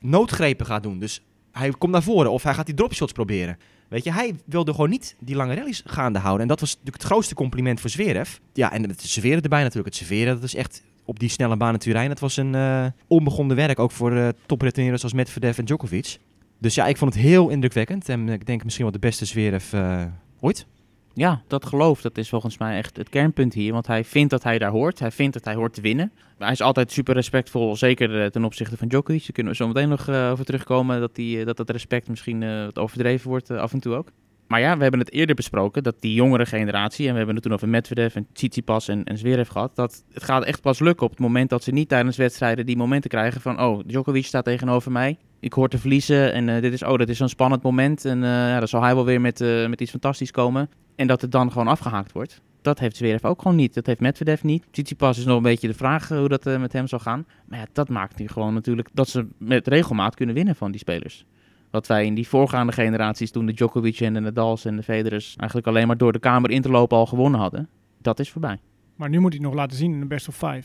noodgrepen 0.01 0.67
gaat 0.67 0.83
doen. 0.83 0.99
Dus 0.99 1.23
hij 1.53 1.71
komt 1.71 1.93
naar 1.93 2.03
voren 2.03 2.31
of 2.31 2.43
hij 2.43 2.55
gaat 2.55 2.67
die 2.67 2.75
dropshots 2.75 3.13
proberen. 3.13 3.59
Weet 3.89 4.05
je, 4.05 4.13
hij 4.13 4.35
wilde 4.45 4.71
gewoon 4.71 4.91
niet 4.91 5.17
die 5.21 5.37
lange 5.37 5.55
rallies 5.55 5.83
gaande 5.87 6.19
houden. 6.19 6.43
En 6.43 6.49
dat 6.49 6.61
was 6.61 6.71
natuurlijk 6.71 7.03
het 7.03 7.07
grootste 7.07 7.35
compliment 7.35 7.81
voor 7.81 7.91
Zverev. 7.91 8.37
Ja, 8.53 8.73
en 8.73 8.89
het 8.89 9.03
serveren 9.03 9.43
erbij 9.43 9.63
natuurlijk. 9.63 9.87
Het 9.87 9.97
serveren, 9.97 10.35
dat 10.35 10.43
is 10.43 10.55
echt 10.55 10.83
op 11.05 11.19
die 11.19 11.29
snelle 11.29 11.57
baan 11.57 11.73
in 11.73 11.79
Turijn. 11.79 12.09
Dat 12.09 12.21
was 12.21 12.37
een 12.37 12.55
eh, 12.55 12.87
onbegonnen 13.07 13.57
werk, 13.57 13.79
ook 13.79 13.91
voor 13.91 14.13
uh, 14.13 14.29
topretourneurs 14.47 15.03
als 15.03 15.13
Medvedev 15.13 15.59
en 15.59 15.65
Djokovic. 15.65 16.19
Dus 16.59 16.75
ja, 16.75 16.87
ik 16.87 16.97
vond 16.97 17.15
het 17.15 17.23
heel 17.23 17.49
indrukwekkend. 17.49 18.09
En 18.09 18.29
ik 18.29 18.47
denk 18.47 18.65
misschien 18.65 18.85
wel 18.85 18.95
de 18.95 18.99
beste 18.99 19.25
Zverev 19.25 19.73
uh, 19.73 20.05
ooit. 20.41 20.67
Ja, 21.15 21.43
dat 21.47 21.67
geloof, 21.67 22.01
dat 22.01 22.19
is 22.19 22.29
volgens 22.29 22.59
mij 22.59 22.77
echt 22.77 22.97
het 22.97 23.09
kernpunt 23.09 23.55
hier. 23.55 23.73
Want 23.73 23.87
hij 23.87 24.05
vindt 24.05 24.31
dat 24.31 24.43
hij 24.43 24.59
daar 24.59 24.71
hoort. 24.71 24.99
Hij 24.99 25.11
vindt 25.11 25.33
dat 25.33 25.45
hij 25.45 25.55
hoort 25.55 25.75
te 25.75 25.81
winnen. 25.81 26.13
Hij 26.39 26.53
is 26.53 26.61
altijd 26.61 26.93
super 26.93 27.15
respectvol, 27.15 27.77
zeker 27.77 28.23
uh, 28.23 28.27
ten 28.27 28.45
opzichte 28.45 28.77
van 28.77 28.89
Djokovic. 28.89 29.21
Daar 29.23 29.33
kunnen 29.33 29.53
we 29.53 29.59
zo 29.59 29.67
meteen 29.67 29.89
nog 29.89 30.09
uh, 30.09 30.31
over 30.31 30.45
terugkomen. 30.45 31.01
Dat, 31.01 31.15
die, 31.15 31.39
uh, 31.39 31.47
dat 31.47 31.57
dat 31.57 31.71
respect 31.71 32.09
misschien 32.09 32.65
wat 32.65 32.79
overdreven 32.79 33.29
wordt 33.29 33.51
af 33.51 33.73
en 33.73 33.81
toe 33.81 33.95
ook. 33.95 34.09
Maar 34.53 34.61
ja, 34.61 34.77
we 34.77 34.83
hebben 34.83 35.01
het 35.01 35.13
eerder 35.13 35.35
besproken 35.35 35.83
dat 35.83 36.01
die 36.01 36.15
jongere 36.15 36.47
generatie... 36.47 37.07
en 37.07 37.11
we 37.11 37.17
hebben 37.17 37.35
het 37.35 37.45
toen 37.45 37.53
over 37.53 37.69
Medvedev 37.69 38.17
en 38.17 38.27
Tsitsipas 38.33 38.89
en, 38.89 39.05
en 39.05 39.19
Zverev 39.19 39.49
gehad... 39.49 39.77
dat 39.77 40.05
het 40.13 40.23
gaat 40.23 40.45
echt 40.45 40.61
pas 40.61 40.79
lukken 40.79 41.07
op 41.07 41.11
het 41.11 41.21
moment 41.21 41.51
dat 41.51 41.63
ze 41.63 41.71
niet 41.71 41.89
tijdens 41.89 42.17
wedstrijden 42.17 42.67
die 42.67 42.77
momenten 42.77 43.11
krijgen 43.11 43.41
van... 43.41 43.61
oh, 43.61 43.81
Djokovic 43.87 44.25
staat 44.25 44.45
tegenover 44.45 44.93
mij, 44.93 45.19
ik 45.41 45.53
hoor 45.53 45.69
te 45.69 45.79
verliezen 45.79 46.33
en 46.33 46.49
uh, 46.49 46.61
dit 46.61 46.73
is, 46.73 46.83
oh, 46.83 46.99
dat 46.99 47.09
is 47.09 47.17
zo'n 47.17 47.29
spannend 47.29 47.63
moment... 47.63 48.05
en 48.05 48.19
uh, 48.19 48.29
ja, 48.29 48.59
dan 48.59 48.69
zal 48.69 48.83
hij 48.83 48.95
wel 48.95 49.05
weer 49.05 49.21
met, 49.21 49.41
uh, 49.41 49.69
met 49.69 49.81
iets 49.81 49.91
fantastisch 49.91 50.31
komen... 50.31 50.71
en 50.97 51.07
dat 51.07 51.21
het 51.21 51.33
dan 51.33 51.53
gewoon 51.53 51.69
afgehaakt 51.69 52.13
wordt. 52.13 52.41
Dat 52.63 52.79
heeft 52.79 52.97
Zverev 52.97 53.25
ook 53.25 53.43
gewoon 53.43 53.57
niet. 53.57 53.75
Dat 53.75 53.87
heeft 53.87 54.01
Medvedev 54.01 54.43
niet. 54.43 54.65
Tsitsipas 54.71 55.19
is 55.19 55.25
nog 55.25 55.37
een 55.37 55.43
beetje 55.43 55.69
de 55.69 55.75
vraag 55.75 56.09
hoe 56.09 56.29
dat 56.29 56.45
met 56.45 56.73
hem 56.73 56.87
zal 56.87 56.99
gaan. 56.99 57.27
Maar 57.47 57.59
ja, 57.59 57.67
dat 57.73 57.89
maakt 57.89 58.19
nu 58.19 58.29
gewoon 58.29 58.55
natuurlijk 58.55 58.89
dat 58.93 59.09
ze 59.09 59.27
met 59.39 59.69
regelmaat 59.69 60.15
kunnen 60.15 60.35
winnen 60.35 60.57
van 60.57 60.71
die 60.71 60.81
spelers. 60.81 61.27
Wat 61.73 61.87
wij 61.87 62.07
in 62.07 62.15
die 62.15 62.29
voorgaande 62.29 62.73
generaties, 62.73 63.31
toen 63.31 63.47
de 63.47 63.53
Djokovic 63.53 64.01
en 64.01 64.15
de 64.15 64.21
Nadals 64.21 64.65
en 64.65 64.77
de 64.77 64.83
Federers 64.83 65.37
eigenlijk 65.37 65.69
alleen 65.69 65.87
maar 65.87 65.97
door 65.97 66.13
de 66.13 66.19
kamer 66.19 66.51
in 66.51 66.63
te 66.63 66.69
lopen 66.69 66.97
al 66.97 67.07
gewonnen 67.07 67.41
hadden, 67.41 67.69
dat 67.99 68.19
is 68.19 68.31
voorbij. 68.31 68.59
Maar 68.97 69.09
nu 69.09 69.21
moet 69.21 69.33
hij 69.33 69.39
het 69.41 69.51
nog 69.51 69.61
laten 69.61 69.77
zien 69.77 69.93
in 69.93 70.01
de 70.01 70.07
best 70.07 70.29
of 70.29 70.35
five. 70.35 70.65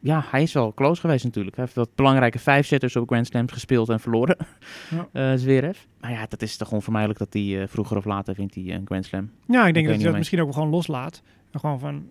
Ja, 0.00 0.24
hij 0.26 0.42
is 0.42 0.52
wel 0.52 0.74
close 0.74 1.00
geweest 1.00 1.24
natuurlijk. 1.24 1.56
Hij 1.56 1.64
heeft 1.64 1.76
wat 1.76 1.94
belangrijke 1.94 2.38
vijfzetters 2.38 2.96
op 2.96 3.06
Grand 3.06 3.26
Slams 3.26 3.52
gespeeld 3.52 3.88
en 3.88 4.00
verloren, 4.00 4.36
ja. 4.90 5.32
uh, 5.32 5.38
Zverev. 5.42 5.78
Maar 6.00 6.10
ja, 6.10 6.26
dat 6.28 6.42
is 6.42 6.56
toch 6.56 6.72
onvermijdelijk 6.72 7.18
dat 7.18 7.32
hij 7.32 7.42
uh, 7.42 7.66
vroeger 7.66 7.96
of 7.96 8.04
later 8.04 8.34
vindt 8.34 8.54
hij 8.54 8.74
een 8.74 8.86
Grand 8.86 9.04
Slam. 9.04 9.30
Ja, 9.46 9.66
ik 9.66 9.74
denk 9.74 9.86
ik 9.86 9.92
dat 9.92 10.00
hij 10.00 10.10
dat 10.10 10.18
misschien 10.18 10.40
ook 10.40 10.52
gewoon 10.52 10.68
loslaat. 10.68 11.22
En 11.50 11.60
gewoon 11.60 11.78
van, 11.78 12.10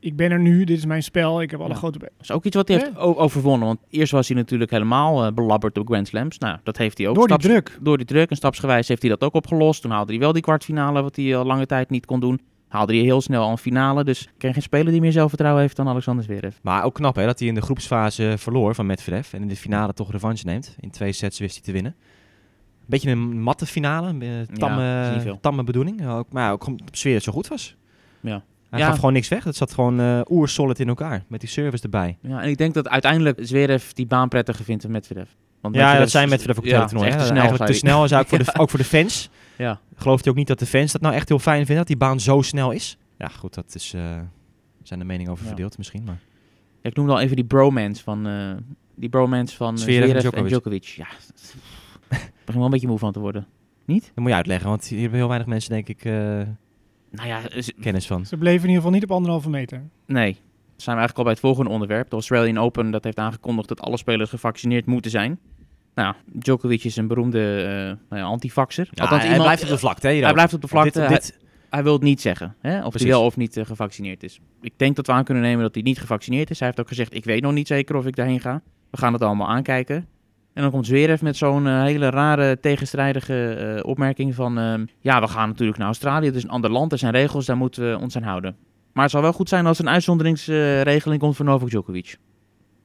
ik 0.00 0.16
ben 0.16 0.30
er 0.30 0.40
nu, 0.40 0.64
dit 0.64 0.78
is 0.78 0.84
mijn 0.86 1.02
spel, 1.02 1.42
ik 1.42 1.50
heb 1.50 1.60
alle 1.60 1.68
Ja. 1.68 1.74
grote... 1.74 1.98
Dat 1.98 2.10
is 2.20 2.30
ook 2.32 2.44
iets 2.44 2.56
wat 2.56 2.68
hij 2.68 2.76
Ja. 2.76 2.84
heeft 2.84 2.96
overwonnen. 2.98 3.66
Want 3.66 3.78
eerst 3.90 4.12
was 4.12 4.28
hij 4.28 4.36
natuurlijk 4.36 4.70
helemaal 4.70 5.24
eh, 5.26 5.32
belabberd 5.32 5.78
op 5.78 5.86
Grand 5.88 6.08
Slams. 6.08 6.38
Nou, 6.38 6.58
dat 6.62 6.76
heeft 6.76 6.98
hij 6.98 7.08
ook. 7.08 7.14
Door 7.14 7.26
die 7.26 7.40
Staps- 7.40 7.54
druk. 7.54 7.78
Door 7.82 7.96
die 7.96 8.06
druk 8.06 8.30
en 8.30 8.36
stapsgewijs 8.36 8.88
heeft 8.88 9.02
hij 9.02 9.10
dat 9.10 9.22
ook 9.22 9.34
opgelost. 9.34 9.82
Toen 9.82 9.90
haalde 9.90 10.12
hij 10.12 10.20
wel 10.20 10.32
die 10.32 10.42
kwartfinale, 10.42 11.02
wat 11.02 11.16
hij 11.16 11.36
al 11.36 11.44
lange 11.44 11.66
tijd 11.66 11.90
niet 11.90 12.06
kon 12.06 12.20
doen. 12.20 12.40
Haalde 12.68 12.94
hij 12.94 13.02
heel 13.02 13.20
snel 13.20 13.42
al 13.42 13.50
een 13.50 13.58
finale. 13.58 14.04
Dus 14.04 14.22
ik 14.22 14.30
ken 14.38 14.52
geen 14.52 14.62
speler 14.62 14.92
die 14.92 15.00
meer 15.00 15.12
zelfvertrouwen 15.12 15.62
heeft 15.62 15.76
dan 15.76 15.88
Alexander 15.88 16.24
Zverev. 16.24 16.56
Maar 16.62 16.84
ook 16.84 16.94
knap 16.94 17.16
hè, 17.16 17.24
dat 17.26 17.38
hij 17.38 17.48
in 17.48 17.54
de 17.54 17.60
groepsfase 17.62 18.34
verloor 18.38 18.74
van 18.74 18.86
Medvedev. 18.86 19.32
En 19.32 19.42
in 19.42 19.48
de 19.48 19.56
finale 19.56 19.92
toch 19.92 20.10
revanche 20.12 20.46
neemt. 20.46 20.76
In 20.80 20.90
twee 20.90 21.12
sets 21.12 21.38
wist 21.38 21.54
hij 21.54 21.64
te 21.64 21.72
winnen. 21.72 21.94
Beetje 22.86 23.10
een 23.10 23.40
matte 23.42 23.66
finale. 23.66 24.08
Een 24.08 24.22
eh, 24.22 24.28
tamme, 24.56 25.38
tamme 25.40 25.64
bedoeling. 25.64 26.08
Ook, 26.08 26.32
maar 26.32 26.52
ook 26.52 26.66
op 26.66 26.80
sfeer 26.92 27.20
zo 27.20 27.32
goed 27.32 27.48
was. 27.48 27.76
Ja. 28.20 28.42
Hij 28.70 28.78
Ja. 28.80 28.86
gaf 28.86 28.94
gewoon 28.94 29.12
niks 29.12 29.28
weg. 29.28 29.44
Het 29.44 29.56
zat 29.56 29.72
gewoon 29.74 30.00
eh 30.00 30.20
oer-solid 30.30 30.80
in 30.80 30.88
elkaar. 30.88 31.24
Met 31.28 31.40
die 31.40 31.48
service 31.48 31.82
erbij. 31.84 32.18
Ja, 32.22 32.42
en 32.42 32.48
ik 32.48 32.56
denk 32.58 32.74
dat 32.74 32.88
uiteindelijk 32.88 33.38
Zverev 33.42 33.90
die 33.90 34.06
baan 34.06 34.28
prettiger 34.28 34.64
vindt 34.64 34.82
dan 34.82 34.90
Medvedev. 34.92 35.28
Want 35.60 35.74
Ja, 35.74 35.80
Medvedev 35.80 36.00
dat 36.02 36.10
zijn 36.10 36.28
Medvedev 36.28 36.58
ook 36.58 36.64
ja, 36.64 36.84
toernooi. 36.84 37.10
te 37.10 37.18
snel, 37.24 37.36
Eigenlijk 37.36 37.70
te 37.70 37.76
snel 37.78 38.04
is 38.04 38.12
ook 38.12 38.26
voor, 38.26 38.38
de, 38.44 38.54
ook 38.58 38.70
voor 38.70 38.78
de 38.78 38.84
fans. 38.84 39.30
Ja. 39.56 39.80
Gelooft 39.96 40.22
hij 40.24 40.32
ook 40.32 40.38
niet 40.38 40.46
dat 40.48 40.58
de 40.58 40.66
fans 40.66 40.92
dat 40.92 41.00
nou 41.00 41.14
echt 41.14 41.28
heel 41.28 41.38
fijn 41.38 41.58
vinden? 41.58 41.76
Dat 41.76 41.86
die 41.86 41.96
baan 41.96 42.20
zo 42.20 42.42
snel 42.42 42.70
is? 42.70 42.96
Ja, 43.18 43.28
goed. 43.28 43.54
Dat 43.54 43.74
is, 43.74 43.92
eh, 43.94 44.02
zijn 44.82 44.98
de 44.98 45.04
meningen 45.04 45.32
over 45.32 45.46
verdeeld 45.46 45.78
misschien. 45.78 46.02
Maar. 46.04 46.18
Ik 46.82 46.96
noemde 46.96 47.12
al 47.12 47.20
even 47.20 47.36
die 47.36 47.44
bromance 47.44 48.02
van, 48.02 48.26
eh, 48.26 48.50
die 48.94 49.08
bromance 49.08 49.56
van 49.56 49.78
Zverev 49.78 50.24
en 50.24 50.46
Djokovic. 50.46 50.84
Ja, 50.84 51.06
ik 52.08 52.18
begin 52.44 52.54
wel 52.54 52.64
een 52.64 52.70
beetje 52.70 52.86
moe 52.86 52.98
van 52.98 53.12
te 53.12 53.20
worden. 53.20 53.46
Niet? 53.84 54.02
Dat 54.04 54.16
moet 54.16 54.28
je 54.28 54.34
uitleggen. 54.34 54.68
Want 54.68 54.84
hier 54.86 55.00
hebben 55.00 55.18
heel 55.18 55.28
weinig 55.28 55.48
mensen 55.48 55.70
denk 55.70 55.88
ik 55.88 56.04
Nou 57.10 57.28
ja, 57.28 57.40
kennis 57.80 58.06
van. 58.06 58.26
Ze 58.26 58.36
bleven 58.36 58.60
in 58.62 58.66
ieder 58.68 58.76
geval 58.76 58.90
niet 58.90 59.02
op 59.02 59.10
anderhalve 59.12 59.50
meter. 59.50 59.82
nee. 60.06 60.32
Dan 60.32 60.86
zijn 60.86 60.96
we 60.96 61.02
eigenlijk 61.02 61.18
al 61.18 61.24
bij 61.24 61.32
het 61.32 61.40
volgende 61.40 61.70
onderwerp. 61.70 62.08
De 62.10 62.14
Australian 62.16 62.58
Open 62.58 62.90
dat 62.90 63.04
heeft 63.04 63.18
aangekondigd 63.18 63.68
dat 63.68 63.80
alle 63.80 63.96
spelers 63.96 64.30
gevaccineerd 64.30 64.86
moeten 64.86 65.10
zijn. 65.10 65.38
Nou, 65.94 66.08
ja, 66.08 66.16
Djokovic 66.32 66.84
is 66.84 66.96
een 66.96 67.06
beroemde 67.06 67.62
eh 67.62 68.08
nou 68.08 68.22
ja, 68.22 68.28
antivaxer. 68.28 68.88
Ja, 68.90 69.02
Althans, 69.02 69.22
hij 69.22 69.30
iemand- 69.30 69.44
blijft 69.48 69.62
op 69.62 69.68
de 69.68 69.78
vlakte. 69.78 70.06
Hij 70.08 70.32
blijft 70.32 70.54
op 70.54 70.60
de 70.60 70.68
vlakte. 70.68 70.98
Dit, 71.00 71.08
Hij- 71.08 71.18
dit, 71.18 71.38
Hij 71.70 71.82
wil 71.82 71.92
het 71.92 72.02
niet 72.02 72.20
zeggen, 72.20 72.54
hè? 72.60 72.76
of 72.76 72.88
Precies. 72.88 73.00
hij 73.08 73.10
wel 73.10 73.24
of 73.24 73.36
niet 73.36 73.56
eh, 73.56 73.64
gevaccineerd 73.66 74.22
is. 74.22 74.40
Ik 74.60 74.72
denk 74.76 74.96
dat 74.96 75.06
we 75.06 75.12
aan 75.12 75.24
kunnen 75.24 75.42
nemen 75.42 75.62
dat 75.62 75.74
hij 75.74 75.82
niet 75.82 75.98
gevaccineerd 75.98 76.50
is. 76.50 76.58
Hij 76.58 76.68
heeft 76.68 76.80
ook 76.80 76.88
gezegd, 76.88 77.14
ik 77.14 77.24
weet 77.24 77.42
nog 77.42 77.52
niet 77.52 77.66
zeker 77.66 77.96
of 77.96 78.06
ik 78.06 78.16
daarheen 78.16 78.40
ga. 78.40 78.62
We 78.90 78.96
gaan 78.98 79.12
het 79.12 79.22
allemaal 79.22 79.48
aankijken. 79.48 80.06
En 80.58 80.64
dan 80.64 80.72
komt 80.72 80.86
Zverev 80.86 81.20
met 81.20 81.36
zo'n 81.36 81.66
eh, 81.66 81.82
hele 81.82 82.10
rare, 82.10 82.60
tegenstrijdige 82.60 83.50
eh, 83.54 83.88
opmerking 83.88 84.34
van... 84.34 84.58
ehm, 84.58 84.86
ja, 85.00 85.20
we 85.20 85.28
gaan 85.28 85.48
natuurlijk 85.48 85.78
naar 85.78 85.86
Australië, 85.86 86.26
het 86.26 86.34
is 86.34 86.42
een 86.42 86.50
ander 86.50 86.70
land, 86.70 86.92
er 86.92 86.98
zijn 86.98 87.12
regels, 87.12 87.46
daar 87.46 87.56
moeten 87.56 87.90
we 87.90 87.98
ons 87.98 88.16
aan 88.16 88.22
houden. 88.22 88.56
Maar 88.92 89.02
het 89.02 89.12
zou 89.12 89.22
wel 89.22 89.32
goed 89.32 89.48
zijn 89.48 89.66
als 89.66 89.78
er 89.78 89.84
een 89.84 89.90
uitzonderingsregeling 89.90 91.20
komt 91.20 91.36
voor 91.36 91.44
Novak 91.44 91.68
Djokovic. 91.68 92.16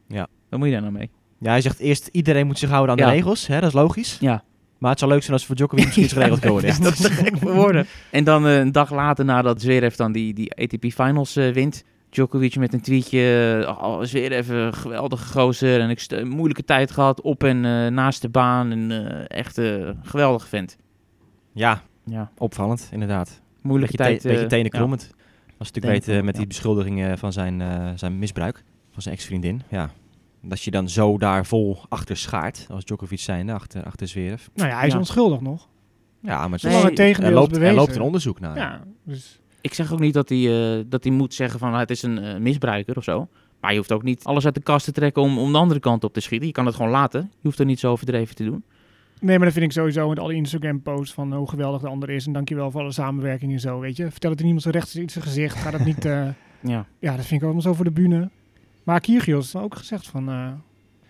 Ja. 0.08 0.28
Wat 0.50 0.60
moet 0.60 0.68
je 0.68 0.74
daar 0.74 0.82
nou 0.82 0.94
mee? 0.94 1.10
ja, 1.40 1.50
hij 1.50 1.62
zegt 1.62 1.80
eerst 1.80 2.10
iedereen 2.12 2.48
moet 2.48 2.60
zich 2.60 2.70
houden 2.70 2.92
aan 2.92 3.02
Ja. 3.02 3.06
de 3.10 3.16
regels. 3.16 3.48
Hè, 3.48 3.60
dat 3.60 3.70
is 3.70 3.76
logisch. 3.76 4.18
Ja. 4.20 4.44
Maar 4.78 4.90
het 4.90 5.00
zou 5.00 5.12
leuk 5.12 5.22
zijn 5.22 5.34
als 5.34 5.46
voor 5.46 5.56
Djokovic 5.56 5.84
misschien 5.86 6.04
iets 6.04 6.14
geregeld 6.14 6.40
kan 6.40 6.52
worden. 6.52 6.70
Ja. 6.70 6.80
dat 6.80 6.94
is 6.94 7.00
te 7.02 7.12
gek 7.12 7.38
voor 7.38 7.54
woorden. 7.54 7.86
En 8.12 8.24
dan 8.24 8.48
eh, 8.48 8.60
een 8.60 8.72
dag 8.72 8.92
later, 8.92 9.26
nadat 9.26 9.62
Zverev 9.62 9.96
dan 9.96 10.12
die, 10.12 10.34
die 10.34 10.56
ATP 10.56 10.86
Finals 10.86 11.34
wint... 11.34 11.84
Djokovic 12.14 12.56
met 12.58 12.74
een 12.74 12.82
tweetje, 12.82 13.66
oh, 13.82 14.02
Zverev, 14.02 14.50
een 14.50 14.74
geweldige 14.74 15.32
gozer 15.40 15.80
en 15.80 15.90
ik 15.90 16.06
een 16.08 16.28
moeilijke 16.28 16.64
tijd 16.64 16.92
gehad 16.92 17.22
op 17.22 17.44
en 17.44 17.66
eh, 17.66 17.88
naast 17.88 18.22
de 18.22 18.30
baan. 18.30 18.72
En 18.72 18.92
eh, 18.92 19.38
echt 19.38 19.58
een 19.58 19.98
geweldige 20.04 20.48
vent. 20.48 20.78
ja, 21.54 21.82
Ja, 22.06 22.32
opvallend 22.38 22.90
inderdaad. 22.92 23.42
moeilijke 23.62 23.98
Beetje, 23.98 24.14
te, 24.14 24.20
tijd. 24.22 24.24
beetje 24.34 24.44
eh, 24.44 24.50
tenen 24.50 24.72
krommend. 24.72 25.10
Als 25.58 25.70
je 25.74 25.80
natuurlijk 25.80 26.06
weet 26.06 26.24
met 26.24 26.36
die 26.36 26.48
beschuldigingen 26.48 27.18
van 27.18 27.34
zijn, 27.34 27.62
eh, 27.62 27.90
zijn 27.96 28.20
misbruik. 28.20 28.64
Van 28.92 29.02
zijn 29.02 29.16
ex-vriendin. 29.16 29.62
Ja. 29.70 29.90
Dat 30.42 30.62
je 30.62 30.72
dan 30.72 30.90
zo 30.90 31.18
daar 31.18 31.46
vol 31.46 31.78
achter 31.90 32.18
schaart. 32.18 32.66
Als 32.70 32.86
Djokovic 32.86 33.20
zijnde, 33.20 33.54
achter, 33.54 33.84
achter 33.84 34.08
Zverev. 34.08 34.46
Nou 34.54 34.70
ja, 34.70 34.78
hij 34.78 34.88
is 34.88 34.94
Ja. 34.94 35.00
onschuldig 35.00 35.42
nog. 35.42 35.68
Ja, 36.22 36.48
maar 36.48 36.60
het- 36.60 36.98
Nee, 36.98 37.14
er, 37.14 37.24
is 37.24 37.30
loopt, 37.34 37.58
er 37.58 37.74
loopt 37.74 37.96
een 37.96 38.02
onderzoek 38.02 38.40
naar. 38.40 38.56
Ja, 38.58 38.82
dus 39.04 39.40
Ik 39.64 39.74
zeg 39.74 39.94
ook 39.94 40.00
niet 40.00 40.14
dat 40.14 40.30
hij, 40.30 40.78
eh, 40.78 40.84
dat 40.88 41.04
hij 41.04 41.14
moet 41.14 41.34
zeggen 41.34 41.60
van 41.60 41.74
het 41.74 41.90
is 41.90 42.04
een 42.04 42.18
eh, 42.18 42.38
misbruiker 42.38 42.98
of 42.98 43.04
zo. 43.04 43.28
Maar 43.60 43.72
je 43.72 43.78
hoeft 43.78 43.92
ook 43.92 44.04
niet 44.04 44.24
alles 44.24 44.46
uit 44.46 44.56
de 44.56 44.62
kast 44.62 44.86
te 44.86 44.92
trekken 44.92 45.22
om, 45.22 45.38
om 45.38 45.52
de 45.52 45.58
andere 45.58 45.80
kant 45.80 46.04
op 46.04 46.14
te 46.14 46.20
schieten. 46.20 46.48
Je 46.48 46.54
kan 46.54 46.66
het 46.66 46.76
gewoon 46.76 46.92
laten. 46.92 47.20
Je 47.22 47.40
hoeft 47.42 47.60
er 47.60 47.66
niet 47.66 47.80
zo 47.80 47.92
overdreven 47.92 48.36
te 48.36 48.44
doen. 48.44 48.64
Nee, 49.20 49.38
maar 49.38 49.46
dat 49.46 49.54
vind 49.54 49.66
ik 49.66 49.72
sowieso 49.72 50.10
met 50.10 50.20
alle 50.20 50.34
Instagram-posts 50.34 51.14
van 51.14 51.34
hoe 51.34 51.50
geweldig 51.50 51.82
de 51.82 51.88
ander 51.88 52.10
is. 52.10 52.26
En 52.26 52.34
dankjewel 52.34 52.72
voor 52.72 52.82
alle 52.82 52.92
samenwerking 52.92 53.52
en 53.52 53.60
zo, 53.60 53.80
weet 53.80 53.98
je. 53.98 54.12
Vertel 54.12 54.30
het 54.30 54.40
in 54.40 54.46
iemand 54.46 54.64
zo 54.64 54.70
rechts 54.70 54.96
in 54.96 55.10
zijn 55.10 55.24
gezicht. 55.24 55.56
Ga 55.56 55.72
dat 55.72 55.86
niet... 55.86 56.06
eh, 56.16 56.28
Ja, 56.62 56.86
ja, 57.00 57.16
dat 57.16 57.26
vind 57.26 57.40
ik 57.40 57.44
allemaal 57.44 57.62
zo 57.62 57.74
voor 57.74 57.86
de 57.86 57.92
bühne. 57.92 58.30
Maar 58.84 59.00
Kyrgios 59.00 59.56
ook 59.56 59.76
gezegd 59.76 60.08
van... 60.08 60.26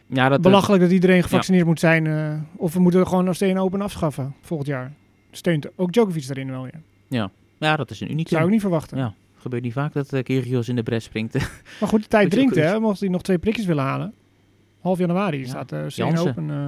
ja 0.08 0.30
dat, 0.30 0.42
belachelijk 0.42 0.82
dat 0.82 0.92
iedereen 0.92 1.24
gevaccineerd 1.24 1.66
moet 1.66 1.80
zijn. 1.80 2.08
of 2.56 2.74
we 2.74 2.80
moeten 2.80 3.08
gewoon 3.08 3.26
Australian 3.26 3.60
Open 3.60 3.82
afschaffen 3.82 4.36
volgend 4.42 4.70
jaar. 4.70 4.94
steunt 5.32 5.78
ook 5.78 5.92
Djokovic 5.92 6.28
daarin 6.28 6.50
wel 6.50 6.64
weer. 6.64 6.82
Ja, 7.08 7.32
dat 7.78 7.92
is 7.92 8.00
een 8.02 8.12
uniek. 8.12 8.28
Zou 8.28 8.44
ik 8.44 8.50
niet 8.50 8.62
verwachten. 8.62 8.98
Ja. 8.98 9.14
Gebeurt 9.38 9.64
niet 9.64 9.74
vaak 9.74 9.94
dat 9.94 10.14
uh, 10.14 10.24
Kyrgios 10.24 10.70
in 10.70 10.76
de 10.76 10.84
bres 10.84 11.04
springt. 11.04 11.34
Maar 11.80 11.90
goed, 11.90 12.02
de 12.02 12.08
tijd 12.08 12.32
dringt, 12.32 12.56
hè. 12.56 12.80
Mocht 12.80 13.00
hij 13.00 13.10
nog 13.10 13.22
twee 13.22 13.38
prikjes 13.38 13.66
willen 13.66 13.84
halen. 13.84 14.14
Half 14.80 14.98
januari 15.00 15.40
Ja, 15.40 15.46
staat 15.48 15.70
de 15.70 15.76
uh, 15.76 15.88
Jansen. 15.90 16.28
open. 16.30 16.50
eh. 16.50 16.68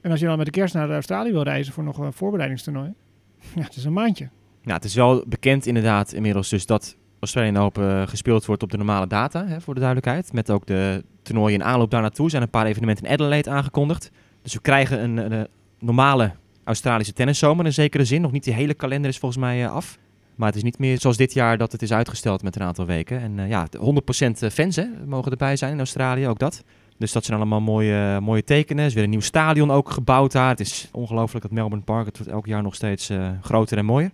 en 0.00 0.10
als 0.10 0.20
je 0.20 0.26
dan 0.26 0.36
met 0.36 0.46
de 0.46 0.52
kerst 0.52 0.74
naar 0.74 0.90
Australië 0.90 1.32
wil 1.32 1.42
reizen 1.42 1.72
voor 1.72 1.84
nog 1.84 1.98
een 1.98 2.12
voorbereidingstoernooi. 2.12 2.92
Ja, 3.54 3.62
het 3.62 3.76
is 3.76 3.84
een 3.84 3.92
maandje. 3.92 4.28
Ja, 4.62 4.74
het 4.74 4.84
is 4.84 4.94
wel 4.94 5.24
bekend 5.26 5.66
inderdaad 5.66 6.12
inmiddels 6.12 6.48
dus 6.48 6.66
dat 6.66 6.96
Australian 7.20 7.56
Open 7.56 8.00
eh, 8.00 8.06
gespeeld 8.08 8.44
wordt 8.46 8.62
op 8.62 8.70
de 8.70 8.76
normale 8.76 9.06
data, 9.06 9.46
hè, 9.46 9.60
voor 9.60 9.74
de 9.74 9.80
duidelijkheid. 9.80 10.32
Met 10.32 10.50
ook 10.50 10.66
de 10.66 11.04
toernooien 11.22 11.54
in 11.60 11.64
aanloop 11.64 11.90
daar 11.90 12.00
naartoe. 12.00 12.24
Er 12.24 12.30
zijn 12.30 12.42
een 12.42 12.50
paar 12.50 12.66
evenementen 12.66 13.04
in 13.04 13.10
Adelaide 13.12 13.50
aangekondigd. 13.50 14.10
Dus 14.42 14.52
we 14.54 14.60
krijgen 14.60 15.02
een, 15.02 15.16
een, 15.16 15.32
een 15.32 15.48
normale 15.78 16.32
Australische 16.64 17.12
tenniszomer 17.12 17.64
in 17.64 17.72
zekere 17.72 18.04
zin. 18.04 18.20
Nog 18.20 18.32
niet 18.32 18.44
die 18.44 18.54
hele 18.54 18.74
kalender 18.74 19.10
is 19.10 19.18
volgens 19.18 19.40
mij 19.40 19.64
eh, 19.64 19.72
af. 19.72 19.98
Maar 20.34 20.48
het 20.48 20.56
is 20.56 20.62
niet 20.62 20.78
meer 20.78 21.00
zoals 21.00 21.16
dit 21.16 21.32
jaar 21.32 21.58
dat 21.58 21.72
het 21.72 21.82
is 21.82 21.92
uitgesteld 21.92 22.42
met 22.42 22.56
een 22.56 22.62
aantal 22.62 22.86
weken. 22.86 23.20
En 23.20 23.38
eh, 23.38 23.48
ja, 23.48 23.66
de 23.70 24.02
100% 24.48 24.52
fans 24.52 24.76
hè, 24.76 24.86
mogen 25.06 25.30
erbij 25.30 25.56
zijn 25.56 25.72
in 25.72 25.78
Australië, 25.78 26.28
ook 26.28 26.38
dat. 26.38 26.64
Dus 26.98 27.12
dat 27.12 27.24
zijn 27.24 27.38
allemaal 27.38 27.60
mooie, 27.60 28.20
mooie 28.20 28.44
tekenen. 28.44 28.82
Er 28.82 28.88
is 28.88 28.94
weer 28.94 29.04
een 29.04 29.10
nieuw 29.10 29.20
stadion 29.20 29.70
ook 29.70 29.90
gebouwd 29.90 30.32
daar. 30.32 30.48
Het 30.48 30.60
is 30.60 30.88
ongelooflijk 30.92 31.42
dat 31.42 31.52
Melbourne 31.52 31.84
Park, 31.84 32.06
het 32.06 32.16
wordt 32.16 32.32
elk 32.32 32.46
jaar 32.46 32.62
nog 32.62 32.74
steeds 32.74 33.08
eh, 33.08 33.30
groter 33.40 33.78
en 33.78 33.84
mooier. 33.84 34.10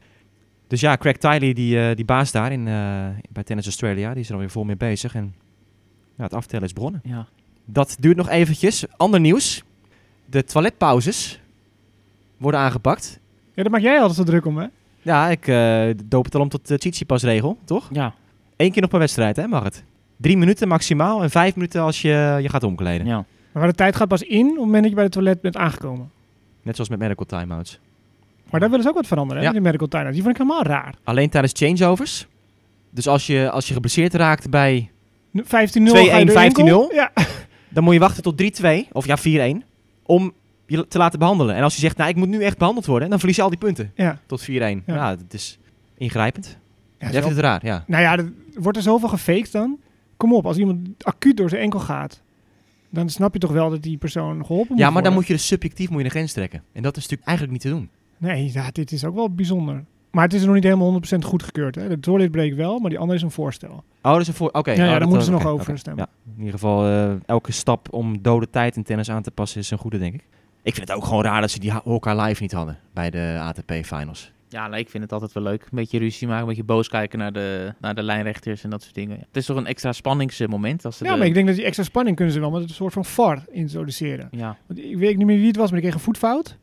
Dus 0.67 0.81
ja, 0.81 0.97
Craig 0.97 1.17
Tiley, 1.17 1.53
die, 1.53 1.81
eh, 1.81 1.97
die 1.97 2.05
baas 2.05 2.33
daar 2.33 2.53
in, 2.53 2.69
eh, 2.69 3.07
bij 3.31 3.43
Tennis 3.45 3.65
Australia, 3.65 4.13
die 4.13 4.21
is 4.21 4.29
er 4.29 4.35
alweer 4.35 4.51
vol 4.51 4.65
mee 4.65 4.77
bezig. 4.77 5.15
En 5.15 5.35
ja, 6.17 6.25
het 6.25 6.35
aftellen 6.35 6.67
is 6.67 6.73
begonnen. 6.73 7.01
ja. 7.05 7.27
Dat 7.65 7.97
duurt 8.01 8.17
nog 8.17 8.29
eventjes. 8.29 8.85
Ander 8.97 9.21
nieuws. 9.21 9.65
De 10.27 10.45
toiletpauzes 10.45 11.41
worden 12.37 12.61
aangepakt. 12.61 13.21
Ja, 13.55 13.63
daar 13.63 13.73
maak 13.73 13.81
jij 13.81 13.99
altijd 13.99 14.17
zo 14.17 14.25
druk 14.25 14.45
om, 14.45 14.59
hè? 14.59 14.67
Ja, 15.03 15.29
ik 15.29 15.47
eh, 15.49 15.83
doop 16.05 16.25
het 16.25 16.35
al 16.35 16.41
om 16.41 16.49
tot 16.49 16.69
de 16.69 16.79
Tsitsipas-regel, 16.79 17.59
toch? 17.65 17.89
Ja, 17.93 18.15
Eén 18.57 18.73
keer 18.73 18.81
nog 18.81 18.91
per 18.91 18.99
wedstrijd, 18.99 19.37
hè, 19.37 19.47
mag 19.47 19.63
het. 19.65 19.85
Drie 20.17 20.37
minuten 20.37 20.69
maximaal 20.69 21.23
en 21.23 21.31
vijf 21.31 21.55
minuten 21.55 21.83
als 21.83 22.03
je 22.03 22.39
je 22.43 22.49
gaat 22.49 22.63
omkleden. 22.63 23.07
ja. 23.07 23.25
Maar 23.53 23.67
de 23.67 23.75
tijd 23.75 23.97
gaat 23.97 24.09
pas 24.09 24.23
in 24.23 24.45
op 24.47 24.49
het 24.49 24.57
moment 24.59 24.81
dat 24.81 24.89
je 24.89 24.95
bij 24.95 25.05
het 25.05 25.13
toilet 25.13 25.41
bent 25.41 25.57
aangekomen. 25.57 26.11
Net 26.63 26.75
zoals 26.75 26.91
met 26.91 26.99
medical 26.99 27.27
timeouts. 27.27 27.79
Maar 28.51 28.61
daar 28.61 28.69
willen 28.69 28.85
ze 28.85 28.91
ook 28.91 28.97
wat 28.97 29.07
veranderen, 29.07 29.43
hè? 29.43 29.49
Ja. 29.49 29.53
Die 29.55 29.61
medical 29.63 29.89
timeouts. 29.89 30.15
Die 30.15 30.23
vond 30.25 30.37
ik 30.39 30.43
helemaal 30.43 30.65
raar. 30.65 30.95
Alleen 31.05 31.29
tijdens 31.29 31.53
changeovers. 31.57 32.27
Dus 32.91 33.09
als 33.09 33.27
je, 33.27 33.51
als 33.51 33.69
je 33.69 33.75
geblesseerd 33.75 34.15
raakt 34.15 34.51
bij... 34.51 34.91
Nu 35.31 35.43
15-0. 35.43 35.47
2-1, 35.47 35.49
ga 35.49 36.17
je 36.17 36.25
door 36.25 36.37
15-0. 36.37 36.39
enkel. 36.39 36.93
Ja. 36.95 37.11
Dan 37.69 37.85
moet 37.85 37.93
je 37.95 38.01
wachten 38.01 38.23
tot 38.23 38.61
3-2, 38.63 38.67
of 38.93 39.07
ja 39.07 39.19
4-1, 39.55 39.65
om 40.03 40.33
je 40.71 40.87
te 40.89 40.99
laten 40.99 41.19
behandelen. 41.19 41.55
En 41.55 41.63
als 41.63 41.75
je 41.75 41.81
zegt, 41.81 41.97
nou 41.97 42.11
ik 42.11 42.17
moet 42.17 42.29
nu 42.29 42.43
echt 42.43 42.59
behandeld 42.59 42.87
worden, 42.87 43.11
dan 43.11 43.19
verlies 43.19 43.37
je 43.37 43.43
al 43.43 43.49
die 43.51 43.59
punten. 43.59 43.93
ja. 43.95 44.19
Tot 44.27 44.43
4-1. 44.43 44.45
Ja. 44.87 45.17
dat 45.17 45.33
is 45.35 45.59
ingrijpend. 45.99 46.47
Ja, 46.99 47.07
Jij 47.07 47.09
is 47.09 47.21
wel- 47.21 47.29
het 47.29 47.39
raar, 47.39 47.67
ja. 47.67 47.85
Nou 47.87 48.03
ja, 48.03 48.17
er 48.17 48.33
wordt 48.55 48.77
er 48.79 48.85
zoveel 48.85 49.09
gefaked 49.09 49.53
dan. 49.53 49.79
Kom 50.17 50.35
op, 50.35 50.47
als 50.47 50.57
iemand 50.57 50.89
acuut 51.05 51.37
door 51.37 51.49
zijn 51.49 51.63
enkel 51.63 51.79
gaat, 51.81 52.23
dan 52.91 53.09
snap 53.09 53.33
je 53.33 53.39
toch 53.39 53.53
wel 53.53 53.71
dat 53.71 53.83
die 53.83 53.97
persoon 53.97 54.47
geholpen 54.47 54.69
moet 54.71 54.79
Ja, 54.79 54.91
maar 54.91 55.03
dan 55.03 55.13
moet 55.13 55.27
je 55.27 55.33
dus 55.33 55.47
subjectief 55.47 55.89
moet 55.91 55.99
je 55.99 56.05
een 56.05 56.11
grens 56.11 56.33
trekken. 56.33 56.63
En 56.73 56.83
dat 56.83 56.97
is 56.97 57.03
natuurlijk 57.03 57.29
eigenlijk 57.29 57.53
niet 57.65 57.73
te 57.73 57.79
doen. 57.79 57.89
Nee, 58.19 58.51
ja, 58.53 58.71
dit 58.73 58.93
is 58.93 59.05
ook 59.05 59.15
wel 59.15 59.31
bijzonder. 59.31 59.85
Maar 60.11 60.25
het 60.25 60.35
is 60.35 60.45
nog 60.45 60.55
niet 60.55 60.65
helemaal 60.65 60.87
100% 60.87 61.25
goedgekeurd. 61.25 61.75
Hè? 61.75 61.89
De 61.89 62.01
toiletbreak 62.01 62.53
wel, 62.55 62.79
maar 62.79 62.91
die 62.91 62.99
andere 62.99 63.19
is 63.19 63.25
een 63.25 63.31
voorstel. 63.31 63.85
Oh, 64.03 64.13
dat 64.13 64.21
is 64.21 64.29
een 64.29 64.35
voor... 64.35 64.49
Oké. 64.53 64.71
Ja, 64.71 64.77
oh, 64.77 64.83
ja, 64.85 64.91
daar 64.91 64.99
dat- 65.01 65.09
moeten 65.09 65.27
ze 65.27 65.33
nog 65.33 65.47
over 65.47 65.79
stemmen. 65.79 66.09
Ja, 66.25 66.33
in 66.33 66.39
ieder 66.39 66.53
geval 66.53 66.87
eh, 66.87 67.13
elke 67.27 67.53
stap 67.53 67.93
om 67.93 68.23
dode 68.23 68.51
tijd 68.51 68.77
in 68.77 68.83
tennis 68.83 69.11
aan 69.11 69.23
te 69.23 69.31
passen 69.31 69.61
is 69.61 69.71
een 69.71 69.79
goede, 69.79 69.99
denk 69.99 70.15
ik. 70.15 70.25
Ik 70.63 70.75
vind 70.75 70.89
het 70.89 70.97
ook 70.97 71.05
gewoon 71.05 71.23
raar 71.23 71.41
dat 71.41 71.51
ze 71.51 71.59
die 71.59 71.71
Hawkeye 71.71 72.23
Live 72.23 72.43
niet 72.43 72.53
hadden 72.53 72.79
bij 72.95 73.11
de 73.11 73.37
ATP 73.41 73.73
Finals. 73.73 74.33
Ja, 74.49 74.69
nee, 74.69 74.81
ik 74.81 74.91
vind 74.91 75.03
het 75.03 75.13
altijd 75.13 75.33
wel 75.33 75.43
leuk. 75.43 75.63
Een 75.63 75.69
beetje 75.73 75.99
ruzie 75.99 76.27
maken, 76.27 76.43
een 76.43 76.49
beetje 76.49 76.65
boos 76.65 76.89
kijken 76.89 77.19
naar 77.19 77.33
de, 77.33 77.75
naar 77.81 77.95
de 77.95 78.03
lijnrechters 78.03 78.65
en 78.65 78.71
dat 78.71 78.83
soort 78.83 78.95
dingen. 78.95 79.19
Het 79.19 79.37
is 79.37 79.47
toch 79.47 79.57
een 79.57 79.67
extra 79.67 79.93
spanningsmoment 79.93 80.85
als 80.85 80.97
ze 80.97 81.05
Ja, 81.05 81.13
de- 81.13 81.19
maar 81.19 81.27
ik 81.27 81.35
denk 81.35 81.47
dat 81.47 81.57
die 81.57 81.65
extra 81.65 81.85
spanning 81.85 82.17
kunnen 82.17 82.35
ze 82.35 82.41
wel 82.41 82.51
met 82.51 82.63
een 82.63 82.69
soort 82.69 82.93
van 82.93 83.05
VAR 83.05 83.45
introduceren. 83.51 84.29
Ja, 84.31 84.57
Want 84.67 84.79
ik 84.79 84.97
weet 84.97 85.17
niet 85.17 85.27
meer 85.27 85.37
wie 85.39 85.47
het 85.47 85.57
was, 85.57 85.71
maar 85.71 85.81
die 85.81 85.89
kreeg 85.89 85.95
een 86.01 86.05
voetfout. 86.05 86.57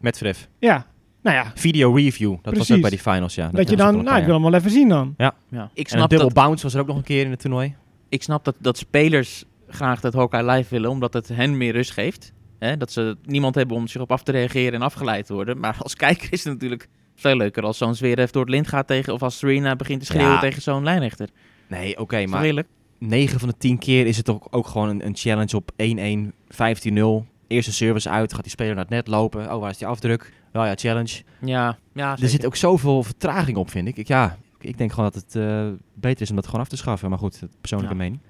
Met 0.00 0.18
Vref. 0.18 0.48
Ja, 0.58 0.86
nou 1.22 1.36
ja, 1.36 1.52
Video 1.54 1.92
review, 1.94 2.36
dat 2.42 2.56
was 2.56 2.72
ook 2.72 2.80
bij 2.80 2.90
die 2.90 2.98
finals, 2.98 3.34
ja. 3.34 3.48
dat, 3.48 3.70
je 3.70 3.76
dan, 3.76 3.86
nou, 3.86 3.98
ik 3.98 4.04
wil 4.04 4.14
elkaar, 4.14 4.32
hem 4.32 4.42
wel 4.42 4.54
even 4.54 4.70
zien 4.70 4.88
dan. 4.88 5.14
ja. 5.16 5.28
Ik 5.28 5.34
ja. 5.48 5.58
En 5.62 5.68
een 5.74 5.86
snap, 5.86 6.10
double 6.10 6.18
dat, 6.26 6.32
bounce 6.34 6.62
was 6.62 6.74
er 6.74 6.80
ook 6.80 6.86
nog 6.86 6.96
een 6.96 7.02
keer 7.02 7.24
in 7.24 7.30
het 7.30 7.40
toernooi. 7.40 7.74
ik 8.08 8.22
snap 8.22 8.44
dat, 8.44 8.54
dat 8.58 8.78
spelers 8.78 9.44
graag 9.68 10.00
dat 10.00 10.12
Hawkeye 10.14 10.44
live 10.50 10.70
willen, 10.74 10.90
omdat 10.90 11.12
het 11.12 11.28
hen 11.28 11.56
meer 11.56 11.72
rust 11.72 11.90
geeft. 11.90 12.32
Hè? 12.62 12.76
Dat 12.76 12.92
ze 12.92 13.16
niemand 13.24 13.54
hebben 13.54 13.76
om 13.76 13.86
zich 13.86 14.00
op 14.00 14.12
af 14.12 14.22
te 14.22 14.32
reageren 14.32 14.72
en 14.72 14.82
afgeleid 14.82 15.26
te 15.26 15.34
worden. 15.34 15.58
Maar 15.58 15.76
als 15.78 15.94
kijker 16.06 16.32
is 16.32 16.44
het 16.44 16.52
natuurlijk 16.52 16.88
veel 17.14 17.36
leuker 17.36 17.62
als 17.62 17.78
zo'n 17.78 17.94
Zverev 17.94 18.30
door 18.30 18.42
het 18.42 18.50
lint 18.50 18.68
gaat 18.68 18.86
tegen... 18.86 19.12
of 19.12 19.22
als 19.22 19.38
Serena 19.38 19.76
begint 19.76 20.00
te 20.00 20.06
schreeuwen 20.06 20.32
Ja. 20.32 20.40
tegen 20.40 20.62
zo'n 20.62 20.82
lijnrechter. 20.84 21.28
Nee, 21.68 21.98
oké, 21.98 22.26
maar 22.26 22.42
eerlijk? 22.44 22.68
9 22.98 23.38
van 23.40 23.48
de 23.48 23.56
10 23.58 23.78
keer 23.78 24.06
is 24.06 24.16
het 24.16 24.24
toch 24.26 24.46
ook 24.52 24.66
gewoon 24.66 24.88
een, 24.88 25.06
een 25.06 25.16
challenge 25.16 25.56
op 25.56 25.70
1-1, 25.72 27.26
15-0. 27.26 27.30
Eerste 27.46 27.72
service 27.72 28.08
uit, 28.10 28.32
gaat 28.34 28.42
die 28.42 28.50
speler 28.50 28.74
naar 28.74 28.84
het 28.84 28.92
net 28.92 29.06
lopen. 29.06 29.52
Oh, 29.54 29.60
waar 29.60 29.70
is 29.70 29.78
die 29.78 29.86
afdruk? 29.86 30.32
Wel 30.52 30.64
ja, 30.64 30.72
challenge. 30.76 31.22
Ja, 31.40 31.78
ja 31.94 32.16
Er 32.20 32.28
zit 32.28 32.46
ook 32.46 32.56
zoveel 32.56 33.02
vertraging 33.02 33.56
op, 33.56 33.70
vind 33.70 33.88
ik. 33.88 33.96
ik 33.96 34.08
ja, 34.08 34.36
ik- 34.60 34.78
denk 34.78 34.92
gewoon 34.92 35.10
dat 35.12 35.22
het 35.22 35.36
eh, 35.36 35.66
beter 35.94 36.22
is 36.22 36.30
om 36.30 36.36
dat 36.36 36.46
gewoon 36.46 36.60
af 36.60 36.68
te 36.68 36.76
schaffen. 36.76 37.08
Maar 37.10 37.18
goed, 37.18 37.40
persoonlijke 37.60 37.94
Ja. 37.96 38.00
mening. 38.02 38.20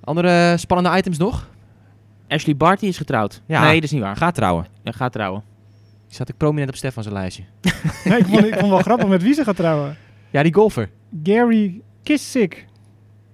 Andere 0.00 0.56
spannende 0.56 0.98
items 0.98 1.18
nog? 1.18 1.48
Ashley 2.28 2.56
Barty 2.56 2.86
is 2.86 2.96
getrouwd. 2.96 3.42
Ja. 3.46 3.62
Nee, 3.64 3.74
dat 3.74 3.82
is 3.84 3.90
niet 3.90 4.02
waar. 4.02 4.16
Ga 4.16 4.30
trouwen. 4.30 4.66
Ja, 4.82 4.92
gaat 4.92 5.12
trouwen. 5.12 5.42
Die 6.06 6.16
zat 6.16 6.28
ik 6.28 6.36
prominent 6.36 6.68
op 6.70 6.76
Stefan 6.76 7.02
zijn 7.02 7.14
lijstje. 7.14 7.42
Ja, 8.04 8.16
ik, 8.16 8.26
vond, 8.26 8.44
ik 8.44 8.54
vond 8.54 8.70
wel 8.70 8.78
grappig 8.78 9.08
met 9.08 9.22
wie 9.22 9.34
ze 9.34 9.44
gaat 9.44 9.56
trouwen. 9.56 9.96
Ja, 10.30 10.42
die 10.42 10.54
golfer. 10.54 10.90
Gary 11.22 11.80
Kissick. 12.02 12.66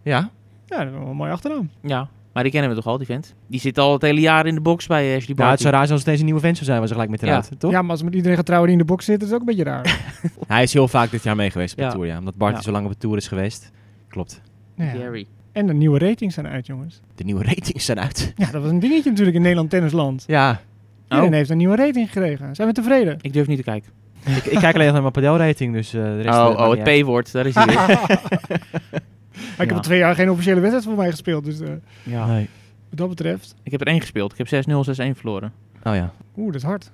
Ja. 0.03 0.31
Ja, 0.67 0.77
dat 0.79 0.87
is 0.87 0.93
wel 0.99 1.07
een 1.09 1.17
mooie 1.17 1.33
achternaam. 1.33 1.71
Ja, 1.83 2.09
maar 2.33 2.43
die 2.43 2.53
kennen 2.53 2.71
we 2.71 2.77
toch 2.77 2.87
al, 2.87 2.97
die 2.99 3.07
vent? 3.07 3.35
Die 3.47 3.61
zit 3.61 3.79
al 3.79 3.93
het 3.93 4.03
hele 4.03 4.21
jaar 4.21 4.47
in 4.47 4.55
de 4.55 4.61
box 4.61 4.87
bij 4.87 5.03
Ashley 5.05 5.21
Ja, 5.21 5.27
het 5.27 5.37
Barty. 5.37 5.63
zou 5.63 5.73
raar 5.75 5.83
zijn 5.87 5.93
als 5.93 6.01
het 6.03 6.11
deze 6.11 6.25
nieuwe 6.25 6.41
vent 6.41 6.55
zou 6.55 6.67
zijn, 6.67 6.79
waar 6.79 6.87
ze 6.89 6.93
gelijk 6.95 7.11
met 7.13 7.23
eruit. 7.23 7.51
Toch? 7.59 7.71
Ja, 7.71 7.81
maar 7.83 7.91
als 7.91 7.99
ze 7.99 8.05
met 8.05 8.15
iedereen 8.15 8.37
gaat 8.37 8.47
trouwen 8.47 8.71
die 8.71 8.79
in 8.79 8.85
de 8.87 8.93
box 8.93 9.05
zit, 9.05 9.21
is 9.23 9.25
het 9.27 9.35
ook 9.35 9.41
een 9.41 9.47
beetje 9.47 9.65
raar. 9.65 10.01
Hij 10.47 10.63
is 10.63 10.73
heel 10.73 10.89
vaak 10.89 11.11
dit 11.11 11.23
jaar 11.23 11.37
mee 11.37 11.51
geweest 11.51 11.73
op 11.73 11.79
Ja. 11.79 11.87
de 11.87 11.93
Tour, 11.95 12.07
ja. 12.07 12.19
Omdat 12.19 12.37
Barty 12.37 12.57
Ja. 12.57 12.63
zo 12.63 12.71
lang 12.71 12.85
op 12.87 12.93
de 12.93 12.99
Tour 12.99 13.17
is 13.17 13.29
geweest. 13.29 13.71
Klopt. 14.09 14.41
Ja. 14.77 14.85
Gary. 14.91 15.27
En 15.55 15.67
de 15.67 15.75
nieuwe 15.75 15.99
ratings 15.99 16.35
zijn 16.35 16.47
uit, 16.47 16.67
jongens. 16.67 17.01
De 17.15 17.25
nieuwe 17.25 17.43
ratings 17.45 17.85
zijn 17.85 18.01
uit. 18.01 18.33
Ja, 18.37 18.51
dat 18.51 18.63
was 18.63 18.71
een 18.71 18.79
dingetje 18.81 19.11
natuurlijk 19.11 19.37
in 19.37 19.43
Nederland 19.43 19.71
tennisland. 19.71 20.25
Ja, 20.27 20.61
Iedereen 21.05 21.29
Oh, 21.31 21.35
heeft 21.37 21.51
een 21.51 21.57
nieuwe 21.57 21.77
rating 21.77 22.07
gekregen. 22.11 22.55
Zijn 22.55 22.69
we 22.69 22.75
tevreden? 22.75 23.19
ik 23.21 23.33
durf 23.33 23.47
niet 23.47 23.57
te 23.57 23.63
kijken. 23.63 23.91
ik, 24.37 24.45
ik 24.45 24.59
kijk 24.59 24.75
alleen 24.75 24.93
naar 24.93 25.01
mijn 25.01 25.13
padelrating, 25.13 25.73
dus 25.75 25.95
eh, 25.95 26.03
de 26.03 26.21
rest... 26.21 26.29
eh, 26.39 26.45
Oh, 26.47 26.59
maakt 26.59 26.79
oh 26.79 26.85
het. 26.85 27.03
P-woord, 27.03 27.33
daar 27.33 27.47
is 27.47 27.55
hij 27.59 27.67
weer. 27.67 27.77
Maar 27.77 29.59
ik 29.59 29.69
heb 29.69 29.73
al 29.73 29.81
twee 29.81 29.99
jaar 29.99 30.15
geen 30.15 30.31
officiële 30.31 30.61
wedstrijd 30.61 30.85
voor 30.87 30.97
mij 30.97 31.11
gespeeld. 31.11 31.45
Dus 31.45 31.61
eh, 31.61 31.69
ja. 32.03 32.27
Nee. 32.27 32.49
wat 32.89 32.99
dat 32.99 33.09
betreft... 33.09 33.55
Ik 33.63 33.73
heb 33.73 33.81
er 33.81 33.87
één 33.87 34.01
gespeeld. 34.01 34.33
Ik 34.39 34.49
heb 34.51 34.65
6-0, 34.69 34.71
6-1 34.71 35.11
verloren. 35.17 35.53
Oh 35.83 35.95
ja. 35.95 36.13
Oeh, 36.37 36.47
dat 36.47 36.55
is 36.55 36.63
hard. 36.63 36.91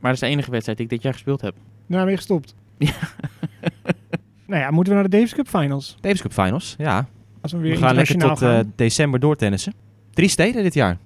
Maar 0.00 0.12
dat 0.12 0.22
is 0.22 0.28
de 0.28 0.34
enige 0.34 0.50
wedstrijd 0.50 0.78
die 0.78 0.86
ik 0.86 0.92
dit 0.92 1.02
jaar 1.02 1.12
gespeeld 1.12 1.40
heb. 1.40 1.54
Daarmee 1.86 2.04
Nou, 2.06 2.16
gestopt. 2.16 2.54
Ja. 2.78 2.92
nou 4.46 4.60
ja, 4.62 4.70
moeten 4.70 4.92
we 4.92 5.00
naar 5.00 5.10
de 5.10 5.16
Davis 5.16 5.34
Cup 5.34 5.48
Finals. 5.48 5.96
Davis 6.00 6.22
Cup 6.22 6.32
Finals, 6.32 6.74
ja. 6.78 7.06
Als 7.44 7.52
we 7.52 7.58
weer 7.58 7.72
We 7.74 7.78
gaan 7.78 7.94
lekker 7.94 8.18
tot 8.18 8.38
gaan. 8.38 8.58
eh, 8.58 8.64
december 8.76 9.20
doortennissen. 9.20 9.72
Drie 10.10 10.28
steden 10.28 10.62
dit 10.62 10.74
jaar. 10.74 10.96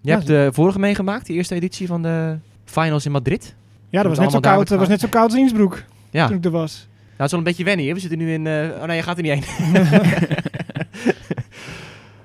Je 0.00 0.08
Ja, 0.10 0.14
hebt 0.14 0.26
de 0.26 0.48
vorige 0.52 0.78
meegemaakt, 0.78 1.26
de 1.26 1.32
eerste 1.32 1.54
editie 1.54 1.86
van 1.86 2.02
de 2.02 2.36
Finals 2.64 3.06
in 3.06 3.12
Madrid. 3.12 3.54
ja, 3.88 4.02
dat 4.02 4.10
was 4.10 4.18
net, 4.20 4.30
zo 4.32 4.40
koud, 4.40 4.68
dat 4.68 4.78
was 4.78 4.88
net 4.88 5.00
zo 5.00 5.08
koud 5.08 5.24
als 5.30 5.38
Innsbruck 5.38 5.84
Ja, 6.10 6.26
toen 6.26 6.36
ik 6.36 6.44
er 6.44 6.50
was. 6.50 6.86
nou, 6.98 7.12
het 7.16 7.24
is 7.24 7.30
wel 7.30 7.40
een 7.40 7.46
beetje 7.46 7.64
wennen 7.64 7.84
hier. 7.84 7.94
We 7.94 8.00
zitten 8.00 8.18
nu 8.18 8.32
in... 8.32 8.46
eh, 8.46 8.68
oh 8.80 8.84
nee, 8.84 8.96
je 8.96 9.02
gaat 9.02 9.16
er 9.16 9.22
niet 9.22 9.32
heen. 9.32 9.44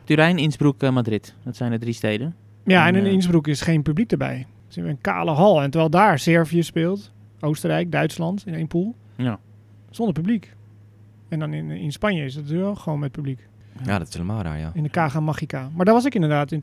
Turijn, 0.04 0.38
Innsbruck, 0.38 0.82
eh, 0.84 0.90
Madrid. 0.92 1.34
Dat 1.44 1.56
zijn 1.56 1.72
de 1.72 1.78
drie 1.78 1.94
steden. 1.94 2.36
Ja, 2.66 2.88
en 2.88 2.94
in 2.96 3.00
En, 3.02 3.06
eh, 3.06 3.12
Innsbruck 3.12 3.48
is 3.48 3.62
geen 3.62 3.82
publiek 3.82 4.12
erbij. 4.12 4.46
Ze 4.68 4.74
hebben 4.80 4.92
een 4.92 5.02
kale 5.02 5.32
hal. 5.32 5.62
En 5.62 5.70
terwijl 5.70 5.90
daar 5.92 6.20
Servië 6.20 6.64
speelt, 6.64 7.12
Oostenrijk, 7.40 7.92
Duitsland 7.92 8.44
in 8.46 8.54
één 8.54 8.68
pool, 8.68 8.96
Ja. 9.16 9.40
zonder 9.90 10.14
publiek. 10.14 10.54
En 11.32 11.40
dan 11.40 11.54
in, 11.54 11.72
in 11.72 11.92
Spanje 11.92 12.24
is 12.24 12.36
het 12.36 12.50
wel 12.50 12.76
gewoon 12.76 13.00
met 13.00 13.12
publiek. 13.12 13.48
Ja, 13.86 13.98
dat 13.98 14.08
is 14.08 14.14
helemaal 14.14 14.42
raar, 14.42 14.60
ja. 14.60 14.72
In 14.74 14.84
de 14.84 14.90
KG 14.90 15.20
Magica. 15.20 15.70
Maar 15.76 15.86
daar 15.86 15.94
was 15.94 16.06
ik 16.06 16.16
inderdaad 16.16 16.52
in 16.52 16.60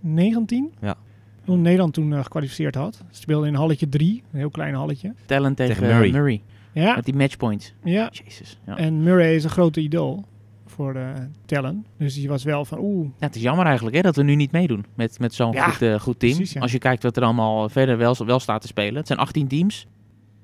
2019. 0.00 0.72
Ja. 0.80 0.96
Toen 1.44 1.60
Nederland 1.62 1.94
toen 1.94 2.12
eh, 2.12 2.22
gekwalificeerd 2.22 2.74
had. 2.74 2.94
Ze 3.10 3.20
speelden 3.22 3.48
in 3.48 3.54
halletje 3.54 3.88
3, 3.88 4.22
een 4.32 4.38
heel 4.38 4.50
klein 4.50 4.74
halletje. 4.74 5.14
Tellen 5.26 5.54
tegen, 5.54 5.74
Tegen 5.74 5.88
Murray. 5.94 6.10
Murray. 6.10 6.42
Ja, 6.72 6.94
Met 6.94 7.04
die 7.04 7.14
matchpoints. 7.14 7.74
ja. 7.84 8.10
Jezus. 8.24 8.58
Ja. 8.66 8.76
En 8.76 9.02
Murray 9.02 9.34
is 9.34 9.44
een 9.44 9.50
grote 9.50 9.80
idool 9.80 10.24
voor 10.66 10.92
de 10.92 11.12
Tellen. 11.44 11.86
Dus 11.96 12.14
die 12.14 12.28
was 12.28 12.44
wel 12.44 12.64
van, 12.64 12.78
oeh, 12.80 13.08
Ja, 13.18 13.26
het 13.26 13.36
is 13.36 13.42
jammer 13.42 13.66
eigenlijk 13.66 13.96
hè, 13.96 14.02
dat 14.02 14.16
we 14.16 14.22
nu 14.22 14.34
niet 14.34 14.52
meedoen 14.52 14.84
met, 14.94 15.18
met 15.18 15.34
zo'n 15.34 15.52
Ja, 15.52 15.68
goed, 15.68 15.82
eh, 15.82 16.00
goed 16.00 16.18
team. 16.18 16.34
precies, 16.34 16.52
ja. 16.52 16.60
Als 16.60 16.72
je 16.72 16.78
kijkt 16.78 17.02
wat 17.02 17.16
er 17.16 17.22
allemaal 17.22 17.68
verder 17.68 17.96
wel, 17.98 18.16
wel 18.26 18.40
staat 18.40 18.60
te 18.60 18.66
spelen. 18.66 18.94
Het 18.94 19.06
zijn 19.06 19.18
18 19.18 19.46
teams. 19.48 19.86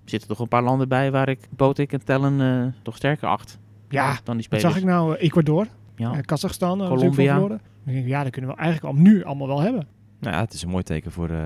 Er 0.08 0.14
zitten 0.14 0.28
toch 0.36 0.38
een 0.38 0.48
paar 0.48 0.62
landen 0.62 0.88
bij 0.88 1.10
waar 1.10 1.28
ik 1.28 1.38
Botik 1.56 1.92
en 1.92 2.04
Tellen 2.04 2.40
eh, 2.40 2.72
toch 2.82 2.96
sterker 2.96 3.28
acht. 3.28 3.58
Ja, 3.88 4.18
dan 4.24 4.34
die 4.34 4.44
spelers. 4.44 4.66
zag 4.66 4.76
ik 4.76 4.84
nou? 4.84 5.16
Eh, 5.16 5.22
Ecuador, 5.24 5.66
Ja. 5.96 6.12
eh, 6.12 6.18
Kazachstan, 6.20 6.78
Colombia. 6.78 7.38
Dan 7.38 7.60
denk 7.84 7.98
ik, 7.98 8.06
ja, 8.06 8.22
dat 8.22 8.32
kunnen 8.32 8.50
we 8.50 8.56
eigenlijk 8.56 8.96
al 8.96 9.02
nu 9.02 9.24
allemaal 9.24 9.46
wel 9.46 9.60
hebben. 9.60 9.86
Nou 10.20 10.34
ja, 10.34 10.40
het 10.40 10.52
is 10.52 10.62
een 10.62 10.68
mooi 10.68 10.82
teken 10.82 11.12
voor, 11.12 11.30
eh, 11.30 11.36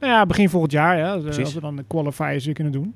Nou 0.00 0.12
ja, 0.12 0.26
begin 0.26 0.48
volgend 0.48 0.72
jaar, 0.72 0.96
hè, 0.96 1.08
als, 1.10 1.54
we 1.54 1.60
dan 1.60 1.76
de 1.76 1.84
qualifiers 1.86 2.44
weer 2.44 2.54
kunnen 2.54 2.72
doen. 2.72 2.94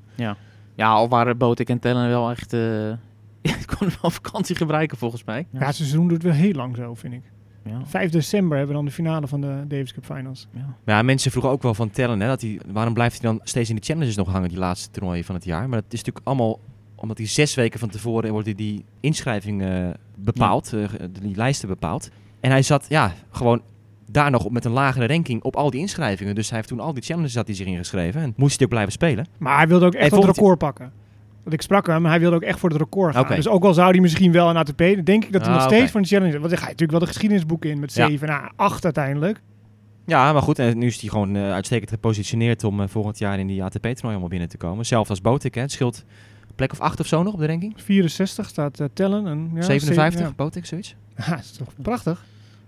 Ja, 0.75 0.87
al 0.87 1.09
waren 1.09 1.37
Botik 1.37 1.69
en 1.69 1.79
Tellen 1.79 2.09
wel 2.09 2.29
echt... 2.29 2.53
eh 2.53 2.89
ik 3.41 3.73
kon 3.77 3.89
wel 4.01 4.11
vakantie 4.11 4.55
gebruiken 4.55 4.97
volgens 4.97 5.23
mij. 5.23 5.47
Ja, 5.51 5.65
het 5.65 5.75
seizoen 5.75 6.07
doet 6.07 6.23
wel 6.23 6.33
heel 6.33 6.53
lang 6.53 6.75
zo, 6.75 6.93
vind 6.93 7.13
ik. 7.13 7.21
Ja. 7.65 7.85
5 7.85 8.11
december 8.11 8.57
hebben 8.57 8.75
we 8.75 8.81
dan 8.81 8.89
de 8.89 8.95
finale 8.95 9.27
van 9.27 9.41
de 9.41 9.63
Davis 9.67 9.93
Cup 9.93 10.05
Finals. 10.05 10.47
Ja. 10.51 10.75
Maar 10.83 10.95
ja, 10.95 11.01
mensen 11.01 11.31
vroegen 11.31 11.51
ook 11.51 11.61
wel 11.61 11.73
van 11.73 11.89
Tellen, 11.89 12.19
hè, 12.19 12.27
dat 12.27 12.41
hij, 12.41 12.59
waarom 12.71 12.93
blijft 12.93 13.21
hij 13.21 13.31
dan 13.31 13.39
steeds 13.43 13.69
in 13.69 13.75
de 13.75 13.81
challenges 13.81 14.15
nog 14.15 14.31
hangen, 14.31 14.49
die 14.49 14.57
laatste 14.57 14.91
toernooien 14.91 15.23
van 15.23 15.35
het 15.35 15.43
jaar? 15.43 15.69
Maar 15.69 15.81
dat 15.81 15.93
is 15.93 15.97
natuurlijk 15.97 16.25
allemaal 16.25 16.59
omdat 16.95 17.17
hij 17.17 17.27
zes 17.27 17.55
weken 17.55 17.79
van 17.79 17.89
tevoren 17.89 18.31
worden 18.31 18.55
die 18.55 18.85
inschrijvingen 18.99 19.97
bepaald, 20.15 20.73
eh, 20.73 20.89
die 21.21 21.35
lijsten 21.35 21.67
bepaald. 21.67 22.09
En 22.39 22.51
hij 22.51 22.61
zat, 22.61 22.85
ja, 22.89 23.13
gewoon 23.29 23.61
daar 24.11 24.31
nog 24.31 24.45
op 24.45 24.51
met 24.51 24.65
een 24.65 24.71
lagere 24.71 25.07
ranking 25.07 25.43
op 25.43 25.55
al 25.55 25.69
die 25.69 25.79
inschrijvingen. 25.79 26.35
Dus 26.35 26.47
hij 26.47 26.57
heeft 26.57 26.69
toen 26.69 26.79
al 26.79 26.93
die 26.93 27.03
challenges 27.03 27.35
had 27.35 27.47
hij 27.47 27.55
zich 27.55 27.67
ingeschreven 27.67 28.21
en 28.21 28.33
moest 28.35 28.55
hij 28.55 28.63
ook 28.63 28.71
blijven 28.71 28.91
spelen. 28.91 29.25
Maar 29.37 29.57
hij 29.57 29.67
wilde 29.67 29.85
ook 29.85 29.93
echt 29.93 30.11
het 30.11 30.23
record 30.23 30.57
pakken. 30.57 30.91
Want 31.45 31.57
ik 31.57 31.61
sprak 31.61 31.87
hem, 31.87 32.05
hij 32.05 32.19
wilde 32.19 32.35
ook 32.35 32.41
echt 32.41 32.59
voor 32.59 32.69
het 32.69 32.77
record 32.77 33.15
gaan. 33.15 33.35
Dus 33.35 33.47
ook 33.47 33.63
al 33.63 33.73
zou 33.73 33.91
hij 33.91 33.99
misschien 33.99 34.31
wel 34.31 34.49
een 34.49 34.57
ATP, 34.57 34.77
dan 34.77 35.03
denk 35.03 35.25
ik 35.25 35.31
dat 35.31 35.41
hij 35.45 35.49
Ah, 35.53 35.57
nog 35.57 35.67
steeds 35.67 35.91
voor 35.91 35.99
een 35.99 36.05
challenge... 36.05 36.31
Want 36.39 36.43
dan 36.49 36.57
ga 36.57 36.63
je 36.63 36.71
natuurlijk 36.71 36.91
wel 36.91 36.99
de 36.99 37.07
geschiedenisboeken 37.13 37.69
in 37.69 37.79
met 37.79 37.93
Ja. 37.93 38.07
7 38.07 38.27
en 38.27 38.51
8 38.55 38.83
uiteindelijk. 38.83 39.41
Ja, 40.05 40.33
maar 40.33 40.41
goed, 40.41 40.59
en 40.59 40.77
nu 40.77 40.85
is 40.87 40.99
hij 41.01 41.09
gewoon 41.09 41.35
eh, 41.35 41.51
uitstekend 41.51 41.89
gepositioneerd 41.89 42.63
om 42.63 42.81
eh, 42.81 42.87
volgend 42.87 43.17
jaar 43.17 43.39
in 43.39 43.47
die 43.47 43.63
ATP-toernooi 43.63 44.01
allemaal 44.11 44.27
binnen 44.27 44.49
te 44.49 44.57
komen. 44.57 44.85
Zelfs 44.85 45.09
als 45.09 45.21
Botik, 45.21 45.55
hè. 45.55 45.61
Het 45.61 45.71
scheelt 45.71 46.03
een 46.47 46.55
plek 46.55 46.71
of 46.71 46.79
acht 46.79 46.99
of 46.99 47.07
zo 47.07 47.23
nog 47.23 47.33
op 47.33 47.39
de 47.39 47.45
ranking. 47.47 47.73
64 47.81 48.47
staat 48.47 48.79
eh, 48.79 48.87
Tellen. 48.93 49.27
En, 49.27 49.49
ja, 49.53 49.61
57, 49.61 50.19
zeven- 50.19 50.35
Botik, 50.35 50.65
zoiets. 50.65 50.95
Ja, 51.17 51.23
Ja, 51.25 51.29
dat 51.35 51.39
is 51.39 51.51
toch 51.51 51.67
prachtig. 51.81 52.25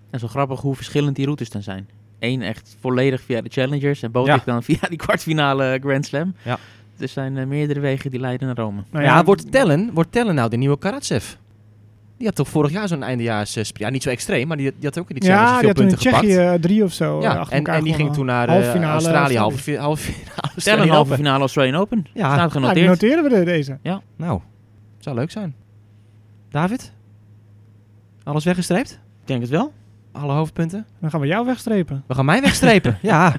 En 0.09 0.19
zo 0.19 0.27
grappig 0.27 0.61
hoe 0.61 0.75
verschillend 0.75 1.15
die 1.15 1.25
routes 1.25 1.49
dan 1.49 1.61
zijn. 1.63 1.89
Eén 2.19 2.41
echt 2.41 2.75
volledig 2.79 3.21
via 3.21 3.41
de 3.41 3.49
Challengers 3.49 4.01
en 4.03 4.11
Botik 4.11 4.33
Ja. 4.35 4.41
dan 4.45 4.63
via 4.63 4.87
die 4.89 4.97
kwartfinale 4.97 5.77
Grand 5.81 6.05
Slam. 6.05 6.33
Ja. 6.43 6.57
Er 6.99 7.07
zijn 7.07 7.37
eh, 7.37 7.45
meerdere 7.45 7.79
wegen 7.79 8.11
die 8.11 8.19
leiden 8.19 8.47
naar 8.47 8.55
Rome. 8.57 8.83
Nou 8.91 9.03
ja, 9.05 9.23
wordt, 9.23 9.51
tellen, 9.51 9.89
wordt 9.93 10.11
Tellen 10.11 10.35
nou 10.35 10.49
de 10.49 10.57
nieuwe 10.57 10.77
Karatsev? 10.77 11.33
Die 12.17 12.27
had 12.27 12.35
toch 12.35 12.47
vorig 12.47 12.71
jaar 12.71 12.87
zo'n 12.87 13.03
eindejaars... 13.03 13.55
eh, 13.55 13.63
sp- 13.63 13.77
ja, 13.77 13.89
niet 13.89 14.03
zo 14.03 14.09
extreem, 14.09 14.47
maar 14.47 14.57
die, 14.57 14.65
die 14.71 14.83
had 14.85 14.97
ook 14.99 15.09
in 15.09 15.15
die 15.15 15.29
Ja, 15.29 15.49
die 15.49 15.59
veel 15.59 15.67
in 15.69 15.73
punten 15.75 15.97
gepakt. 15.97 16.23
Tsjechië 16.23 16.37
eh, 16.39 16.53
drie 16.53 16.83
of 16.83 16.93
zo 16.93 17.21
Ja, 17.21 17.35
achter 17.35 17.51
en, 17.51 17.57
elkaar 17.57 17.75
en 17.75 17.83
die 17.83 17.93
ging 17.93 18.13
toen 18.13 18.25
naar 18.25 18.49
Halve 18.49 18.71
eh, 18.71 18.83
Australië, 18.83 19.37
halve, 19.37 19.77
halve 19.77 20.11
finale 20.57 20.91
halve 20.91 21.13
finale 21.15 21.39
Australian 21.39 21.75
Open. 21.75 22.05
Ja. 22.13 22.33
Staat 22.33 22.51
die 22.51 22.61
genoteerd. 22.61 22.87
noteren 22.87 23.23
we 23.23 23.29
de- 23.29 23.43
deze. 23.43 23.77
Nou, 24.15 24.39
zou 24.99 25.15
leuk 25.15 25.31
zijn. 25.31 25.55
David? 26.49 26.91
Alles 28.23 28.43
weggestreept? 28.45 28.91
Ik 29.21 29.27
denk 29.27 29.41
het 29.41 29.49
wel. 29.49 29.73
Alle 30.11 30.33
hoofdpunten? 30.33 30.85
Dan 31.01 31.09
gaan 31.09 31.19
we 31.19 31.27
jou 31.27 31.45
wegstrepen. 31.45 32.03
We 32.07 32.13
gaan 32.13 32.25
mij 32.25 32.41
wegstrepen. 32.41 32.97
ja. 33.01 33.29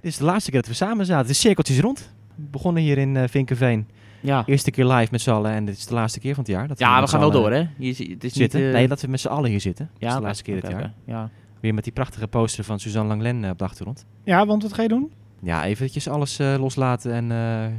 Dit 0.00 0.10
is 0.10 0.16
de 0.16 0.24
laatste 0.24 0.50
keer 0.50 0.60
dat 0.60 0.68
we 0.68 0.76
samen 0.76 1.06
zaten. 1.06 1.22
Het 1.22 1.30
is 1.30 1.40
cirkeltjes 1.40 1.80
rond. 1.80 2.12
Begonnen 2.50 2.82
hier 2.82 2.98
in 2.98 3.16
eh 3.16 3.28
Vinkenveen. 3.28 3.86
Ja, 4.20 4.42
Eerste 4.46 4.70
keer 4.70 4.86
live 4.86 5.08
met 5.10 5.20
z'n 5.20 5.30
allen. 5.30 5.50
En 5.52 5.64
dit 5.64 5.76
is 5.76 5.86
de 5.86 5.94
laatste 5.94 6.20
keer 6.20 6.34
van 6.34 6.42
het 6.44 6.52
jaar. 6.52 6.68
Dat 6.68 6.78
ja 6.78 7.00
we 7.00 7.06
gaan 7.08 7.20
wel 7.20 7.30
door 7.30 7.50
hè. 7.52 7.66
Je, 7.78 7.92
ziet- 7.92 8.10
het 8.10 8.24
is 8.24 8.32
Zitten. 8.32 8.60
niet... 8.60 8.68
eh, 8.68 8.74
Nee, 8.74 8.88
dat 8.88 9.00
we 9.00 9.08
met 9.08 9.20
z'n 9.20 9.28
allen 9.28 9.50
hier 9.50 9.60
zitten. 9.60 9.90
Ja, 9.92 9.98
dat 9.98 10.08
is 10.10 10.16
de 10.16 10.22
laatste 10.22 10.42
keer 10.44 10.60
dit 10.60 10.70
jaar. 10.70 10.92
Ja. 11.06 11.30
Weer 11.60 11.74
met 11.74 11.84
die 11.84 11.92
prachtige 11.92 12.26
poster 12.28 12.64
van 12.64 12.78
Suzanne 12.80 13.08
Langlen 13.08 13.44
eh, 13.44 13.50
op 13.50 13.58
de 13.58 13.64
achtergrond. 13.64 14.06
Ja, 14.24 14.46
want 14.46 14.62
wat 14.62 14.72
ga 14.72 14.82
je 14.82 14.88
doen? 14.88 15.12
Ja, 15.42 15.64
eventjes 15.64 16.08
alles 16.08 16.38
eh, 16.38 16.54
loslaten 16.58 17.12
en 17.12 17.32
eh, 17.32 17.72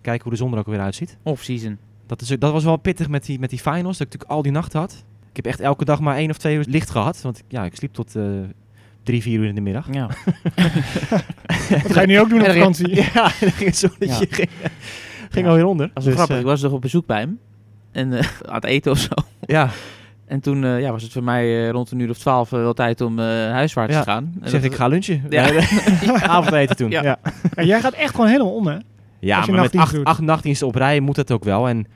kijken 0.00 0.22
hoe 0.22 0.32
de 0.32 0.38
zon 0.38 0.52
er 0.52 0.58
ook 0.58 0.66
weer 0.66 0.80
uitziet. 0.80 1.16
Off-season. 1.22 1.78
Dat, 2.06 2.20
is, 2.20 2.28
dat 2.28 2.52
was 2.52 2.64
wel 2.64 2.76
pittig 2.76 3.08
met 3.08 3.24
die, 3.26 3.38
met 3.38 3.50
die 3.50 3.58
finals, 3.58 3.98
dat 3.98 4.06
ik 4.06 4.12
natuurlijk 4.12 4.30
al 4.30 4.42
die 4.42 4.52
nacht 4.52 4.72
had. 4.72 5.04
Ik 5.30 5.36
heb 5.36 5.46
echt 5.46 5.60
elke 5.60 5.84
dag 5.84 6.00
maar 6.00 6.16
één 6.16 6.30
of 6.30 6.38
twee 6.38 6.56
uur 6.56 6.64
licht 6.68 6.90
gehad. 6.90 7.22
Want 7.22 7.42
ja, 7.48 7.64
ik 7.64 7.76
sliep 7.76 7.92
tot 7.92 8.16
eh, 8.16 8.22
drie, 9.02 9.22
vier 9.22 9.38
uur 9.40 9.48
in 9.48 9.54
de 9.54 9.60
middag. 9.60 9.86
Ja. 9.92 10.06
Wat 11.82 11.92
ga 11.92 12.00
je 12.00 12.06
nu 12.06 12.20
ook 12.20 12.28
doen 12.28 12.40
op 12.40 12.46
vakantie? 12.46 12.94
Ja, 12.94 13.28
ging 13.28 13.56
het 13.58 13.76
zonnetje 13.76 14.26
ging, 14.30 14.48
ging 15.30 15.44
Ja. 15.44 15.50
alweer 15.50 15.64
onder. 15.66 15.86
Dat 15.86 15.94
was 15.94 16.04
wel 16.04 16.14
Dus, 16.14 16.22
grappig. 16.22 16.34
eh, 16.36 16.40
Ik 16.42 16.46
was 16.46 16.62
nog 16.62 16.72
op 16.72 16.80
bezoek 16.80 17.06
bij 17.06 17.20
hem. 17.20 17.38
En 17.92 18.12
eh, 18.12 18.26
aan 18.48 18.54
het 18.54 18.64
eten 18.64 18.90
of 18.92 18.98
zo. 18.98 19.08
ja, 19.40 19.70
En 20.26 20.40
toen 20.40 20.64
eh, 20.64 20.80
ja, 20.80 20.90
was 20.90 21.02
het 21.02 21.12
voor 21.12 21.24
mij 21.24 21.64
eh, 21.66 21.70
rond 21.70 21.90
een 21.90 21.98
uur 21.98 22.10
of 22.10 22.18
twaalf 22.18 22.50
wel 22.50 22.72
tijd 22.74 23.00
om 23.00 23.18
eh 23.18 23.24
huiswaarts 23.50 23.94
Ja. 23.94 24.02
te 24.02 24.10
gaan. 24.10 24.32
En 24.40 24.50
zeg 24.50 24.60
dat- 24.62 24.70
ik 24.70 24.76
ga 24.76 24.86
lunchen. 24.86 25.22
Ja. 25.28 25.46
Ja. 25.46 25.62
Avondeten 26.22 26.76
toen. 26.76 26.90
Ja. 26.90 27.02
Ja, 27.02 27.18
En 27.54 27.66
jij 27.66 27.80
gaat 27.80 27.92
echt 27.94 28.14
gewoon 28.14 28.30
helemaal 28.30 28.54
om, 28.54 28.66
hè? 28.66 28.76
ja 29.20 29.42
je 29.46 29.52
maar 29.52 29.60
met 29.60 29.76
acht, 29.76 30.04
acht 30.04 30.20
nachtdiensten 30.20 30.66
op 30.66 30.74
rij 30.74 31.00
moet 31.00 31.14
dat 31.14 31.30
ook 31.30 31.44
wel. 31.44 31.68
En 31.68 31.86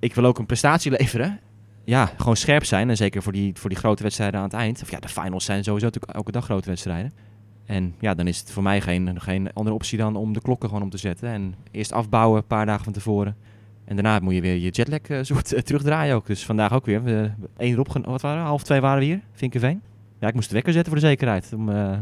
ik 0.00 0.14
wil 0.14 0.24
ook 0.24 0.38
een 0.38 0.46
prestatie 0.46 0.90
leveren. 0.90 1.38
Ja, 1.90 2.10
gewoon 2.16 2.36
scherp 2.36 2.64
zijn. 2.64 2.90
En 2.90 2.96
zeker 2.96 3.22
voor 3.22 3.32
die, 3.32 3.52
voor 3.54 3.70
die 3.70 3.78
grote 3.78 4.02
wedstrijden 4.02 4.40
aan 4.40 4.46
het 4.46 4.54
eind. 4.54 4.82
Of 4.82 4.90
ja, 4.90 4.98
de 4.98 5.08
finals 5.08 5.44
zijn 5.44 5.64
sowieso 5.64 5.86
natuurlijk 5.86 6.12
elke 6.12 6.32
dag 6.32 6.44
grote 6.44 6.68
wedstrijden. 6.68 7.12
En 7.66 7.94
ja, 8.00 8.14
dan 8.14 8.26
is 8.26 8.38
het 8.38 8.50
voor 8.50 8.62
mij 8.62 8.80
geen, 8.80 9.20
geen 9.20 9.52
andere 9.52 9.74
optie 9.74 9.98
dan 9.98 10.16
om 10.16 10.32
de 10.32 10.40
klokken 10.40 10.68
gewoon 10.68 10.84
om 10.84 10.90
te 10.90 10.98
zetten. 10.98 11.28
En 11.28 11.54
eerst 11.70 11.92
afbouwen, 11.92 12.38
een 12.38 12.46
paar 12.46 12.66
dagen 12.66 12.84
van 12.84 12.92
tevoren. 12.92 13.36
En 13.84 13.94
daarna 13.94 14.18
moet 14.18 14.34
je 14.34 14.40
weer 14.40 14.54
je 14.54 14.70
jetlag 14.70 15.24
soort 15.26 15.52
eh, 15.52 15.62
terugdraaien 15.62 16.14
ook. 16.14 16.26
Dus 16.26 16.44
vandaag 16.44 16.72
ook 16.72 16.86
weer. 16.86 17.02
We, 17.02 17.30
één 17.56 17.72
erop, 17.72 17.88
wat 18.04 18.20
waren 18.20 18.42
we? 18.42 18.48
Half 18.48 18.62
twee 18.62 18.80
waren 18.80 18.98
we 18.98 19.04
hier, 19.04 19.20
Vinkenveen. 19.32 19.82
Ja, 20.20 20.28
ik 20.28 20.34
moest 20.34 20.48
de 20.48 20.54
wekker 20.54 20.72
zetten 20.72 20.92
voor 20.92 21.00
de 21.00 21.06
zekerheid. 21.06 21.52
Om, 21.54 21.68
eh 21.68 21.98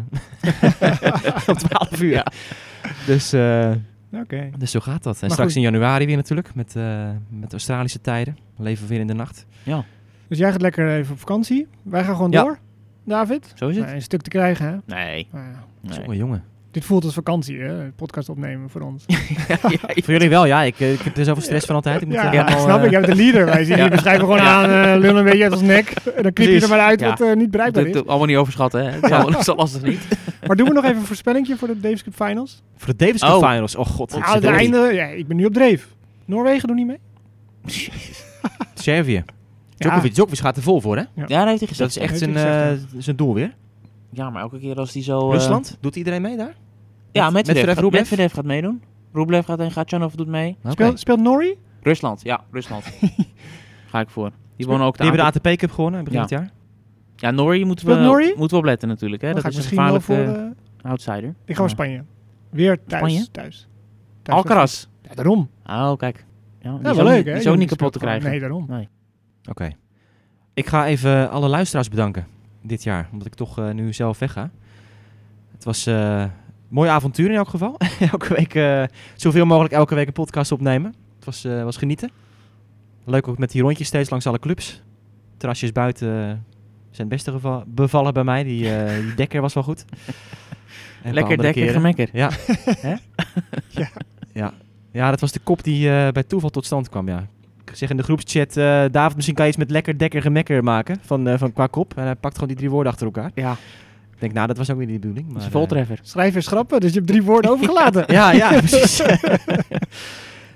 om 1.49 1.57
12 1.57 2.03
uur. 2.03 2.11
Ja. 2.11 2.27
Dus, 3.07 3.33
eh, 4.11 4.21
Oké. 4.21 4.51
dus 4.59 4.71
zo 4.71 4.81
gaat 4.81 5.03
dat. 5.03 5.15
En 5.15 5.21
Maar 5.21 5.31
straks 5.31 5.53
goed. 5.53 5.63
in 5.65 5.71
januari 5.71 6.07
weer 6.07 6.17
natuurlijk, 6.17 6.55
met, 6.55 6.77
eh, 6.77 7.09
met 7.29 7.53
Australische 7.53 8.01
tijden. 8.01 8.37
Dan 8.57 8.65
leven 8.67 8.83
we 8.83 8.89
weer 8.89 9.01
in 9.01 9.07
de 9.07 9.15
nacht. 9.15 9.47
Dus 10.29 10.39
jij 10.39 10.51
gaat 10.53 10.61
lekker 10.63 10.97
even 10.97 11.13
op 11.13 11.19
vakantie. 11.19 11.67
Wij 11.83 12.05
gaan 12.05 12.15
gewoon 12.15 12.31
Ja. 12.31 12.43
door, 12.43 12.59
David. 13.05 13.53
Zo 13.55 13.69
is 13.69 13.77
het. 13.77 13.91
Een 13.93 14.03
stuk 14.03 14.23
te 14.23 14.31
krijgen, 14.31 14.67
hè? 14.67 14.95
Nee. 14.95 15.29
Nou 15.33 15.45
ja. 15.45 15.65
nee. 15.81 15.99
Jongen, 15.99 16.17
jongen. 16.17 16.43
Dit 16.71 16.85
voelt 16.85 17.05
als 17.05 17.15
vakantie, 17.15 17.59
hè? 17.61 17.91
Podcast 17.91 18.29
opnemen 18.29 18.71
voor 18.71 18.81
ons. 18.81 19.05
Voor 20.05 20.13
jullie 20.13 20.29
wel, 20.29 20.47
ja. 20.47 20.63
Ik, 20.63 20.81
eh, 20.81 20.93
ik 20.93 21.01
heb 21.01 21.17
er 21.17 21.25
zoveel 21.25 21.43
stress 21.43 21.67
van 21.67 21.75
altijd. 21.75 22.01
Ik 22.01 22.07
moet 22.07 22.17
Ja, 22.17 22.59
snap 22.59 22.79
eh, 22.79 22.85
ik. 22.85 22.91
Jij 22.91 23.01
bent 23.01 23.17
de 23.17 23.23
leader. 23.23 23.45
Wij 23.45 23.65
zien 23.65 23.77
hier, 23.81 23.91
we 23.91 23.97
schrijven 23.99 24.21
gewoon 24.25 24.41
aan, 24.41 24.65
eh 24.71 25.01
lullen 25.01 25.17
een 25.17 25.25
beetje 25.25 25.43
uit 25.43 25.53
ons 25.53 25.63
nek. 25.63 25.91
En 26.17 26.23
dan 26.23 26.33
knip 26.33 26.49
je 26.49 26.61
er 26.61 26.69
maar 26.69 26.81
uit 26.81 27.01
Ja. 27.01 27.09
wat 27.09 27.21
eh, 27.21 27.37
niet 27.37 27.51
bereikbaar 27.51 27.85
Dat 27.85 27.95
is. 27.95 28.07
allemaal 28.07 28.27
niet 28.27 28.37
overschatten, 28.37 28.85
hè. 28.85 28.91
Het 28.91 29.05
is 29.05 29.11
allemaal 29.11 29.43
zo 29.43 29.55
lastig 29.55 29.83
niet. 29.83 30.01
Maar 30.49 30.57
doen 30.57 30.69
we 30.69 30.75
nog 30.75 30.85
even 30.85 30.97
een 30.97 31.03
voorspellingje 31.05 31.57
voor 31.57 31.69
de 31.69 31.81
Davis 31.81 32.03
Cup 32.03 32.15
Finals? 32.15 32.63
Voor 32.77 32.97
de 32.97 33.05
Davis 33.05 33.21
Cup 33.21 33.31
Oh. 33.31 33.51
Finals. 33.51 33.77
Oh 33.77 33.87
god. 33.87 34.13
ik 34.17 34.25
Nou, 34.27 34.45
einde, 34.45 34.79
ja, 34.95 35.05
ik 35.07 35.27
ben 35.27 35.37
nu 35.37 35.45
op 35.45 35.53
dreef. 35.55 35.95
Noorwegen 36.25 36.67
doen 36.69 36.77
niet 36.77 36.87
mee? 36.87 36.99
Servië. 38.75 39.25
Djokovic, 39.77 40.15
Djokovic 40.15 40.39
gaat 40.39 40.57
er 40.57 40.63
vol 40.63 40.81
voor, 40.81 40.97
hè? 40.97 41.03
Ja. 41.15 41.25
Ja, 41.27 41.39
dat 41.39 41.47
heeft 41.47 41.59
hij 41.59 41.69
gezegd. 41.69 41.79
Dat 41.95 42.03
is 42.03 42.11
echt 42.11 42.19
zijn, 42.19 42.37
eh, 42.37 42.79
zijn 42.99 43.17
doel 43.17 43.35
weer. 43.35 43.55
Ja, 44.11 44.31
maar 44.31 44.43
elke 44.43 44.59
keer 44.59 44.77
als 44.77 44.93
hij 44.93 45.03
zo... 45.03 45.29
eh, 45.31 45.35
Rusland? 45.39 45.77
Doet 45.81 45.97
iedereen 45.97 46.23
mee 46.23 46.37
daar? 46.37 46.55
Ja, 47.13 47.25
Met- 47.25 47.33
Medvedev, 47.33 47.47
Medvedev, 47.47 47.75
gaat, 47.75 47.83
Rublev? 47.83 48.01
Medvedev 48.01 48.35
gaat 48.35 48.45
meedoen. 48.45 48.83
Rublev 49.13 49.45
gaat 49.45 49.59
en 49.59 49.71
Gatchanov 49.71 50.13
doet 50.15 50.27
mee. 50.27 50.57
Speelt, 50.69 51.01
speelt 51.01 51.21
Norrie? 51.21 51.59
Rusland, 51.83 52.21
ja, 52.23 52.45
Rusland. 52.51 52.85
Ga 53.91 54.01
ik 54.01 54.09
voor. 54.11 54.31
Die 54.57 54.67
wonen 54.67 54.87
ook 54.87 54.93
de 54.97 54.99
Die 55.03 55.07
hebben 55.09 55.27
ATP. 55.27 55.43
de 55.43 55.49
ATP 55.49 55.59
Cup 55.59 55.71
gewonnen 55.71 56.05
begin 56.05 56.17
Ja. 56.19 56.25
het 56.25 56.31
jaar. 56.35 56.51
Ja, 57.21 57.31
Norrie 57.31 57.65
moeten 57.65 57.87
we, 57.87 57.95
Norrie? 57.95 58.29
moeten 58.37 58.51
we 58.51 58.57
opletten 58.57 58.89
natuurlijk. 58.89 59.23
Hè? 59.23 59.33
Dan 59.33 59.43
Dat 59.43 59.51
is 59.51 59.57
een 59.57 59.61
misschien 59.63 59.85
wel 59.85 60.01
gevaarlijke 60.01 60.41
voor... 60.41 60.45
eh, 60.85 60.91
outsider. 60.91 61.35
ik 61.45 61.57
ga 61.57 61.63
Ja. 61.63 61.69
Spanje. 61.69 62.05
Weer 62.51 62.85
thuis. 62.87 63.03
Spanje? 63.13 63.31
Thuis. 63.31 63.69
Thuis 64.23 64.39
Alcaraz. 64.39 64.87
Ja, 65.03 65.15
daarom. 65.15 65.49
Oh, 65.67 65.97
kijk. 65.97 66.25
Ja, 66.61 66.71
die 66.73 66.83
Ja, 66.83 66.91
is 66.91 66.97
wel 66.97 67.05
ook 67.05 67.11
leuk, 67.11 67.17
niet- 67.17 67.17
hè? 67.17 67.23
Die 67.23 67.33
is 67.33 67.37
ook 67.39 67.43
Jongen, 67.45 67.59
niet 67.59 67.69
kapot 67.69 67.93
te 67.93 67.99
krijgen. 67.99 68.31
Nee, 68.31 68.41
daarom. 68.41 68.87
Oké. 69.51 69.71
Ik 70.55 70.67
ga 70.67 70.87
even 70.87 71.31
alle 71.31 71.49
luisteraars 71.49 71.89
bedanken 71.89 72.27
dit 72.63 72.83
jaar. 72.83 73.09
Omdat 73.13 73.27
ik 73.27 73.35
toch 73.35 73.59
eh, 73.59 73.71
nu 73.71 73.93
zelf 73.93 74.19
wegga. 74.19 74.51
Het 75.53 75.65
was 75.65 75.87
eh, 75.87 76.21
een 76.21 76.31
mooi 76.69 76.91
avontuur 76.91 77.31
in 77.31 77.37
elk 77.37 77.49
geval. 77.49 77.77
elke 78.13 78.35
week, 78.35 78.55
eh, 78.55 78.83
zoveel 79.17 79.47
mogelijk 79.47 79.75
elke 79.75 79.95
week 79.95 80.07
een 80.07 80.13
podcast 80.13 80.53
opnemen. 80.53 80.95
Het 81.17 81.25
was, 81.25 81.45
eh, 81.45 81.63
was 81.63 81.77
genieten. 81.77 82.11
Leuk 83.05 83.29
ook 83.29 83.39
met 83.39 83.51
die 83.51 83.63
rondjes 83.63 83.87
steeds 83.87 84.11
langs 84.11 84.27
alle 84.27 84.39
clubs. 84.39 84.83
Terrasjes 85.37 85.73
buiten 85.73 86.45
zijn 86.91 87.09
beste 87.09 87.31
geva- 87.31 87.63
bevallen 87.67 88.15
bij 88.15 88.25
mij. 88.25 88.45
Die, 88.45 88.77
eh, 88.77 88.95
die 89.05 89.15
dekker 89.15 89.41
was 89.41 89.55
wel 89.55 89.63
goed. 89.63 89.85
En 91.03 91.15
Lekker 91.15 91.37
dekker 91.37 91.53
keren. 91.63 91.73
gemekker. 91.75 92.09
Ja. 92.13 92.31
Hè? 92.89 92.95
Ja. 93.69 93.89
ja. 94.33 94.53
Ja, 94.93 95.11
dat 95.11 95.21
was 95.21 95.33
de 95.33 95.41
kop 95.43 95.63
die 95.65 95.91
eh, 95.91 96.09
bij 96.13 96.23
toeval 96.23 96.51
tot 96.51 96.65
stand 96.65 96.89
kwam, 96.89 97.09
ja. 97.09 97.27
Ik 97.65 97.77
zeg 97.77 97.91
in 97.91 97.97
de 97.97 98.03
groepschat, 98.03 98.57
eh, 98.57 98.85
David, 98.91 99.15
misschien 99.15 99.35
kan 99.37 99.45
je 99.45 99.51
iets 99.51 99.61
met 99.61 99.71
lekker, 99.71 99.99
dekker, 99.99 100.23
gemekker 100.23 100.65
maken 100.65 100.97
van, 101.05 101.29
eh, 101.29 101.39
van 101.39 101.53
qua 101.53 101.67
kop. 101.67 101.93
En 101.97 102.05
hij 102.05 102.15
pakt 102.15 102.35
gewoon 102.35 102.49
die 102.49 102.57
drie 102.57 102.71
woorden 102.71 102.93
achter 102.93 103.07
elkaar. 103.07 103.31
Ja, 103.35 103.53
Ik 104.15 104.21
denk, 104.21 104.33
nou, 104.33 104.47
dat 104.47 104.57
was 104.57 104.71
ook 104.71 104.79
niet 104.79 104.89
de 104.89 104.93
bedoeling. 104.95 105.25
dat 105.25 105.33
Maar, 105.35 105.41
is 105.43 105.47
een 105.49 105.53
eh, 105.53 105.59
voltreffer. 105.59 105.99
Schrijf 106.03 106.35
en 106.35 106.43
schrappen, 106.43 106.81
dus 106.81 106.91
je 106.91 106.97
hebt 106.97 107.09
drie 107.11 107.23
woorden 107.23 107.51
overgelaten. 107.55 108.05
ja, 108.07 108.33
ja, 108.33 108.49
precies. 108.59 109.03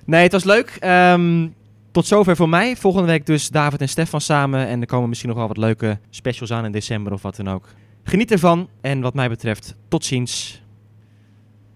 nee, 0.05 0.23
het 0.23 0.33
was 0.33 0.45
leuk. 0.45 0.77
Ehm, 0.81 1.47
tot 1.93 2.07
zover 2.07 2.37
voor 2.37 2.49
mij. 2.49 2.77
Volgende 2.77 3.07
week 3.07 3.27
dus 3.27 3.49
David 3.49 3.81
en 3.81 3.89
Stefan 3.89 4.21
samen. 4.21 4.67
En 4.67 4.81
er 4.81 4.87
komen 4.87 5.09
misschien 5.09 5.29
nog 5.31 5.39
wel 5.39 5.49
wat 5.49 5.57
leuke 5.57 5.99
specials 6.11 6.53
aan 6.53 6.65
in 6.65 6.73
december 6.73 7.13
of 7.13 7.23
wat 7.23 7.37
dan 7.37 7.49
ook. 7.49 7.69
Geniet 8.03 8.31
ervan. 8.31 8.69
En 8.81 9.01
wat 9.01 9.15
mij 9.15 9.29
betreft, 9.29 9.77
tot 9.89 10.05
ziens. 10.05 10.63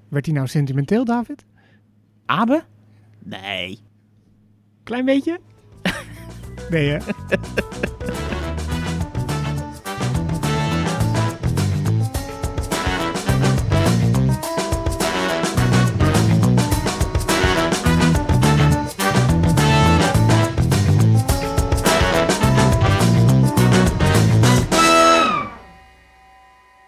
Werd 0.08 0.26
hij 0.26 0.34
nou 0.34 0.46
sentimenteel, 0.46 1.04
David? 1.04 1.44
Abe? 2.26 2.64
Nee. 3.24 3.78
Klein 4.82 5.04
beetje? 5.04 5.40
nee, 6.70 6.88
hè? 6.88 6.98